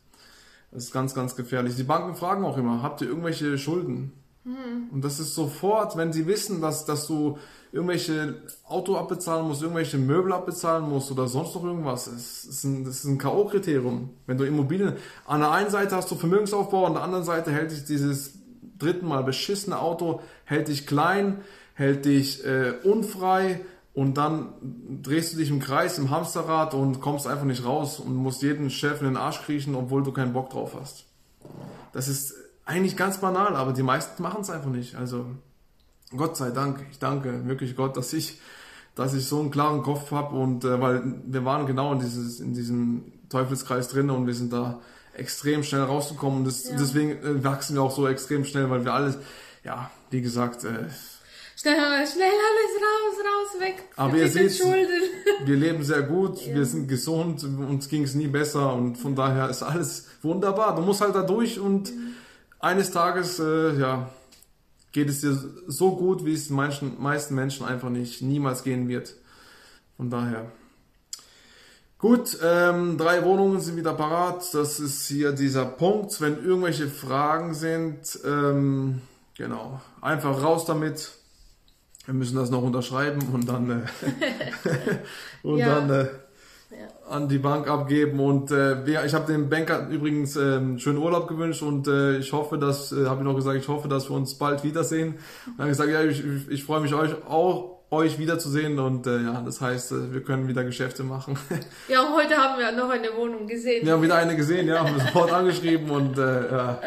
Das 0.71 0.85
ist 0.85 0.93
ganz, 0.93 1.13
ganz 1.13 1.35
gefährlich. 1.35 1.75
Die 1.75 1.83
Banken 1.83 2.15
fragen 2.15 2.45
auch 2.45 2.57
immer, 2.57 2.81
habt 2.81 3.01
ihr 3.01 3.07
irgendwelche 3.07 3.57
Schulden? 3.57 4.13
Mhm. 4.43 4.89
Und 4.91 5.03
das 5.03 5.19
ist 5.19 5.35
sofort, 5.35 5.97
wenn 5.97 6.11
sie 6.11 6.25
wissen, 6.25 6.61
dass, 6.61 6.85
dass 6.85 7.07
du 7.07 7.37
irgendwelche 7.71 8.41
Auto 8.67 8.97
abbezahlen 8.97 9.47
musst, 9.47 9.61
irgendwelche 9.61 9.97
Möbel 9.97 10.33
abbezahlen 10.33 10.89
musst 10.89 11.11
oder 11.11 11.27
sonst 11.27 11.55
noch 11.55 11.63
irgendwas. 11.63 12.05
Das 12.05 12.45
ist 12.45 12.63
ein, 12.63 12.83
das 12.83 12.95
ist 12.95 13.05
ein 13.05 13.17
K.O.-Kriterium. 13.17 14.09
Wenn 14.25 14.37
du 14.37 14.45
Immobilien, 14.45 14.95
an 15.25 15.41
der 15.41 15.51
einen 15.51 15.69
Seite 15.69 15.95
hast 15.95 16.09
du 16.09 16.15
Vermögensaufbau, 16.15 16.85
an 16.85 16.93
der 16.93 17.03
anderen 17.03 17.23
Seite 17.23 17.51
hält 17.51 17.71
dich 17.71 17.85
dieses 17.85 18.39
dritten 18.77 19.07
Mal 19.07 19.23
beschissene 19.23 19.79
Auto, 19.79 20.21
hält 20.45 20.67
dich 20.67 20.87
klein, 20.87 21.41
hält 21.75 22.05
dich 22.05 22.43
äh, 22.45 22.73
unfrei 22.83 23.61
und 23.93 24.15
dann 24.15 24.53
drehst 25.01 25.33
du 25.33 25.37
dich 25.37 25.49
im 25.49 25.59
Kreis, 25.59 25.97
im 25.97 26.09
Hamsterrad 26.09 26.73
und 26.73 27.01
kommst 27.01 27.27
einfach 27.27 27.43
nicht 27.43 27.65
raus 27.65 27.99
und 27.99 28.15
musst 28.15 28.41
jeden 28.41 28.69
Chef 28.69 29.01
in 29.01 29.07
den 29.07 29.17
Arsch 29.17 29.41
kriechen, 29.41 29.75
obwohl 29.75 30.03
du 30.03 30.11
keinen 30.11 30.33
Bock 30.33 30.49
drauf 30.49 30.75
hast. 30.79 31.05
Das 31.91 32.07
ist 32.07 32.33
eigentlich 32.65 32.95
ganz 32.95 33.17
banal, 33.19 33.55
aber 33.55 33.73
die 33.73 33.83
meisten 33.83 34.23
machen 34.23 34.41
es 34.41 34.49
einfach 34.49 34.69
nicht. 34.69 34.95
Also 34.95 35.25
Gott 36.15 36.37
sei 36.37 36.51
Dank, 36.51 36.85
ich 36.89 36.99
danke 36.99 37.45
wirklich 37.47 37.75
Gott, 37.75 37.97
dass 37.97 38.13
ich, 38.13 38.39
dass 38.95 39.13
ich 39.13 39.25
so 39.25 39.39
einen 39.41 39.51
klaren 39.51 39.81
Kopf 39.83 40.11
habe 40.11 40.35
und 40.37 40.63
äh, 40.63 40.79
weil 40.79 41.21
wir 41.25 41.43
waren 41.43 41.65
genau 41.65 41.91
in, 41.91 41.99
dieses, 41.99 42.39
in 42.39 42.53
diesem 42.53 43.11
Teufelskreis 43.29 43.89
drin 43.89 44.09
und 44.09 44.25
wir 44.25 44.33
sind 44.33 44.53
da 44.53 44.79
extrem 45.13 45.63
schnell 45.63 45.83
rausgekommen 45.83 46.39
und 46.39 46.45
das, 46.45 46.69
ja. 46.69 46.77
deswegen 46.77 47.11
äh, 47.11 47.43
wachsen 47.43 47.75
wir 47.75 47.81
auch 47.81 47.95
so 47.95 48.07
extrem 48.07 48.45
schnell, 48.45 48.69
weil 48.69 48.85
wir 48.85 48.93
alles, 48.93 49.17
ja, 49.65 49.91
wie 50.09 50.21
gesagt, 50.21 50.63
äh, 50.63 50.85
Schnell, 51.55 51.75
schnell 51.75 52.31
alles 52.47 52.73
raus, 52.81 53.15
raus, 53.25 53.61
weg. 53.61 53.83
Aber 53.95 54.17
ihr 54.17 54.27
seht, 54.27 54.59
wir 55.45 55.55
leben 55.55 55.83
sehr 55.83 56.01
gut, 56.01 56.41
ja. 56.45 56.55
wir 56.55 56.65
sind 56.65 56.87
gesund, 56.87 57.43
uns 57.43 57.87
ging 57.87 58.03
es 58.03 58.15
nie 58.15 58.27
besser 58.27 58.73
und 58.73 58.97
von 58.97 59.15
daher 59.15 59.49
ist 59.49 59.61
alles 59.61 60.07
wunderbar. 60.21 60.75
Du 60.75 60.81
musst 60.81 61.01
halt 61.01 61.13
da 61.13 61.21
durch 61.21 61.59
und 61.59 61.95
mhm. 61.95 62.15
eines 62.59 62.91
Tages, 62.91 63.39
äh, 63.39 63.77
ja, 63.77 64.09
geht 64.91 65.09
es 65.09 65.21
dir 65.21 65.37
so 65.67 65.95
gut, 65.95 66.25
wie 66.25 66.33
es 66.33 66.47
den 66.47 66.55
meisten, 66.55 66.95
meisten 66.99 67.35
Menschen 67.35 67.65
einfach 67.65 67.89
nicht 67.89 68.21
niemals 68.21 68.63
gehen 68.63 68.87
wird. 68.87 69.15
Von 69.97 70.09
daher. 70.09 70.51
Gut, 72.01 72.35
ähm, 72.43 72.97
drei 72.97 73.23
Wohnungen 73.23 73.61
sind 73.61 73.77
wieder 73.77 73.93
parat. 73.93 74.51
Das 74.53 74.79
ist 74.79 75.07
hier 75.07 75.33
dieser 75.33 75.65
Punkt. 75.65 76.19
Wenn 76.19 76.43
irgendwelche 76.43 76.87
Fragen 76.87 77.53
sind, 77.53 78.19
ähm, 78.25 79.01
genau, 79.37 79.79
einfach 80.01 80.41
raus 80.41 80.65
damit. 80.65 81.11
Wir 82.05 82.13
müssen 82.13 82.35
das 82.35 82.49
noch 82.49 82.63
unterschreiben 82.63 83.21
und 83.33 83.47
dann, 83.47 83.69
äh, 83.69 83.75
und 85.47 85.57
ja. 85.59 85.79
dann 85.79 85.89
äh, 85.89 86.07
an 87.09 87.27
die 87.27 87.37
Bank 87.37 87.67
abgeben. 87.67 88.19
Und 88.19 88.51
äh, 88.51 89.05
ich 89.05 89.13
habe 89.13 89.31
dem 89.31 89.49
Banker 89.49 89.87
übrigens 89.89 90.35
äh, 90.35 90.79
schönen 90.79 90.97
Urlaub 90.97 91.27
gewünscht 91.27 91.61
und 91.61 91.87
äh, 91.87 92.17
ich 92.17 92.31
hoffe, 92.33 92.57
dass, 92.57 92.91
äh, 92.91 93.05
habe 93.05 93.21
ich 93.21 93.25
noch 93.25 93.35
gesagt, 93.35 93.57
ich 93.57 93.67
hoffe, 93.67 93.87
dass 93.87 94.09
wir 94.09 94.15
uns 94.15 94.35
bald 94.35 94.63
wiedersehen. 94.63 95.15
Und 95.45 95.59
hat 95.59 95.67
gesagt, 95.67 95.89
ja, 95.89 96.03
ich, 96.03 96.23
ich 96.49 96.63
freue 96.63 96.81
mich 96.81 96.93
euch 96.93 97.13
auch 97.27 97.81
euch 97.91 98.17
wiederzusehen 98.17 98.79
und 98.79 99.05
äh, 99.05 99.21
ja, 99.21 99.41
das 99.41 99.59
heißt, 99.59 99.91
äh, 99.91 100.13
wir 100.13 100.23
können 100.23 100.47
wieder 100.47 100.63
Geschäfte 100.63 101.03
machen. 101.03 101.37
Ja, 101.89 102.03
und 102.03 102.15
heute 102.15 102.37
haben 102.37 102.57
wir 102.57 102.71
noch 102.71 102.89
eine 102.89 103.09
Wohnung 103.17 103.47
gesehen. 103.47 103.85
Wir 103.85 103.91
haben 103.91 104.01
wieder 104.01 104.15
eine 104.15 104.37
gesehen, 104.37 104.65
ja, 104.65 104.79
haben 104.79 104.95
wir 104.95 105.03
sofort 105.03 105.33
angeschrieben 105.33 105.89
und 105.89 106.17
äh, 106.17 106.49
ja, 106.49 106.81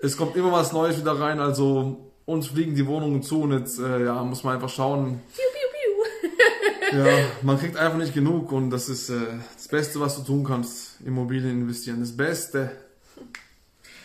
es 0.00 0.16
kommt 0.16 0.34
immer 0.34 0.50
was 0.50 0.72
Neues 0.72 0.98
wieder 0.98 1.12
rein, 1.12 1.38
also 1.38 2.05
uns 2.26 2.48
fliegen 2.48 2.74
die 2.74 2.86
Wohnungen 2.86 3.22
zu 3.22 3.42
und 3.42 3.52
jetzt 3.52 3.78
äh, 3.78 4.04
ja, 4.04 4.22
muss 4.22 4.44
man 4.44 4.54
einfach 4.54 4.68
schauen. 4.68 5.22
Piu, 5.34 6.28
piu, 6.92 6.98
ja, 6.98 7.24
man 7.42 7.58
kriegt 7.58 7.76
einfach 7.76 7.96
nicht 7.96 8.12
genug 8.12 8.52
und 8.52 8.70
das 8.70 8.88
ist 8.88 9.08
äh, 9.08 9.38
das 9.54 9.68
Beste, 9.68 10.00
was 10.00 10.16
du 10.16 10.22
tun 10.22 10.44
kannst. 10.44 11.00
Immobilien 11.04 11.62
investieren. 11.62 12.00
Das 12.00 12.14
Beste. 12.14 12.72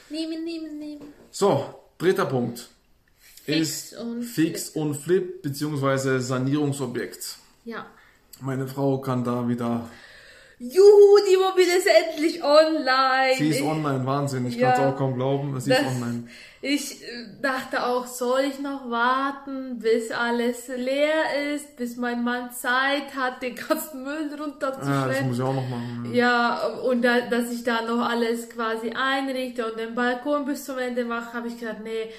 Nehmen, 0.09 0.45
nehmen, 0.45 0.80
nehmen. 0.80 1.07
So, 1.32 1.65
dritter 1.97 2.26
Punkt. 2.26 2.69
Fix 3.43 3.91
ist 3.91 3.97
und 3.97 4.24
Fix 4.24 4.69
Flip. 4.69 4.84
und 4.84 4.95
Flip 4.95 5.41
beziehungsweise 5.41 6.22
Sanierungsobjekt. 6.22 7.38
Ja. 7.65 7.88
Meine 8.39 8.67
Frau 8.67 8.99
kann 8.99 9.24
da 9.24 9.47
wieder 9.47 9.89
Juhu, 10.59 11.17
die 11.28 11.34
Immobilie 11.34 11.76
ist 11.76 11.88
endlich 11.88 12.43
online. 12.43 13.36
Sie 13.36 13.49
ist 13.49 13.61
online, 13.63 14.05
Wahnsinn. 14.05 14.45
Ich 14.45 14.57
ja, 14.57 14.74
kann 14.74 14.84
es 14.84 14.93
auch 14.93 14.97
kaum 14.97 15.15
glauben, 15.15 15.59
sie 15.59 15.72
ist 15.72 15.80
online. 15.80 16.28
Ich 16.64 17.01
äh, 17.01 17.26
dachte 17.41 17.84
auch, 17.88 18.05
soll 18.05 18.41
ich 18.41 18.59
noch 18.59 18.89
warten, 18.91 19.80
bis 19.80 20.12
alles 20.12 20.68
leer 20.68 21.53
ist, 21.55 21.76
bis 21.76 21.97
mein 21.97 22.24
Mann 22.24 22.51
Zeit 22.51 23.16
hat, 23.16 23.41
den 23.41 23.55
ganzen 23.55 24.03
Müll 24.03 24.30
runterzuschleppen. 24.39 24.91
Ja, 24.91 25.07
das 25.07 25.22
muss 25.24 25.38
ich 25.38 25.43
auch 25.43 25.55
noch 25.55 25.68
machen. 25.68 26.12
Ja, 26.14 26.68
und 26.84 27.01
da, 27.01 27.22
dass 27.22 27.51
ich 27.51 27.64
da 27.64 27.82
noch 27.82 28.07
alles 28.07 28.47
quasi 28.49 28.91
einrichte 28.91 29.66
und 29.72 29.80
den 29.80 29.95
Balkon 29.95 30.45
bis 30.45 30.64
zum 30.66 30.78
Ende 30.78 31.03
mache, 31.03 31.34
habe 31.34 31.47
ich 31.47 31.59
gedacht, 31.59 31.80
nee, 31.84 32.12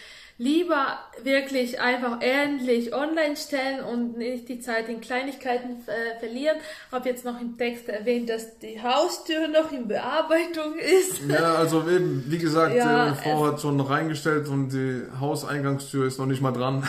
lieber 0.43 0.99
wirklich 1.23 1.81
einfach 1.81 2.21
endlich 2.21 2.93
online 2.93 3.37
stellen 3.37 3.85
und 3.85 4.19
nicht 4.19 4.49
die 4.49 4.59
Zeit 4.59 4.89
in 4.89 5.01
Kleinigkeiten 5.01 5.87
äh, 5.87 6.19
verlieren. 6.19 6.57
Habe 6.91 7.09
jetzt 7.09 7.25
noch 7.25 7.41
im 7.41 7.57
Text 7.57 7.89
erwähnt, 7.89 8.29
dass 8.29 8.59
die 8.59 8.83
Haustür 8.83 9.47
noch 9.49 9.71
in 9.71 9.87
Bearbeitung 9.87 10.75
ist. 10.79 11.23
Ja, 11.29 11.55
also 11.55 11.89
eben, 11.89 12.25
wie 12.27 12.39
gesagt, 12.39 12.75
ja, 12.75 13.11
die 13.11 13.23
Frau 13.23 13.47
hat 13.47 13.61
schon 13.61 13.81
reingestellt 13.81 14.49
und 14.49 14.71
die 14.71 15.03
Hauseingangstür 15.21 16.07
ist 16.07 16.19
noch 16.19 16.27
nicht 16.27 16.43
mal 16.43 16.53
dran. 16.53 16.89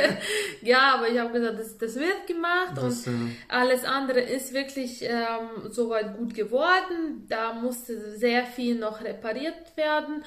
ja, 0.62 0.94
aber 0.94 1.08
ich 1.08 1.18
habe 1.18 1.32
gesagt, 1.32 1.58
das, 1.58 1.78
das 1.78 1.96
wird 1.96 2.28
gemacht 2.28 2.74
das, 2.76 3.06
und 3.08 3.28
ja. 3.28 3.34
alles 3.48 3.84
andere 3.84 4.20
ist 4.20 4.54
wirklich 4.54 5.02
ähm, 5.02 5.70
soweit 5.70 6.16
gut 6.16 6.34
geworden. 6.34 7.26
Da 7.28 7.54
musste 7.54 8.16
sehr 8.16 8.44
viel 8.44 8.78
noch 8.78 9.02
repariert 9.02 9.76
werden. 9.76 10.22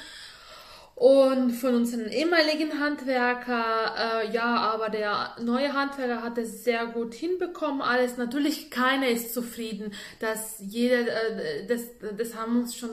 Und 0.99 1.51
von 1.51 1.75
unseren 1.75 2.07
ehemaligen 2.07 2.79
Handwerker, 2.79 4.23
äh, 4.23 4.31
ja, 4.33 4.55
aber 4.55 4.89
der 4.89 5.35
neue 5.39 5.71
Handwerker 5.71 6.23
hat 6.23 6.39
es 6.39 6.63
sehr 6.63 6.87
gut 6.87 7.13
hinbekommen. 7.13 7.83
Alles 7.83 8.17
natürlich, 8.17 8.71
keiner 8.71 9.07
ist 9.07 9.31
zufrieden. 9.31 9.93
Dass 10.19 10.55
jeder, 10.59 11.01
äh, 11.01 11.67
das, 11.67 11.83
das 12.17 12.35
haben 12.35 12.61
uns 12.61 12.75
schon 12.75 12.89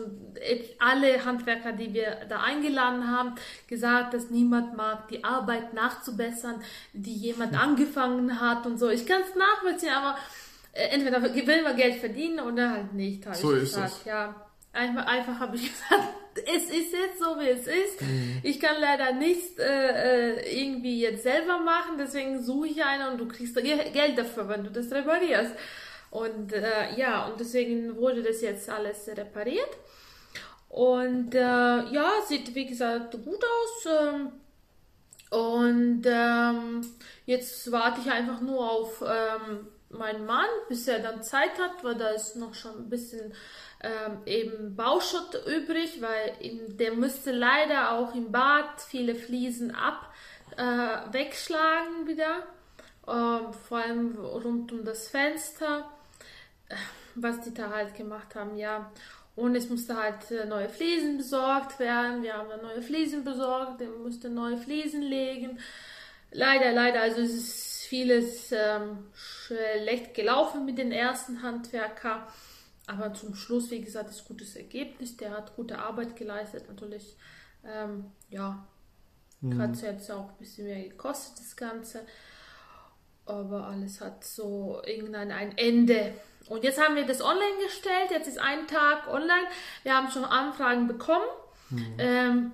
alle 0.78 1.24
Handwerker, 1.24 1.72
die 1.72 1.94
wir 1.94 2.26
da 2.28 2.42
eingeladen 2.42 3.10
haben, 3.10 3.36
gesagt, 3.68 4.12
dass 4.12 4.28
niemand 4.28 4.76
mag, 4.76 5.08
die 5.08 5.24
Arbeit 5.24 5.72
nachzubessern, 5.72 6.60
die 6.92 7.14
jemand 7.14 7.58
angefangen 7.58 8.38
hat 8.38 8.66
und 8.66 8.78
so. 8.78 8.90
Ich 8.90 9.06
kann 9.06 9.22
es 9.22 9.34
nachvollziehen, 9.34 9.94
aber 9.94 10.18
äh, 10.72 10.88
entweder 10.88 11.22
will 11.22 11.62
man 11.62 11.74
Geld 11.74 11.94
verdienen 12.00 12.40
oder 12.40 12.70
halt 12.70 12.92
nicht. 12.92 13.24
So 13.34 13.52
ist 13.52 13.72
gesagt. 13.72 13.92
es. 14.00 14.04
Ja, 14.04 14.46
einfach, 14.74 15.06
einfach 15.06 15.40
habe 15.40 15.56
ich 15.56 15.62
gesagt, 15.88 16.23
es 16.38 16.64
ist 16.64 16.92
jetzt 16.92 17.18
so, 17.18 17.38
wie 17.38 17.48
es 17.48 17.66
ist. 17.66 18.00
Mhm. 18.00 18.40
Ich 18.42 18.60
kann 18.60 18.76
leider 18.80 19.12
nichts 19.12 19.58
äh, 19.58 20.32
äh, 20.32 20.62
irgendwie 20.62 21.00
jetzt 21.00 21.22
selber 21.22 21.58
machen, 21.58 21.96
deswegen 21.98 22.42
suche 22.42 22.68
ich 22.68 22.84
einen 22.84 23.12
und 23.12 23.18
du 23.18 23.28
kriegst 23.28 23.54
Geld 23.56 24.18
dafür, 24.18 24.48
wenn 24.48 24.64
du 24.64 24.70
das 24.70 24.90
reparierst. 24.90 25.54
Und 26.10 26.52
äh, 26.52 26.94
ja, 26.96 27.26
und 27.26 27.40
deswegen 27.40 27.96
wurde 27.96 28.22
das 28.22 28.40
jetzt 28.40 28.68
alles 28.68 29.08
repariert. 29.08 29.70
Und 30.68 31.34
äh, 31.34 31.38
ja, 31.38 32.10
sieht 32.28 32.54
wie 32.54 32.66
gesagt 32.66 33.12
gut 33.12 33.44
aus. 33.44 33.86
Ähm, 33.86 34.32
und 35.30 36.02
ähm, 36.06 36.86
jetzt 37.26 37.70
warte 37.72 38.00
ich 38.00 38.10
einfach 38.10 38.40
nur 38.40 38.70
auf 38.70 39.02
ähm, 39.02 39.66
meinen 39.90 40.26
Mann, 40.26 40.48
bis 40.68 40.86
er 40.86 41.00
dann 41.00 41.22
Zeit 41.22 41.58
hat, 41.58 41.82
weil 41.82 41.96
da 41.96 42.10
ist 42.10 42.36
noch 42.36 42.54
schon 42.54 42.76
ein 42.76 42.88
bisschen 42.88 43.32
ähm, 43.84 44.18
eben 44.24 44.76
Bauschutt 44.76 45.46
übrig, 45.46 46.00
weil 46.00 46.32
in, 46.40 46.76
der 46.78 46.94
müsste 46.94 47.32
leider 47.32 47.92
auch 47.92 48.14
im 48.14 48.32
Bad 48.32 48.80
viele 48.80 49.14
Fliesen 49.14 49.74
ab 49.74 50.10
äh, 50.56 51.12
wegschlagen 51.12 52.06
wieder, 52.06 52.44
ähm, 53.06 53.52
vor 53.68 53.78
allem 53.78 54.16
rund 54.16 54.72
um 54.72 54.84
das 54.84 55.08
Fenster, 55.08 55.90
äh, 56.68 56.74
was 57.14 57.40
die 57.42 57.52
da 57.52 57.70
halt 57.70 57.94
gemacht 57.94 58.34
haben, 58.34 58.56
ja. 58.56 58.90
Und 59.36 59.56
es 59.56 59.68
musste 59.68 59.96
halt 59.96 60.30
äh, 60.30 60.46
neue 60.46 60.68
Fliesen 60.68 61.18
besorgt 61.18 61.78
werden. 61.80 62.22
Wir 62.22 62.34
haben 62.34 62.48
neue 62.62 62.82
Fliesen 62.82 63.24
besorgt, 63.24 63.80
der 63.80 63.88
musste 63.88 64.30
neue 64.30 64.56
Fliesen 64.56 65.02
legen. 65.02 65.58
Leider, 66.30 66.72
leider, 66.72 67.02
also 67.02 67.20
es 67.20 67.32
ist 67.32 67.86
vieles 67.86 68.52
ähm, 68.52 69.06
schlecht 69.14 70.14
gelaufen 70.14 70.64
mit 70.64 70.78
den 70.78 70.92
ersten 70.92 71.42
Handwerker. 71.42 72.28
Aber 72.86 73.14
zum 73.14 73.34
Schluss, 73.34 73.70
wie 73.70 73.80
gesagt, 73.80 74.10
ist 74.10 74.26
gutes 74.26 74.56
Ergebnis. 74.56 75.16
Der 75.16 75.30
hat 75.30 75.56
gute 75.56 75.78
Arbeit 75.78 76.16
geleistet. 76.16 76.64
Natürlich, 76.68 77.16
ähm, 77.64 78.06
ja, 78.28 78.66
mhm. 79.40 79.60
hat 79.60 79.72
es 79.72 79.82
jetzt 79.82 80.10
auch 80.10 80.30
ein 80.30 80.36
bisschen 80.38 80.66
mehr 80.66 80.82
gekostet, 80.88 81.38
das 81.38 81.56
Ganze. 81.56 82.06
Aber 83.26 83.68
alles 83.68 84.00
hat 84.00 84.22
so 84.22 84.82
irgendein 84.86 85.30
ein 85.30 85.56
Ende. 85.56 86.12
Und 86.48 86.62
jetzt 86.62 86.82
haben 86.82 86.94
wir 86.94 87.06
das 87.06 87.22
online 87.22 87.64
gestellt. 87.64 88.10
Jetzt 88.10 88.28
ist 88.28 88.38
ein 88.38 88.66
Tag 88.66 89.08
online. 89.08 89.46
Wir 89.82 89.94
haben 89.94 90.10
schon 90.10 90.24
Anfragen 90.24 90.86
bekommen. 90.86 91.24
Mhm. 91.70 91.94
Ähm, 91.98 92.52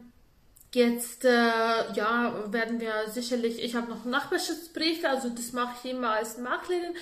jetzt 0.73 1.25
äh, 1.25 1.93
ja, 1.93 2.53
werden 2.53 2.81
wir 2.81 3.09
sicherlich, 3.09 3.63
ich 3.63 3.75
habe 3.75 3.91
noch 3.91 4.05
Nachbarschaftsbriefe, 4.05 5.09
also 5.09 5.29
das 5.31 5.53
mache 5.53 5.75
ich 5.83 5.91
immer 5.91 6.11
als 6.11 6.39
Maklerin. 6.39 6.95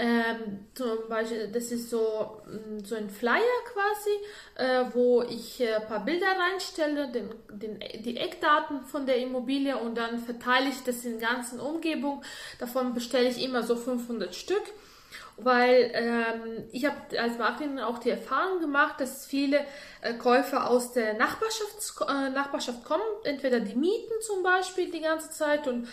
Ähm, 0.00 0.66
zum 0.74 1.08
Beispiel, 1.08 1.48
das 1.48 1.72
ist 1.72 1.90
so, 1.90 2.40
mm, 2.46 2.84
so 2.84 2.94
ein 2.94 3.10
Flyer 3.10 3.42
quasi, 3.72 4.10
äh, 4.54 4.94
wo 4.94 5.22
ich 5.22 5.60
äh, 5.60 5.74
ein 5.74 5.88
paar 5.88 6.04
Bilder 6.04 6.28
reinstelle, 6.38 7.10
den, 7.10 7.34
den, 7.50 7.80
die 7.80 8.16
Eckdaten 8.16 8.82
von 8.82 9.06
der 9.06 9.16
Immobilie 9.16 9.76
und 9.76 9.98
dann 9.98 10.20
verteile 10.20 10.68
ich 10.68 10.84
das 10.84 11.04
in 11.04 11.18
der 11.18 11.28
ganzen 11.30 11.58
Umgebung. 11.58 12.22
Davon 12.60 12.94
bestelle 12.94 13.28
ich 13.28 13.42
immer 13.42 13.64
so 13.64 13.74
500 13.74 14.36
Stück 14.36 14.62
weil 15.40 15.90
ähm, 15.94 16.64
ich 16.72 16.84
habe 16.84 16.96
als 17.18 17.38
Maklerin 17.38 17.78
auch 17.78 17.98
die 17.98 18.10
Erfahrung 18.10 18.58
gemacht, 18.60 19.00
dass 19.00 19.24
viele 19.24 19.64
äh, 20.00 20.14
Käufer 20.14 20.68
aus 20.68 20.92
der 20.92 21.14
Nachbarschaft, 21.14 21.94
äh, 22.08 22.30
Nachbarschaft 22.30 22.84
kommen, 22.84 23.04
entweder 23.22 23.60
die 23.60 23.76
mieten 23.76 24.12
zum 24.20 24.42
Beispiel 24.42 24.90
die 24.90 25.00
ganze 25.00 25.30
Zeit 25.30 25.68
und 25.68 25.86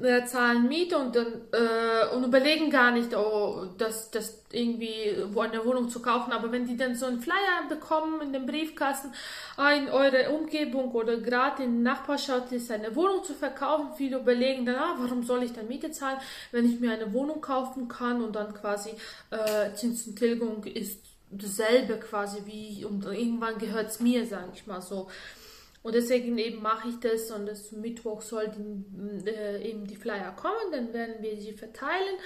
äh, 0.00 0.24
zahlen 0.24 0.68
Miete 0.68 0.96
und 0.96 1.14
dann 1.14 1.26
äh, 1.52 2.14
und 2.14 2.24
überlegen 2.24 2.70
gar 2.70 2.92
nicht, 2.92 3.14
oh, 3.14 3.66
das, 3.76 4.10
das 4.10 4.42
irgendwie 4.50 5.16
wo 5.32 5.40
eine 5.40 5.64
Wohnung 5.64 5.88
zu 5.90 6.00
kaufen. 6.00 6.32
Aber 6.32 6.50
wenn 6.52 6.66
die 6.66 6.76
dann 6.76 6.94
so 6.94 7.06
einen 7.06 7.20
Flyer 7.20 7.68
bekommen 7.68 8.20
in 8.22 8.32
dem 8.32 8.46
Briefkasten, 8.46 9.12
in 9.76 9.88
eurer 9.88 10.32
Umgebung 10.32 10.92
oder 10.92 11.18
gerade 11.18 11.64
in 11.64 11.82
Nachbarschaft 11.82 12.52
ist 12.52 12.70
eine 12.70 12.94
Wohnung 12.96 13.22
zu 13.24 13.34
verkaufen, 13.34 13.90
viele 13.96 14.18
überlegen 14.18 14.64
dann, 14.64 14.76
ah, 14.76 14.96
warum 14.98 15.22
soll 15.22 15.42
ich 15.42 15.52
dann 15.52 15.68
Miete 15.68 15.90
zahlen, 15.90 16.18
wenn 16.52 16.64
ich 16.64 16.80
mir 16.80 16.92
eine 16.92 17.12
Wohnung 17.12 17.40
kaufen 17.40 17.88
kann 17.88 18.22
und 18.22 18.34
dann 18.34 18.54
quasi 18.54 18.90
äh, 19.30 19.74
Zinsenttilgung 19.74 20.64
ist 20.64 21.00
dasselbe 21.32 21.98
quasi 21.98 22.42
wie 22.44 22.84
und 22.84 23.04
irgendwann 23.06 23.58
gehört 23.58 23.88
es 23.88 24.00
mir, 24.00 24.26
sage 24.26 24.50
ich 24.54 24.66
mal 24.66 24.82
so. 24.82 25.08
Und 25.82 25.96
deswegen 25.96 26.38
eben 26.38 26.62
mache 26.62 26.88
ich 26.88 27.00
das 27.00 27.30
und 27.32 27.46
das 27.46 27.72
Mittwoch 27.72 28.22
sollten 28.22 29.24
äh, 29.26 29.68
eben 29.68 29.86
die 29.86 29.96
Flyer 29.96 30.32
kommen, 30.36 30.70
dann 30.70 30.92
werden 30.92 31.16
wir 31.20 31.36
sie 31.36 31.52
verteilen. 31.52 32.16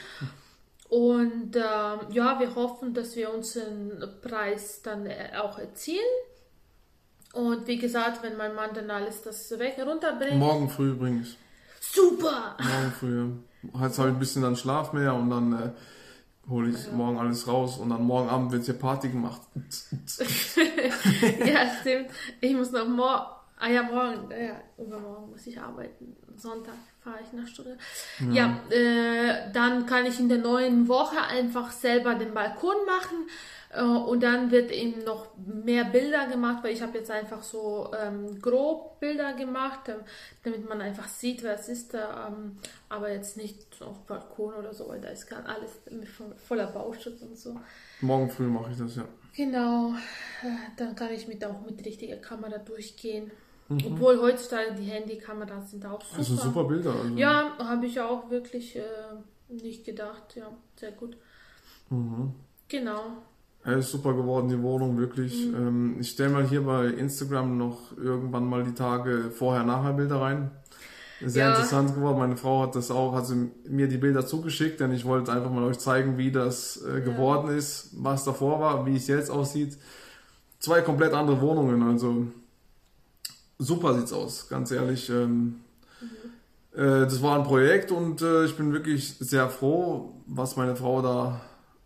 Und 0.89 1.57
äh, 1.57 1.61
ja, 1.61 2.39
wir 2.39 2.55
hoffen, 2.55 2.93
dass 2.93 3.17
wir 3.17 3.33
unseren 3.33 3.93
Preis 4.21 4.83
dann 4.83 5.07
äh, 5.07 5.31
auch 5.41 5.59
erzielen. 5.59 6.05
Und 7.33 7.67
wie 7.67 7.79
gesagt, 7.79 8.23
wenn 8.23 8.37
mein 8.37 8.55
Mann 8.55 8.71
dann 8.75 8.91
alles 8.91 9.23
das 9.23 9.51
weg 9.59 9.79
runterbringt. 9.85 10.39
Morgen 10.39 10.69
früh 10.69 10.91
übrigens. 10.91 11.37
Super! 11.81 12.57
Morgen 12.59 12.93
früh. 12.93 13.31
Jetzt 13.83 13.99
habe 13.99 14.11
ich 14.11 14.15
ein 14.15 14.19
bisschen 14.19 14.43
dann 14.43 14.57
Schlaf 14.57 14.93
mehr 14.93 15.15
und 15.15 15.31
dann 15.31 15.53
äh, 15.53 15.71
hole 16.49 16.71
ich 16.71 16.87
ja. 16.87 16.93
morgen 16.93 17.19
alles 17.19 17.49
raus 17.49 17.79
und 17.79 17.91
dann 17.91 18.05
morgen 18.05 18.29
Abend 18.29 18.53
wird 18.53 18.65
hier 18.65 18.75
Party 18.75 19.09
gemacht. 19.09 19.41
ja, 21.45 21.71
stimmt. 21.81 22.11
Ich 22.41 22.55
muss 22.55 22.71
noch 22.71 22.87
morgen 22.87 23.37
Ah 23.59 23.69
ja, 23.71 23.83
morgen, 23.83 24.31
ja, 24.31 24.61
übermorgen 24.77 25.31
muss 25.31 25.47
ich 25.47 25.59
arbeiten. 25.59 26.15
Sonntag 26.37 26.75
fahre 27.03 27.21
ich 27.25 27.33
nach 27.33 27.47
Stuttgart. 27.47 27.79
Ja, 28.21 28.61
ja 28.71 28.77
äh, 28.77 29.53
dann 29.53 29.87
kann 29.87 30.05
ich 30.05 30.21
in 30.21 30.29
der 30.29 30.39
neuen 30.39 30.89
Woche 30.89 31.23
einfach 31.23 31.71
selber 31.73 32.15
den 32.17 32.35
Balkon 32.35 32.77
machen 32.85 33.27
äh, 33.73 33.83
und 33.83 34.23
dann 34.23 34.51
wird 34.51 34.71
eben 34.71 35.05
noch 35.05 35.29
mehr 35.39 35.85
Bilder 35.85 36.27
gemacht, 36.27 36.63
weil 36.63 36.75
ich 36.75 36.83
habe 36.83 36.99
jetzt 36.99 37.11
einfach 37.11 37.43
so 37.43 37.91
ähm, 37.99 38.41
grob 38.43 39.01
Bilder 39.01 39.33
gemacht, 39.33 39.89
äh, 39.89 39.97
damit 40.45 40.69
man 40.69 40.83
einfach 40.83 41.09
sieht, 41.09 41.43
wer 41.43 41.55
es 41.55 41.69
ist. 41.69 41.95
Ähm, 41.95 42.59
aber 42.91 43.11
jetzt 43.11 43.39
nicht 43.39 43.81
auf 43.81 44.01
Balkon 44.07 44.55
oder 44.55 44.75
so, 44.75 44.89
weil 44.89 45.01
da 45.01 45.09
ist 45.09 45.27
gerade 45.27 45.49
alles 45.49 45.71
voller 46.47 46.67
Bauschutz 46.67 47.23
und 47.23 47.39
so. 47.39 47.59
Morgen 48.03 48.29
früh 48.29 48.49
mache 48.49 48.73
ich 48.73 48.79
das, 48.79 48.97
ja. 48.97 49.05
Genau, 49.35 49.93
äh, 50.43 50.49
dann 50.77 50.95
kann 50.95 51.13
ich 51.13 51.29
mit 51.29 51.45
auch 51.45 51.61
mit 51.63 51.85
richtiger 51.85 52.17
Kamera 52.17 52.59
durchgehen. 52.59 53.31
Mhm. 53.69 53.81
Obwohl 53.87 54.21
heutzutage 54.21 54.75
die 54.79 54.85
Handykameras 54.85 55.71
sind 55.71 55.85
auch 55.87 56.01
super. 56.03 56.19
Also 56.19 56.37
super 56.37 56.65
Bilder. 56.65 56.93
Also. 56.93 57.17
Ja, 57.17 57.57
habe 57.59 57.87
ich 57.87 58.01
auch 58.01 58.31
wirklich 58.31 58.77
äh, 58.77 58.83
nicht 59.49 59.85
gedacht. 59.85 60.37
Ja, 60.37 60.51
sehr 60.77 60.93
gut. 60.93 61.17
Mhm. 61.91 62.33
Genau. 62.69 63.03
Er 63.65 63.79
ist 63.79 63.91
super 63.91 64.15
geworden, 64.15 64.49
die 64.49 64.63
Wohnung, 64.63 64.97
wirklich. 64.97 65.49
Mhm. 65.49 65.55
Ähm, 65.55 65.97
ich 66.01 66.11
stelle 66.11 66.31
mal 66.31 66.47
hier 66.47 66.63
bei 66.63 66.87
Instagram 66.87 67.59
noch 67.59 67.97
irgendwann 67.97 68.47
mal 68.47 68.63
die 68.63 68.75
Tage 68.75 69.31
vorher-nachher 69.33 69.95
Bilder 69.95 70.21
rein. 70.21 70.53
Sehr 71.21 71.47
ja. 71.47 71.51
interessant 71.51 71.95
geworden. 71.95 72.19
Meine 72.19 72.37
Frau 72.37 72.63
hat 72.63 72.77
das 72.77 72.91
auch, 72.91 73.15
hat 73.15 73.25
mir 73.65 73.89
die 73.89 73.97
Bilder 73.97 74.27
zugeschickt, 74.27 74.81
denn 74.81 74.93
ich 74.93 75.05
wollte 75.05 75.33
einfach 75.33 75.51
mal 75.51 75.65
euch 75.65 75.79
zeigen, 75.79 76.19
wie 76.19 76.31
das 76.31 76.85
äh, 76.85 77.01
geworden 77.01 77.49
ja. 77.49 77.57
ist, 77.57 77.91
was 77.95 78.25
davor 78.25 78.61
war, 78.61 78.87
wie 78.87 78.97
es 78.97 79.09
jetzt 79.09 79.31
aussieht. 79.31 79.79
Zwei 80.61 80.83
komplett 80.83 81.15
andere 81.15 81.41
Wohnungen, 81.41 81.83
also 81.83 82.27
super 83.59 83.95
sieht's 83.99 84.13
aus, 84.13 84.49
ganz 84.49 84.71
ehrlich. 84.71 85.09
Ähm, 85.09 85.63
mhm. 86.01 86.79
äh, 86.79 87.01
das 87.01 87.23
war 87.23 87.39
ein 87.39 87.45
Projekt 87.45 87.91
und 87.91 88.23
äh, 88.23 88.45
ich 88.45 88.57
bin 88.57 88.73
wirklich 88.73 89.17
sehr 89.19 89.49
froh, 89.49 90.15
was 90.27 90.57
meine 90.57 90.77
Frau 90.77 91.03
da 91.03 91.41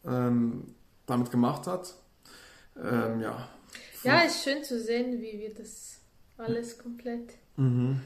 ähm, 0.04 0.74
damit 1.06 1.30
gemacht 1.30 1.66
hat. 1.66 1.94
Ähm, 2.76 3.20
ja. 3.20 3.48
Ja, 4.02 4.20
ist 4.20 4.42
schön 4.42 4.64
zu 4.64 4.80
sehen, 4.80 5.20
wie 5.20 5.38
wir 5.38 5.54
das 5.54 5.98
alles 6.38 6.78
komplett. 6.78 7.34
Mhm. 7.56 8.00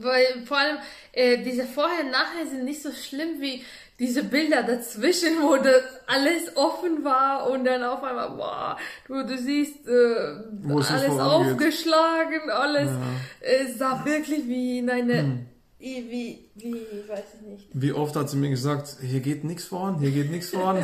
Weil 0.00 0.46
vor 0.46 0.58
allem 0.58 0.78
äh, 1.12 1.42
diese 1.44 1.64
Vorher-Nachher 1.64 2.46
sind 2.46 2.64
nicht 2.64 2.82
so 2.82 2.90
schlimm 2.90 3.40
wie 3.40 3.62
diese 3.98 4.22
Bilder 4.22 4.62
dazwischen, 4.62 5.42
wo 5.42 5.56
das 5.56 5.82
alles 6.06 6.56
offen 6.56 7.04
war 7.04 7.50
und 7.50 7.64
dann 7.64 7.82
auf 7.82 8.02
einmal, 8.02 8.30
boah, 8.30 8.76
du, 9.08 9.26
du 9.26 9.36
siehst 9.36 9.88
äh, 9.88 10.72
alles 10.72 11.18
aufgeschlagen, 11.18 12.50
alles 12.50 12.90
ja. 12.90 13.00
äh, 13.40 13.72
sah 13.76 14.04
wirklich 14.04 14.46
wie 14.46 14.78
in 14.78 14.90
eine, 14.90 15.18
hm. 15.18 15.46
wie, 15.80 16.50
wie, 16.54 16.74
weiß 17.08 17.24
ich 17.40 17.46
nicht. 17.48 17.68
Wie 17.72 17.92
oft 17.92 18.14
hat 18.14 18.30
sie 18.30 18.36
mir 18.36 18.50
gesagt, 18.50 18.98
hier 19.00 19.20
geht 19.20 19.42
nichts 19.42 19.64
voran, 19.64 19.98
hier 19.98 20.12
geht 20.12 20.30
nichts 20.30 20.50
voran. 20.50 20.78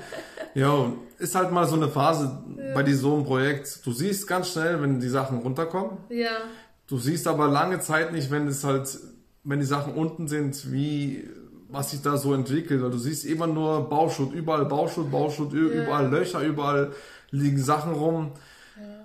ja, 0.54 0.92
ist 1.18 1.34
halt 1.34 1.50
mal 1.50 1.66
so 1.66 1.76
eine 1.76 1.88
Phase 1.88 2.42
ja. 2.56 2.74
bei 2.74 2.82
diesem 2.82 3.02
so 3.02 3.14
einem 3.16 3.24
Projekt. 3.24 3.84
Du 3.84 3.92
siehst 3.92 4.26
ganz 4.26 4.52
schnell, 4.52 4.80
wenn 4.80 4.98
die 4.98 5.08
Sachen 5.08 5.38
runterkommen. 5.38 5.98
Ja. 6.08 6.38
Du 6.86 6.98
siehst 6.98 7.26
aber 7.26 7.48
lange 7.48 7.80
Zeit 7.80 8.12
nicht, 8.12 8.30
wenn 8.30 8.48
es 8.48 8.64
halt, 8.64 8.98
wenn 9.44 9.60
die 9.60 9.66
Sachen 9.66 9.92
unten 9.92 10.26
sind, 10.26 10.72
wie 10.72 11.28
was 11.68 11.90
sich 11.90 12.02
da 12.02 12.16
so 12.16 12.34
entwickelt. 12.34 12.82
Weil 12.82 12.90
du 12.90 12.98
siehst 12.98 13.24
immer 13.24 13.46
nur 13.46 13.88
Bauschutt, 13.88 14.32
überall 14.32 14.66
Bauschutt, 14.66 15.10
Bauschutt, 15.10 15.52
überall 15.52 16.08
Löcher, 16.08 16.42
überall 16.42 16.92
liegen 17.30 17.58
Sachen 17.58 17.92
rum. 17.92 18.32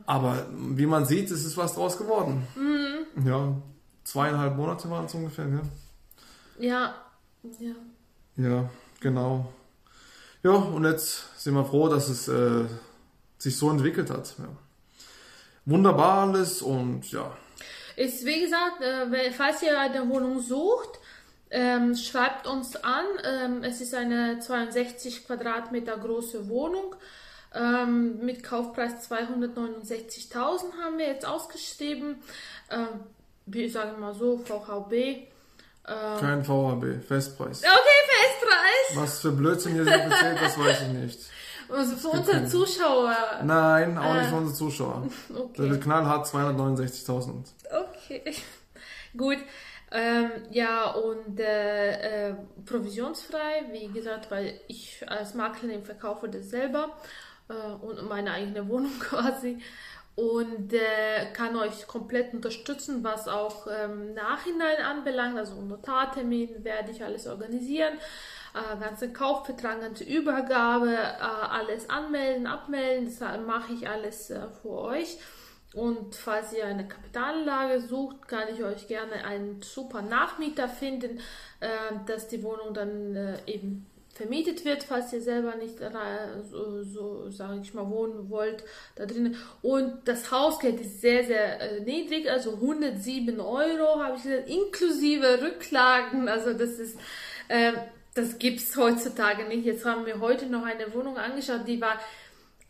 Aber 0.05 0.45
wie 0.57 0.85
man 0.85 1.05
sieht, 1.05 1.31
ist 1.31 1.45
es 1.45 1.55
was 1.57 1.75
draus 1.75 1.97
geworden. 1.97 2.47
Mhm. 2.55 3.27
Ja, 3.27 3.55
zweieinhalb 4.03 4.55
Monate 4.55 4.89
waren 4.89 5.05
es 5.05 5.13
ungefähr, 5.13 5.47
ja? 5.47 5.61
Ja, 6.59 6.95
ja. 7.59 7.75
Ja, 8.37 8.69
genau. 8.99 9.51
Ja, 10.43 10.51
und 10.51 10.85
jetzt 10.85 11.39
sind 11.41 11.53
wir 11.53 11.65
froh, 11.65 11.87
dass 11.87 12.09
es 12.09 12.27
äh, 12.27 12.65
sich 13.37 13.57
so 13.57 13.69
entwickelt 13.69 14.09
hat. 14.09 14.35
Ja. 14.39 14.49
Wunderbar 15.65 16.27
alles 16.27 16.61
und 16.61 17.11
ja. 17.11 17.35
Ist 17.95 18.25
wie 18.25 18.41
gesagt, 18.41 18.81
äh, 18.81 19.31
falls 19.31 19.61
ihr 19.61 19.79
eine 19.79 20.07
Wohnung 20.09 20.41
sucht, 20.41 20.99
ähm, 21.51 21.95
schreibt 21.95 22.47
uns 22.47 22.75
an. 22.77 23.05
Ähm, 23.23 23.63
es 23.63 23.79
ist 23.81 23.93
eine 23.93 24.39
62 24.39 25.27
Quadratmeter 25.27 25.97
große 25.97 26.49
Wohnung. 26.49 26.95
Ähm, 27.53 28.19
mit 28.25 28.43
Kaufpreis 28.43 29.09
269.000 29.11 30.33
haben 30.83 30.97
wir 30.97 31.07
jetzt 31.07 31.25
ausgeschrieben. 31.25 32.15
Ähm, 32.69 32.87
wie 33.45 33.67
sage 33.73 33.97
mal 33.99 34.13
so, 34.13 34.37
VHB. 34.37 34.93
Ähm, 34.93 35.27
Kein 36.19 36.43
VHB, 36.45 37.03
Festpreis. 37.05 37.61
Okay, 37.61 37.99
Festpreis. 38.07 38.95
Was 39.03 39.19
für 39.19 39.31
Blödsinn 39.31 39.75
ihr 39.75 39.83
so 39.83 39.89
erzählt, 39.89 40.41
das 40.41 40.57
weiß 40.57 40.81
ich 40.83 40.87
nicht. 40.89 41.19
Also 41.69 41.95
für 41.95 42.09
unsere 42.09 42.45
Zuschauer. 42.47 43.15
Nein, 43.43 43.97
auch 43.97 44.13
nicht 44.13 44.25
Äh. 44.25 44.29
für 44.29 44.35
unsere 44.35 44.55
Zuschauer. 44.57 45.07
Okay. 45.35 45.69
Der 45.69 45.79
knallhart 45.79 46.27
269.000. 46.27 47.45
Okay, 47.71 48.33
gut. 49.17 49.37
Ähm, 49.93 50.31
ja, 50.51 50.91
und 50.91 51.39
äh, 51.39 52.29
äh, 52.29 52.35
provisionsfrei, 52.65 53.65
wie 53.71 53.87
gesagt, 53.89 54.31
weil 54.31 54.61
ich 54.67 55.03
als 55.09 55.33
Maklerin 55.33 55.83
verkaufe 55.83 56.29
das 56.29 56.49
selber 56.49 56.97
äh, 57.49 57.53
und 57.53 58.07
meine 58.07 58.31
eigene 58.31 58.67
Wohnung 58.69 58.97
quasi. 58.99 59.59
Und 60.15 60.73
äh, 60.73 61.31
kann 61.33 61.55
euch 61.55 61.87
komplett 61.87 62.33
unterstützen, 62.33 63.03
was 63.03 63.27
auch 63.27 63.67
ähm, 63.67 64.13
Nachhinein 64.13 64.77
anbelangt, 64.83 65.37
also 65.37 65.61
Notartermin 65.61 66.63
werde 66.63 66.91
ich 66.91 67.03
alles 67.03 67.27
organisieren, 67.27 67.93
äh, 68.53 68.79
ganze 68.79 69.11
Kaufvertrag, 69.11 69.81
ganze 69.81 70.03
Übergabe, 70.03 70.93
äh, 70.93 71.21
alles 71.21 71.89
anmelden, 71.89 72.45
abmelden, 72.45 73.05
das 73.05 73.19
mache 73.45 73.73
ich 73.73 73.89
alles 73.89 74.33
für 74.61 74.69
euch. 74.69 75.17
Und 75.73 76.15
falls 76.15 76.51
ihr 76.53 76.65
eine 76.65 76.87
Kapitalanlage 76.87 77.79
sucht, 77.81 78.27
kann 78.27 78.47
ich 78.53 78.63
euch 78.63 78.87
gerne 78.87 79.23
einen 79.23 79.61
super 79.61 80.01
Nachmieter 80.01 80.67
finden, 80.67 81.19
äh, 81.61 81.67
dass 82.05 82.27
die 82.27 82.43
Wohnung 82.43 82.73
dann 82.73 83.15
äh, 83.15 83.37
eben 83.47 83.85
vermietet 84.13 84.65
wird, 84.65 84.83
falls 84.83 85.13
ihr 85.13 85.21
selber 85.21 85.55
nicht 85.55 85.75
so, 86.49 86.83
so 86.83 87.29
sage 87.29 87.61
ich 87.61 87.73
mal, 87.73 87.89
wohnen 87.89 88.29
wollt 88.29 88.63
da 88.95 89.05
drinnen. 89.05 89.37
Und 89.61 90.05
das 90.05 90.31
Hausgeld 90.31 90.81
ist 90.81 91.01
sehr, 91.01 91.23
sehr 91.23 91.61
äh, 91.61 91.79
niedrig, 91.79 92.29
also 92.29 92.53
107 92.55 93.39
Euro 93.39 94.03
habe 94.03 94.17
ich 94.17 94.23
gesagt, 94.23 94.49
inklusive 94.49 95.41
Rücklagen. 95.41 96.27
Also 96.27 96.53
das 96.53 96.71
ist, 96.71 96.99
äh, 97.47 97.71
das 98.13 98.37
gibt's 98.37 98.75
heutzutage 98.75 99.45
nicht. 99.45 99.65
Jetzt 99.65 99.85
haben 99.85 100.05
wir 100.05 100.19
heute 100.19 100.47
noch 100.47 100.65
eine 100.65 100.93
Wohnung 100.93 101.17
angeschaut, 101.17 101.65
die 101.65 101.79
war 101.79 101.97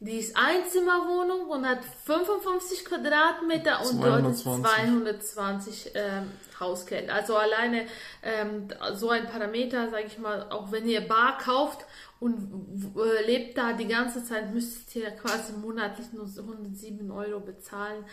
die 0.04 0.18
ist 0.18 0.36
Einzimmerwohnung 0.36 1.48
und 1.48 1.64
hat 1.64 1.86
55 2.06 2.86
Quadratmeter 2.86 3.82
und 3.86 4.04
dort 4.04 4.26
ist 4.32 4.42
220. 4.42 4.74
220 5.22 5.92
ähm, 5.94 6.32
Hausgeld. 6.60 7.12
Also 7.12 7.38
alleine 7.38 7.86
ähm, 8.24 8.68
so 8.96 9.12
ein 9.12 9.28
Parameter, 9.28 9.92
sage 9.92 10.06
ich 10.08 10.18
mal, 10.18 10.50
auch 10.50 10.72
wenn 10.72 10.90
ihr 10.90 11.08
bar 11.08 11.38
kauft 11.38 11.86
und 12.20 12.96
äh, 12.98 13.26
lebt 13.28 13.60
da 13.60 13.74
die 13.74 13.88
ganze 13.88 14.26
Zeit, 14.26 14.52
müsstet 14.52 14.96
ihr 14.96 15.12
quasi 15.12 15.54
monatlich 15.54 16.12
nur 16.14 16.26
so 16.26 16.42
107 16.42 17.12
Euro 17.12 17.40
bezahlen. 17.40 18.04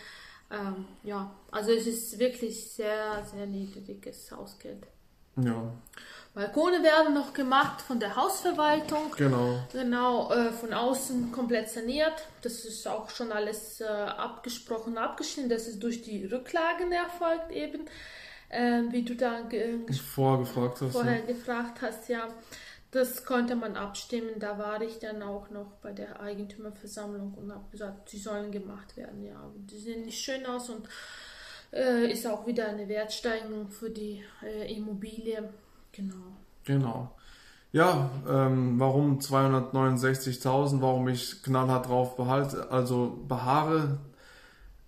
Ähm, 0.51 0.85
ja, 1.01 1.35
also 1.49 1.71
es 1.71 1.87
ist 1.87 2.19
wirklich 2.19 2.71
sehr, 2.71 3.25
sehr 3.25 3.47
niedriges 3.47 4.31
Hausgeld. 4.31 4.85
Ja, 5.37 5.73
Balkone 6.33 6.83
werden 6.83 7.13
noch 7.15 7.33
gemacht 7.33 7.81
von 7.81 7.99
der 7.99 8.15
Hausverwaltung. 8.15 9.11
genau. 9.17 9.59
Genau, 9.73 10.31
äh, 10.31 10.51
von 10.51 10.73
außen 10.73 11.31
komplett 11.31 11.69
saniert. 11.69 12.13
Das 12.41 12.65
ist 12.65 12.87
auch 12.87 13.09
schon 13.09 13.31
alles 13.31 13.81
äh, 13.81 13.85
abgesprochen, 13.85 14.97
abgeschnitten. 14.97 15.49
Das 15.49 15.67
ist 15.67 15.81
durch 15.81 16.01
die 16.01 16.25
Rücklagen 16.25 16.91
erfolgt 16.91 17.51
eben, 17.51 17.85
äh, 18.49 18.83
wie 18.91 19.03
du 19.03 19.15
da 19.15 19.41
Vorgefragt 20.13 20.81
hast. 20.81 20.91
vorher 20.93 21.19
Ja. 21.19 21.25
gefragt 21.25 21.81
hast, 21.81 22.07
ja. 22.09 22.27
Das 22.91 23.23
konnte 23.25 23.55
man 23.55 23.75
abstimmen. 23.75 24.39
Da 24.39 24.57
war 24.57 24.81
ich 24.81 24.97
dann 24.99 25.21
auch 25.21 25.49
noch 25.49 25.73
bei 25.81 25.91
der 25.91 26.21
Eigentümerversammlung 26.21 27.33
und 27.35 27.51
habe 27.51 27.65
gesagt, 27.71 28.09
sie 28.09 28.17
sollen 28.17 28.51
gemacht 28.51 28.97
werden. 28.97 29.23
Ja, 29.23 29.51
die 29.55 29.77
sehen 29.77 30.03
nicht 30.05 30.23
schön 30.23 30.45
aus 30.45 30.69
und 30.69 30.87
äh, 31.71 32.11
ist 32.11 32.25
auch 32.25 32.47
wieder 32.47 32.67
eine 32.67 32.87
Wertsteigerung 32.87 33.69
für 33.69 33.89
die 33.89 34.23
äh, 34.43 34.73
Immobilie. 34.75 35.49
Genau. 35.99 36.15
Genau. 36.65 37.11
Ja, 37.71 38.09
ähm, 38.27 38.79
warum 38.79 39.19
269.000? 39.19 40.81
Warum 40.81 41.07
ich 41.07 41.43
knallhart 41.43 41.87
drauf 41.87 42.15
behalte, 42.15 42.71
also 42.71 43.23
beharre? 43.27 43.99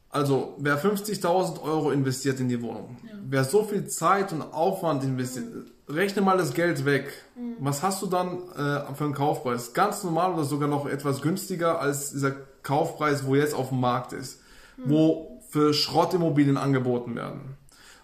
Also, 0.10 0.56
wer 0.58 0.82
50.000 0.82 1.62
Euro 1.62 1.92
investiert 1.92 2.40
in 2.40 2.50
die 2.50 2.62
Wohnung, 2.62 2.98
wer 3.24 3.46
so 3.46 3.64
viel 3.64 3.88
Zeit 3.88 4.34
und 4.34 4.42
Aufwand 4.42 5.04
investiert, 5.04 5.46
rechne 5.88 6.22
mal 6.22 6.38
das 6.38 6.54
Geld 6.54 6.84
weg. 6.86 7.12
Was 7.60 7.82
hast 7.82 8.02
du 8.02 8.08
dann 8.08 8.40
äh, 8.50 8.94
für 8.94 9.06
einen 9.06 9.14
Kaufpreis? 9.14 9.74
Ganz 9.74 10.04
normal 10.04 10.34
oder 10.34 10.44
sogar 10.44 10.68
noch 10.68 10.86
etwas 10.86 11.22
günstiger 11.22 11.80
als 11.80 12.12
dieser 12.12 12.32
Kaufpreis, 12.64 13.26
wo 13.26 13.36
jetzt 13.36 13.54
auf 13.54 13.70
dem 13.70 13.80
Markt 13.80 14.12
ist, 14.12 14.42
wo 14.84 15.42
für 15.50 15.74
Schrottimmobilien 15.74 16.58
angeboten 16.58 17.16
werden. 17.16 17.58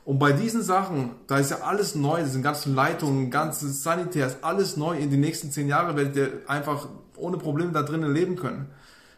Und 0.08 0.20
bei 0.20 0.32
diesen 0.32 0.62
Sachen, 0.64 1.12
da 1.28 1.38
ist 1.38 1.52
ja 1.52 1.58
alles 1.64 1.94
neu, 1.94 2.24
diese 2.24 2.40
ganzen 2.40 2.74
Leitungen, 2.76 3.30
ganzes 3.30 3.84
Sanitär, 3.84 4.28
ist 4.28 4.38
alles 4.42 4.78
neu. 4.78 4.98
In 4.98 5.10
die 5.10 5.18
nächsten 5.18 5.52
zehn 5.52 5.68
Jahre 5.68 5.98
werdet 5.98 6.16
ihr 6.16 6.32
einfach 6.48 6.88
ohne 7.18 7.36
Probleme 7.38 7.74
da 7.74 7.82
drinnen 7.84 8.14
leben 8.14 8.38
können. 8.38 8.68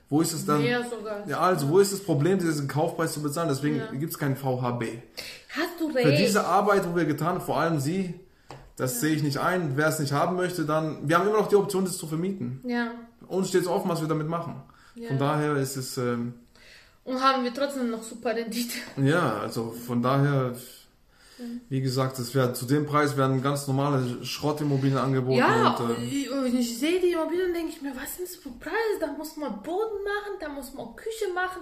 Wo 0.10 0.20
ist 0.22 0.34
es 0.34 0.48
dann? 0.48 0.64
Mehr 0.64 0.84
sogar. 0.90 1.28
Ja, 1.28 1.42
also 1.42 1.70
wo 1.70 1.78
ist 1.78 1.94
das 1.94 2.00
Problem, 2.00 2.40
diesen 2.40 2.68
Kaufpreis 2.68 3.14
zu 3.14 3.22
bezahlen? 3.22 3.50
Deswegen 3.50 3.78
Ja. 3.78 3.92
gibt 3.92 4.14
es 4.14 4.18
keinen 4.18 4.36
VHB. 4.36 4.84
Hast 5.56 5.80
du 5.80 5.90
Für 5.92 5.98
recht. 5.98 6.20
diese 6.20 6.44
Arbeit, 6.48 6.90
wo 6.92 6.96
wir 6.96 7.06
getan 7.06 7.36
haben, 7.36 7.42
vor 7.42 7.60
allem 7.60 7.80
Sie, 7.80 8.16
das 8.76 9.00
sehe 9.00 9.14
ich 9.14 9.22
nicht 9.22 9.38
ein. 9.40 9.74
Wer 9.78 9.90
es 9.90 10.00
nicht 10.00 10.12
haben 10.12 10.38
möchte, 10.38 10.66
dann, 10.66 11.08
wir 11.08 11.20
haben 11.20 11.28
immer 11.28 11.38
noch 11.38 11.50
die 11.50 11.56
Option, 11.56 11.86
das 11.86 12.00
zu 12.00 12.08
vermieten. 12.08 12.62
Ja. 12.66 12.88
Uns 13.28 13.50
steht 13.50 13.62
es 13.62 13.68
offen, 13.68 13.88
was 13.90 14.02
wir 14.02 14.08
damit 14.08 14.28
machen. 14.28 14.56
Ja. 14.96 15.10
Von 15.10 15.20
daher 15.20 15.56
ist 15.58 15.76
es, 15.78 16.00
ähm, 16.00 16.34
Und 17.04 17.22
haben 17.22 17.44
wir 17.44 17.54
trotzdem 17.54 17.92
noch 17.92 18.02
super 18.02 18.36
Rendite. 18.36 18.74
Ja, 18.98 19.38
also 19.40 19.72
von 19.86 20.02
daher, 20.02 20.54
wie 21.70 21.82
gesagt, 21.82 22.20
es 22.20 22.34
wird, 22.36 22.58
zu 22.58 22.66
dem 22.66 22.86
Preis 22.86 23.18
werden 23.18 23.42
ganz 23.42 23.68
normale 23.68 24.24
Schrottimmobilien 24.24 24.98
angeboten. 24.98 25.38
Ja, 25.38 25.76
und, 25.76 25.98
äh, 25.98 26.04
ich, 26.04 26.54
ich, 26.54 26.80
sehe 26.80 27.00
die 27.00 27.12
Immobilien 27.12 27.54
denke 27.54 27.72
ich 27.72 27.82
mir, 27.82 27.94
was 27.96 28.16
sind 28.16 28.28
das 28.28 28.36
für 28.36 28.50
Preise? 28.50 29.00
Da 29.00 29.08
muss 29.08 29.38
man 29.38 29.62
Boden 29.64 30.04
machen, 30.04 30.38
da 30.40 30.50
muss 30.50 30.74
man 30.74 30.96
Küche 30.96 31.34
machen, 31.34 31.62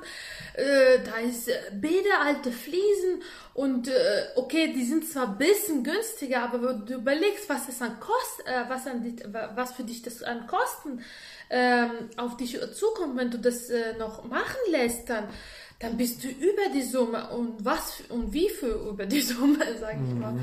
äh, 0.54 1.00
da 1.04 1.18
ist 1.18 1.48
äh, 1.48 1.54
Bäder, 1.74 2.22
alte 2.24 2.52
Fliesen 2.52 3.22
und 3.54 3.88
äh, 3.88 3.94
okay, 4.36 4.74
die 4.74 4.84
sind 4.84 5.08
zwar 5.08 5.30
ein 5.30 5.38
bisschen 5.38 5.84
günstiger, 5.84 6.44
aber 6.44 6.62
wenn 6.62 6.86
du 6.86 6.96
überlegst, 6.96 7.50
was 7.50 7.68
es 7.70 7.82
an 7.82 8.00
Kost, 8.00 8.46
äh, 8.46 8.70
was, 8.70 8.88
an 8.88 9.04
die, 9.04 9.16
was 9.56 9.74
für 9.74 9.84
dich 9.84 10.02
das 10.02 10.24
an 10.24 10.48
Kosten 10.48 11.02
ähm, 11.50 11.92
auf 12.18 12.38
dich 12.38 12.60
zukommt, 12.74 13.18
wenn 13.18 13.32
du 13.32 13.40
das 13.40 13.70
äh, 13.70 13.98
noch 13.98 14.24
machen 14.26 14.58
lässt, 14.70 15.10
dann 15.10 15.28
dann 15.80 15.98
bist 15.98 16.24
du 16.24 16.28
über 16.28 16.70
die 16.74 16.82
Summe 16.84 17.30
und 17.30 17.64
was 17.64 18.02
und 18.10 18.34
wie 18.34 18.50
viel 18.50 18.70
über 18.90 19.06
die 19.06 19.22
Summe, 19.22 19.60
sag 19.80 19.96
ich 20.04 20.14
mal. 20.16 20.36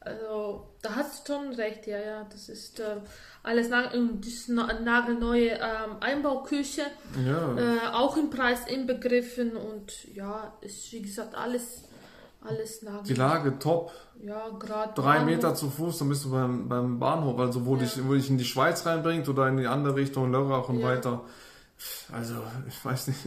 Also, 0.00 0.66
da 0.82 0.96
hast 0.96 1.28
du 1.28 1.32
schon 1.34 1.54
recht, 1.54 1.86
ja, 1.86 1.98
ja. 2.00 2.26
Das 2.32 2.48
ist 2.48 2.80
äh, 2.80 2.96
alles 3.44 3.68
und 3.94 4.26
das 4.26 4.48
nagelneue 4.48 5.50
ähm, 5.50 5.96
Einbauküche, 6.00 6.82
ja, 7.24 7.56
äh, 7.56 7.78
auch 7.92 8.16
im 8.16 8.28
Preis 8.30 8.66
inbegriffen 8.66 9.56
und 9.56 10.12
ja, 10.12 10.52
ist 10.60 10.90
wie 10.92 11.02
gesagt 11.02 11.36
alles, 11.36 11.84
alles 12.44 12.80
die 12.80 12.86
nagel. 12.86 13.16
Lage 13.16 13.58
top. 13.60 13.92
Ja, 14.20 14.48
gerade. 14.58 14.92
Drei 15.00 15.20
Meter 15.24 15.54
zu 15.54 15.70
Fuß, 15.70 15.98
dann 15.98 16.08
bist 16.08 16.24
du 16.24 16.32
beim, 16.32 16.68
beim 16.68 16.98
Bahnhof, 16.98 17.38
also 17.38 17.64
wo, 17.64 17.74
Ja. 17.76 17.82
dich, 17.82 18.04
wo 18.04 18.14
dich 18.14 18.28
in 18.28 18.38
die 18.38 18.44
Schweiz 18.44 18.84
reinbringt 18.84 19.28
oder 19.28 19.46
in 19.46 19.56
die 19.56 19.66
andere 19.68 19.94
Richtung, 19.94 20.32
Lörrach 20.32 20.68
und 20.68 20.80
Ja. 20.80 20.88
weiter. 20.88 21.20
Also, 22.12 22.34
ich 22.68 22.84
weiß 22.84 23.06
nicht. 23.08 23.20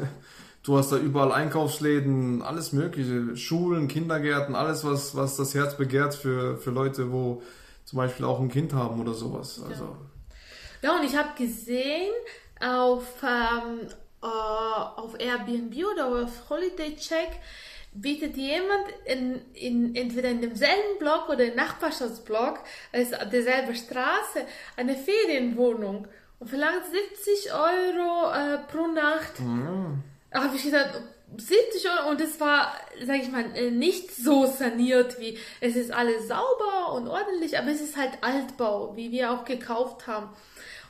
Du 0.66 0.78
hast 0.78 0.92
da 0.92 0.98
überall 0.98 1.32
Einkaufsläden, 1.32 2.42
alles 2.42 2.74
mögliche, 2.74 3.38
Schulen, 3.38 3.88
Kindergärten, 3.88 4.56
alles, 4.56 4.84
was, 4.84 5.16
was 5.16 5.38
das 5.38 5.54
Herz 5.54 5.78
begehrt 5.78 6.16
für, 6.16 6.58
für 6.58 6.72
Leute, 6.72 7.12
wo 7.12 7.44
zum 7.84 7.98
Beispiel 7.98 8.26
auch 8.26 8.40
ein 8.40 8.50
Kind 8.50 8.74
haben 8.74 9.00
oder 9.00 9.14
sowas. 9.14 9.62
Also, 9.68 9.96
Ja, 10.82 10.98
und 10.98 11.04
ich 11.06 11.16
habe 11.16 11.30
gesehen 11.38 12.12
auf, 12.60 13.06
ähm, 13.22 13.82
äh, 14.24 14.26
auf 14.26 15.20
Airbnb 15.20 15.76
oder 15.94 16.24
auf 16.24 16.50
Holiday 16.50 16.96
Check 16.96 17.30
bietet 17.94 18.36
jemand 18.36 18.86
in, 19.06 19.42
in, 19.54 19.96
entweder 19.96 20.30
in 20.30 20.42
demselben 20.42 20.98
Block 20.98 21.30
oder 21.30 21.46
im 21.46 21.56
Nachbarschaftsblock, 21.56 22.60
also 22.92 23.16
derselbe 23.32 23.76
Straße, 23.76 24.46
eine 24.78 24.96
Ferienwohnung 24.96 26.08
und 26.40 26.50
verlangt 26.50 26.86
70 27.16 27.54
Euro 27.54 28.34
äh, 28.34 28.58
pro 28.68 28.88
Nacht. 28.88 29.40
Da 29.40 30.15
habe 30.44 30.56
ich 30.56 30.64
gesagt, 30.64 31.02
70 31.38 31.90
Euro 31.90 32.10
und 32.12 32.22
es 32.22 32.40
war, 32.40 32.74
sag 33.06 33.18
ich 33.18 33.32
mal, 33.32 33.46
äh, 33.56 33.72
nicht 33.72 34.16
so 34.16 34.46
saniert 34.46 35.20
wie, 35.20 35.38
es 35.60 35.76
ist 35.76 35.92
alles 35.92 36.28
sauber 36.28 36.94
und 36.94 37.08
ordentlich, 37.08 37.58
aber 37.58 37.72
es 37.72 37.82
ist 37.82 37.98
halt 37.98 38.12
Altbau, 38.22 38.96
wie 38.96 39.12
wir 39.12 39.32
auch 39.32 39.46
gekauft 39.46 40.08
haben. 40.08 40.30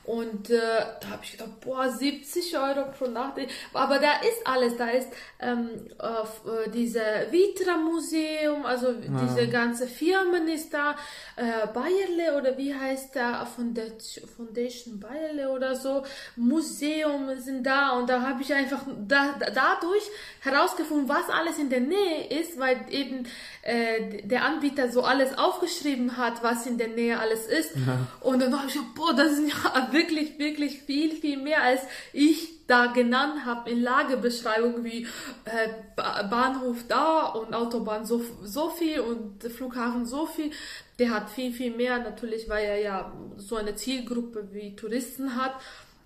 Und 0.06 0.52
äh, 0.52 0.60
da 1.02 1.10
habe 1.10 1.24
ich 1.24 1.32
gedacht, 1.32 1.60
boah, 1.62 1.90
70 1.90 2.56
Euro 2.58 2.92
pro 2.92 3.08
Nacht. 3.08 3.38
Aber 3.74 3.98
da 3.98 4.20
ist 4.22 4.46
alles. 4.46 4.78
Da 4.78 4.90
ist 4.90 5.10
ähm, 5.40 5.70
äh, 6.00 6.70
diese 6.70 7.02
Vitra 7.32 7.78
Museum, 7.78 8.66
also 8.66 8.92
ja. 8.92 9.28
diese 9.28 9.48
ganze 9.48 9.88
Firmen 9.88 10.48
ist 10.48 10.74
da. 10.74 10.96
Äh, 11.36 11.68
Bayerle 11.74 12.38
oder 12.38 12.58
wie 12.58 12.74
heißt 12.74 13.16
der? 13.16 13.48
Foundation 13.48 15.00
Bayerle 15.00 15.50
oder 15.50 15.76
so. 15.76 16.04
Museum 16.36 17.40
sind 17.40 17.64
da. 17.64 17.98
Und 17.98 18.10
da 18.10 18.22
habe 18.22 18.44
ich 18.44 18.54
einfach 18.54 18.82
da, 19.08 19.36
dadurch 19.40 20.04
herausgefunden, 20.42 21.10
was 21.10 21.30
alles 21.30 21.58
in 21.58 21.70
der 21.70 21.82
Nähe 21.82 22.28
ist, 22.30 22.60
weil 22.60 22.86
eben 22.90 23.26
äh, 23.64 24.22
der 24.24 24.46
Anbieter 24.46 24.92
so 24.92 25.02
alles 25.02 25.36
aufgeschrieben 25.38 26.18
hat, 26.18 26.44
was 26.44 26.68
in 26.68 26.78
der 26.78 26.90
Nähe 26.90 27.20
alles 27.20 27.48
ist. 27.48 27.76
Ja. 27.76 28.08
Und 28.22 28.42
dann 28.42 28.56
habe 28.56 28.68
ich 28.68 28.74
gedacht, 28.74 28.94
boah, 28.94 29.14
das 29.14 29.34
ist 29.34 29.50
ja 29.50 29.88
wirklich, 29.96 30.38
wirklich 30.38 30.82
viel, 30.82 31.16
viel 31.16 31.38
mehr, 31.38 31.64
als 31.64 31.82
ich 32.14 32.68
da 32.68 32.88
genannt 32.88 33.46
habe 33.46 33.70
in 33.70 33.82
Lagebeschreibung 33.82 34.84
wie 34.84 35.08
äh, 35.46 35.70
Bahnhof 35.96 36.84
da 36.88 37.28
und 37.28 37.54
Autobahn 37.54 38.06
so, 38.06 38.24
so 38.44 38.70
viel 38.70 39.00
und 39.00 39.44
Flughafen 39.44 40.06
so 40.06 40.26
viel. 40.26 40.52
Der 41.00 41.12
hat 41.12 41.30
viel, 41.30 41.52
viel 41.52 41.76
mehr 41.76 42.00
natürlich, 42.00 42.50
weil 42.50 42.66
er 42.66 42.80
ja 42.80 43.14
so 43.38 43.56
eine 43.56 43.76
Zielgruppe 43.76 44.50
wie 44.52 44.76
Touristen 44.76 45.36
hat 45.36 45.56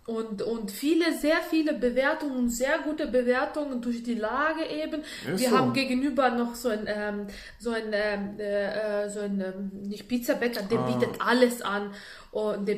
und, 0.09 0.41
und 0.41 0.71
viele, 0.71 1.13
sehr 1.13 1.37
viele 1.47 1.73
Bewertungen, 1.73 2.49
sehr 2.49 2.79
gute 2.79 3.05
Bewertungen 3.05 3.79
durch 3.79 4.01
die 4.01 4.15
Lage 4.15 4.65
eben. 4.65 5.01
Ist 5.01 5.41
Wir 5.41 5.49
so. 5.49 5.57
haben 5.57 5.73
gegenüber 5.73 6.31
noch 6.31 6.55
so 6.55 6.69
ein, 6.69 6.87
ähm, 6.87 7.27
so 7.59 7.69
ein, 7.69 7.93
ähm, 7.93 8.39
äh, 8.39 9.07
so 9.09 9.19
ein 9.19 9.39
ähm, 9.39 9.71
nicht 9.87 10.07
Pizzabäcker, 10.07 10.63
der 10.63 10.79
ah. 10.79 10.91
bietet 10.91 11.21
alles 11.23 11.61
an. 11.61 11.91
Und, 12.32 12.69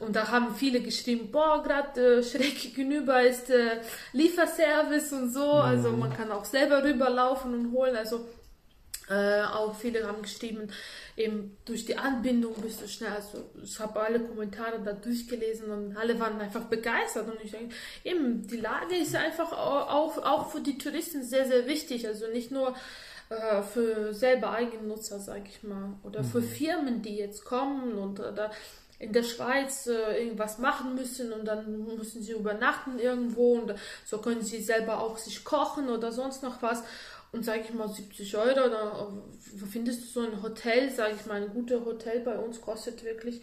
und 0.00 0.16
da 0.16 0.28
haben 0.28 0.54
viele 0.54 0.80
geschrieben, 0.80 1.30
boah, 1.30 1.62
gerade 1.62 2.18
äh, 2.18 2.22
schräg 2.22 2.60
gegenüber 2.60 3.22
ist 3.22 3.50
äh, 3.50 3.80
Lieferservice 4.12 5.12
und 5.12 5.32
so. 5.32 5.46
Mhm. 5.46 5.60
Also 5.60 5.90
man 5.90 6.12
kann 6.12 6.32
auch 6.32 6.44
selber 6.44 6.82
rüberlaufen 6.82 7.52
und 7.52 7.72
holen. 7.72 7.96
Also 7.96 8.26
äh, 9.10 9.42
auch 9.42 9.74
viele 9.74 10.06
haben 10.06 10.22
geschrieben, 10.22 10.70
eben 11.16 11.58
durch 11.66 11.84
die 11.84 11.98
Anbindung 11.98 12.54
bist 12.54 12.80
du 12.80 12.88
schnell. 12.88 13.12
Also 13.12 13.44
ich 13.62 13.78
habe 13.78 14.00
alle 14.00 14.20
Kommentare 14.20 14.80
da 14.82 14.92
durchgelesen 14.92 15.70
und 15.70 15.96
alle 15.98 16.18
waren 16.18 16.40
einfach 16.40 16.64
begeistert. 16.64 17.28
Und 17.28 17.44
ich 17.44 17.50
denke, 17.50 17.74
eben, 18.04 18.46
die 18.46 18.56
Lage 18.56 18.96
ist 18.96 19.14
einfach 19.14 19.52
auch, 19.52 20.16
auch 20.16 20.50
für 20.50 20.60
die 20.60 20.78
Touristen 20.78 21.22
sehr, 21.22 21.46
sehr 21.46 21.66
wichtig. 21.66 22.06
Also 22.08 22.28
nicht 22.28 22.50
nur 22.50 22.74
äh, 23.28 23.62
für 23.62 24.14
selber 24.14 24.52
Eigennutzer, 24.52 25.18
sage 25.18 25.44
ich 25.48 25.62
mal, 25.62 25.94
oder 26.02 26.22
mhm. 26.22 26.26
für 26.26 26.42
Firmen, 26.42 27.02
die 27.02 27.16
jetzt 27.16 27.44
kommen 27.44 27.98
und 27.98 28.20
oder 28.20 28.50
in 28.98 29.12
der 29.12 29.22
Schweiz 29.22 29.86
äh, 29.86 30.22
irgendwas 30.22 30.58
machen 30.58 30.94
müssen 30.94 31.32
und 31.32 31.44
dann 31.44 31.84
müssen 31.96 32.22
sie 32.22 32.32
übernachten 32.32 32.98
irgendwo 32.98 33.54
und 33.54 33.74
so 34.04 34.18
können 34.18 34.42
sie 34.42 34.62
selber 34.62 35.00
auch 35.00 35.18
sich 35.18 35.44
kochen 35.44 35.88
oder 35.88 36.12
sonst 36.12 36.42
noch 36.42 36.62
was. 36.62 36.82
Und 37.32 37.44
sage 37.44 37.62
ich 37.64 37.74
mal 37.74 37.88
70 37.88 38.36
Euro, 38.36 38.68
da 38.68 39.08
findest 39.68 40.02
du 40.02 40.06
so 40.06 40.20
ein 40.20 40.40
Hotel, 40.40 40.88
sage 40.90 41.16
ich 41.18 41.26
mal, 41.26 41.42
ein 41.42 41.52
gutes 41.52 41.84
Hotel 41.84 42.20
bei 42.20 42.38
uns 42.38 42.60
kostet 42.60 43.02
wirklich, 43.02 43.40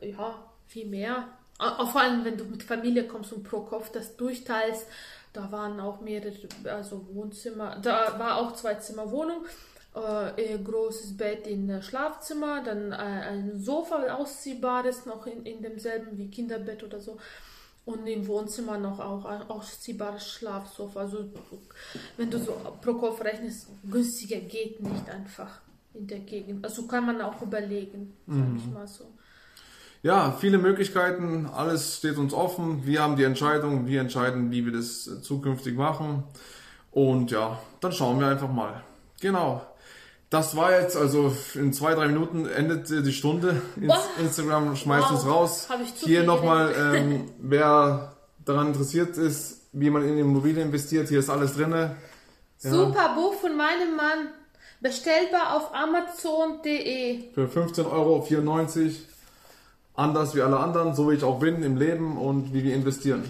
ja, 0.00 0.40
viel 0.68 0.86
mehr. 0.86 1.26
Vor 1.58 2.00
allem, 2.00 2.24
wenn 2.24 2.36
du 2.36 2.44
mit 2.44 2.62
Familie 2.62 3.08
kommst 3.08 3.32
und 3.32 3.42
pro 3.42 3.62
Kopf 3.62 3.90
das 3.90 4.16
durchteilst, 4.16 4.86
da 5.32 5.50
waren 5.50 5.80
auch 5.80 6.00
mehrere, 6.00 6.32
also 6.66 7.06
Wohnzimmer, 7.12 7.76
da 7.82 8.18
war 8.20 8.36
auch 8.36 8.52
zwei 8.54 8.74
Zimmer 8.74 9.10
Wohnung, 9.10 9.44
äh, 9.94 10.58
großes 10.58 11.16
Bett 11.16 11.46
in 11.46 11.82
Schlafzimmer, 11.82 12.62
dann 12.64 12.92
äh, 12.92 12.96
ein 12.96 13.60
Sofa 13.60 14.14
ausziehbares 14.14 15.06
noch 15.06 15.26
in, 15.26 15.44
in 15.44 15.62
demselben 15.62 16.18
wie 16.18 16.28
Kinderbett 16.28 16.82
oder 16.82 17.00
so. 17.00 17.18
Und 17.84 18.06
im 18.06 18.26
Wohnzimmer 18.26 18.78
noch 18.78 18.98
auch 18.98 19.26
ein 19.26 19.42
ausziehbares 19.42 20.26
Schlafsofa. 20.26 21.00
Also 21.00 21.26
wenn 22.16 22.30
du 22.30 22.38
so 22.38 22.56
pro 22.80 22.94
Kopf 22.94 23.22
rechnest, 23.22 23.68
günstiger 23.88 24.40
geht 24.40 24.80
nicht 24.80 25.08
einfach 25.10 25.60
in 25.92 26.06
der 26.06 26.20
Gegend. 26.20 26.64
Also 26.64 26.86
kann 26.86 27.04
man 27.04 27.20
auch 27.20 27.40
überlegen, 27.42 28.16
sag 28.26 28.36
mhm. 28.36 28.56
ich 28.56 28.72
mal 28.72 28.88
so. 28.88 29.04
Ja, 30.02 30.32
viele 30.32 30.58
Möglichkeiten, 30.58 31.46
alles 31.46 31.98
steht 31.98 32.18
uns 32.18 32.34
offen. 32.34 32.84
Wir 32.84 33.02
haben 33.02 33.16
die 33.16 33.24
Entscheidung, 33.24 33.86
wir 33.86 34.00
entscheiden, 34.00 34.50
wie 34.50 34.64
wir 34.64 34.72
das 34.72 35.22
zukünftig 35.22 35.76
machen. 35.76 36.24
Und 36.90 37.30
ja, 37.30 37.58
dann 37.80 37.92
schauen 37.92 38.18
wir 38.18 38.28
einfach 38.28 38.50
mal. 38.50 38.82
Genau. 39.20 39.62
Das 40.30 40.56
war 40.56 40.72
jetzt, 40.72 40.96
also 40.96 41.34
in 41.54 41.72
zwei, 41.72 41.94
drei 41.94 42.08
Minuten 42.08 42.46
endet 42.46 42.90
die 42.90 43.12
Stunde. 43.12 43.60
Instagram 44.18 44.74
schmeißt 44.74 45.10
wow. 45.10 45.12
uns 45.12 45.26
raus. 45.26 45.68
Hier 45.96 46.24
nochmal, 46.24 46.74
ähm, 46.76 47.30
wer 47.38 48.16
daran 48.44 48.68
interessiert 48.68 49.16
ist, 49.16 49.68
wie 49.72 49.90
man 49.90 50.02
in 50.02 50.18
Immobilien 50.18 50.68
investiert, 50.68 51.08
hier 51.08 51.20
ist 51.20 51.30
alles 51.30 51.54
drin. 51.54 51.72
Ja. 51.72 51.96
Super 52.58 53.14
Buch 53.14 53.34
von 53.34 53.56
meinem 53.56 53.96
Mann. 53.96 54.28
Bestellbar 54.80 55.56
auf 55.56 55.74
amazon.de. 55.74 57.32
Für 57.32 57.46
15,94 57.46 57.90
Euro. 57.90 58.26
Anders 59.94 60.34
wie 60.34 60.42
alle 60.42 60.58
anderen, 60.58 60.94
so 60.94 61.10
wie 61.10 61.14
ich 61.14 61.24
auch 61.24 61.38
bin 61.38 61.62
im 61.62 61.76
Leben 61.76 62.18
und 62.18 62.52
wie 62.52 62.64
wir 62.64 62.74
investieren. 62.74 63.24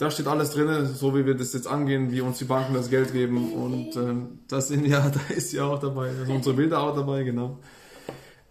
Da 0.00 0.10
steht 0.10 0.28
alles 0.28 0.52
drin, 0.52 0.86
so 0.86 1.14
wie 1.14 1.26
wir 1.26 1.34
das 1.34 1.52
jetzt 1.52 1.66
angehen, 1.66 2.10
wie 2.10 2.22
uns 2.22 2.38
die 2.38 2.46
Banken 2.46 2.72
das 2.72 2.88
Geld 2.88 3.12
geben. 3.12 3.52
Und 3.52 3.96
äh, 3.96 4.14
das 4.48 4.68
sind 4.68 4.86
ja, 4.86 5.00
da 5.28 5.34
ist 5.34 5.52
ja 5.52 5.64
auch 5.64 5.78
dabei, 5.78 6.08
da 6.08 6.24
sind 6.24 6.36
unsere 6.36 6.56
Bilder 6.56 6.80
auch 6.80 6.96
dabei, 6.96 7.22
genau. 7.22 7.58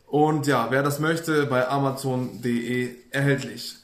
Und 0.06 0.46
ja, 0.46 0.68
wer 0.70 0.84
das 0.84 1.00
möchte, 1.00 1.48
bei 1.48 1.68
amazon.de 1.68 2.92
erhältlich. 3.10 3.78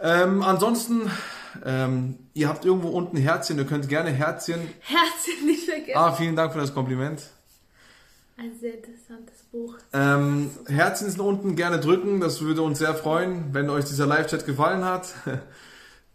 Ähm, 0.00 0.42
ansonsten, 0.42 1.08
ähm, 1.64 2.18
ihr 2.34 2.48
habt 2.48 2.64
irgendwo 2.64 2.88
unten 2.88 3.16
Herzchen, 3.16 3.58
ihr 3.58 3.64
könnt 3.64 3.88
gerne 3.88 4.10
Herzchen. 4.10 4.58
Herzchen 4.80 5.46
nicht 5.46 5.66
vergessen. 5.66 5.96
Ah, 5.96 6.10
vielen 6.10 6.34
Dank 6.34 6.52
für 6.52 6.58
das 6.58 6.74
Kompliment. 6.74 7.22
Ein 8.36 8.58
sehr 8.60 8.74
interessantes 8.74 9.44
Buch. 9.52 9.76
Ähm, 9.92 10.50
Herzchen 10.66 11.10
sind 11.10 11.20
unten 11.20 11.54
gerne 11.54 11.78
drücken, 11.78 12.18
das 12.18 12.40
würde 12.40 12.62
uns 12.62 12.80
sehr 12.80 12.94
freuen, 12.94 13.54
wenn 13.54 13.70
euch 13.70 13.84
dieser 13.84 14.06
Live-Chat 14.06 14.46
gefallen 14.46 14.84
hat. 14.84 15.14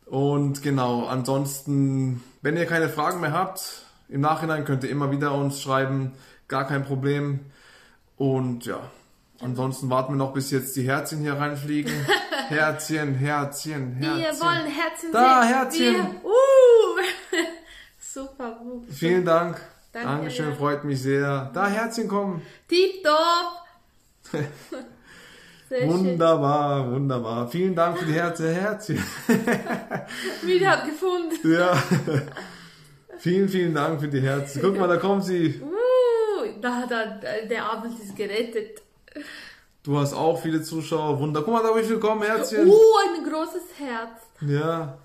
Und 0.05 0.61
genau, 0.61 1.05
ansonsten, 1.05 2.23
wenn 2.41 2.57
ihr 2.57 2.65
keine 2.65 2.89
Fragen 2.89 3.21
mehr 3.21 3.31
habt, 3.31 3.85
im 4.09 4.21
Nachhinein 4.21 4.65
könnt 4.65 4.83
ihr 4.83 4.89
immer 4.89 5.11
wieder 5.11 5.33
uns 5.33 5.61
schreiben, 5.61 6.13
gar 6.47 6.67
kein 6.67 6.85
Problem. 6.85 7.39
Und 8.17 8.65
ja, 8.65 8.79
ansonsten 9.39 9.89
warten 9.89 10.13
wir 10.13 10.17
noch, 10.17 10.33
bis 10.33 10.51
jetzt 10.51 10.75
die 10.75 10.87
Herzchen 10.87 11.19
hier 11.19 11.33
reinfliegen. 11.33 11.93
Herzchen, 12.47 13.15
Herzchen, 13.19 13.93
Herzchen. 13.93 14.21
Wir 14.21 14.39
wollen 14.39 14.65
Herzchen 14.67 15.11
Da, 15.11 15.41
sehen. 15.41 15.53
Herzchen. 15.53 15.93
Wir, 15.95 16.25
uh. 16.25 17.37
Super. 17.99 18.61
Vielen 18.89 19.25
Dank. 19.25 19.59
Danke, 19.91 20.07
Dankeschön, 20.07 20.49
ja. 20.49 20.55
freut 20.55 20.83
mich 20.83 21.01
sehr. 21.01 21.49
Da, 21.53 21.67
Herzchen 21.67 22.07
kommen. 22.07 22.41
Tipptopp. 22.67 23.63
Sehr 25.69 25.87
wunderbar, 25.87 26.83
schön. 26.83 26.93
wunderbar. 26.93 27.47
Vielen 27.47 27.75
Dank 27.75 27.97
für 27.97 28.05
die 28.05 28.13
Herze, 28.13 28.53
Herzchen. 28.53 28.97
Wieder 30.43 30.85
gefunden. 30.85 31.35
Ja. 31.43 31.73
vielen, 33.17 33.49
vielen 33.49 33.73
Dank 33.73 33.99
für 34.01 34.07
die 34.07 34.21
Herzen. 34.21 34.61
Guck 34.61 34.77
mal, 34.77 34.87
da 34.87 34.97
kommen 34.97 35.21
sie. 35.21 35.61
Uh, 35.61 36.61
da, 36.61 36.85
da, 36.87 37.19
der 37.49 37.65
Abend 37.65 37.99
ist 37.99 38.15
gerettet. 38.15 38.81
Du 39.83 39.97
hast 39.97 40.13
auch 40.13 40.41
viele 40.41 40.61
Zuschauer. 40.61 41.19
Wunder. 41.19 41.41
Guck 41.41 41.53
mal, 41.53 41.63
da 41.63 41.75
wie 41.77 41.83
viel 41.83 41.99
kommen, 41.99 42.23
Herzchen. 42.23 42.67
Uh, 42.67 42.73
ein 43.05 43.23
großes 43.23 43.63
Herz. 43.77 44.21
Ja. 44.41 44.97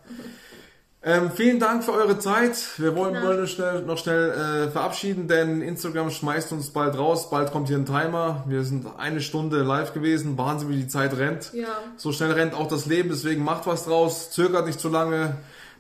Ähm, 1.00 1.30
vielen 1.30 1.60
Dank 1.60 1.84
für 1.84 1.92
eure 1.92 2.18
Zeit. 2.18 2.56
Wir 2.76 2.96
wollen, 2.96 3.14
genau. 3.14 3.28
wollen 3.28 3.46
schnell, 3.46 3.82
noch 3.82 3.98
schnell 3.98 4.30
äh, 4.30 4.70
verabschieden, 4.70 5.28
denn 5.28 5.62
Instagram 5.62 6.10
schmeißt 6.10 6.50
uns 6.52 6.70
bald 6.70 6.98
raus. 6.98 7.30
Bald 7.30 7.52
kommt 7.52 7.68
hier 7.68 7.76
ein 7.76 7.86
Timer. 7.86 8.42
Wir 8.48 8.64
sind 8.64 8.84
eine 8.98 9.20
Stunde 9.20 9.62
live 9.62 9.94
gewesen. 9.94 10.36
Wahnsinn, 10.36 10.70
wie 10.70 10.76
die 10.76 10.88
Zeit 10.88 11.16
rennt. 11.16 11.52
Ja. 11.54 11.68
So 11.96 12.10
schnell 12.10 12.32
rennt 12.32 12.52
auch 12.52 12.66
das 12.66 12.86
Leben. 12.86 13.10
Deswegen 13.10 13.44
macht 13.44 13.66
was 13.68 13.84
draus. 13.84 14.32
Zögert 14.32 14.66
nicht 14.66 14.80
zu 14.80 14.88
lange, 14.88 15.36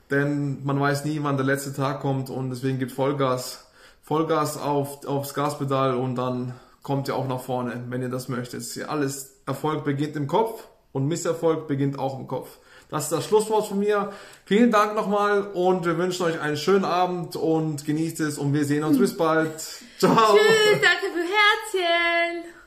denn 0.08 0.64
man 0.64 0.78
weiß 0.78 1.04
nie, 1.04 1.18
wann 1.22 1.36
der 1.36 1.46
letzte 1.46 1.74
Tag 1.74 2.00
kommt. 2.00 2.30
Und 2.30 2.50
deswegen 2.50 2.78
gibt 2.78 2.92
Vollgas. 2.92 3.66
Vollgas 4.02 4.56
auf, 4.56 5.04
aufs 5.04 5.34
Gaspedal 5.34 5.96
und 5.96 6.14
dann 6.14 6.54
kommt 6.82 7.08
ihr 7.08 7.16
auch 7.16 7.28
nach 7.28 7.40
vorne, 7.40 7.82
wenn 7.88 8.02
ihr 8.02 8.08
das 8.08 8.28
möchtet. 8.28 8.62
Alles 8.88 9.34
Erfolg 9.46 9.84
beginnt 9.84 10.16
im 10.16 10.28
Kopf 10.28 10.64
und 10.92 11.06
Misserfolg 11.08 11.66
beginnt 11.66 11.98
auch 11.98 12.18
im 12.18 12.26
Kopf. 12.28 12.58
Das 12.90 13.04
ist 13.04 13.12
das 13.12 13.26
Schlusswort 13.26 13.66
von 13.66 13.78
mir. 13.78 14.12
Vielen 14.44 14.70
Dank 14.70 14.94
nochmal 14.94 15.42
und 15.52 15.84
wir 15.84 15.98
wünschen 15.98 16.24
euch 16.24 16.40
einen 16.40 16.56
schönen 16.56 16.84
Abend 16.84 17.36
und 17.36 17.84
genießt 17.84 18.20
es 18.20 18.38
und 18.38 18.54
wir 18.54 18.64
sehen 18.64 18.84
uns 18.84 18.98
bis 18.98 19.16
bald. 19.16 19.60
Ciao. 19.98 20.14
Tschüss, 20.14 20.80
danke 20.80 21.06
für 21.12 21.20
Herzchen. 21.20 22.57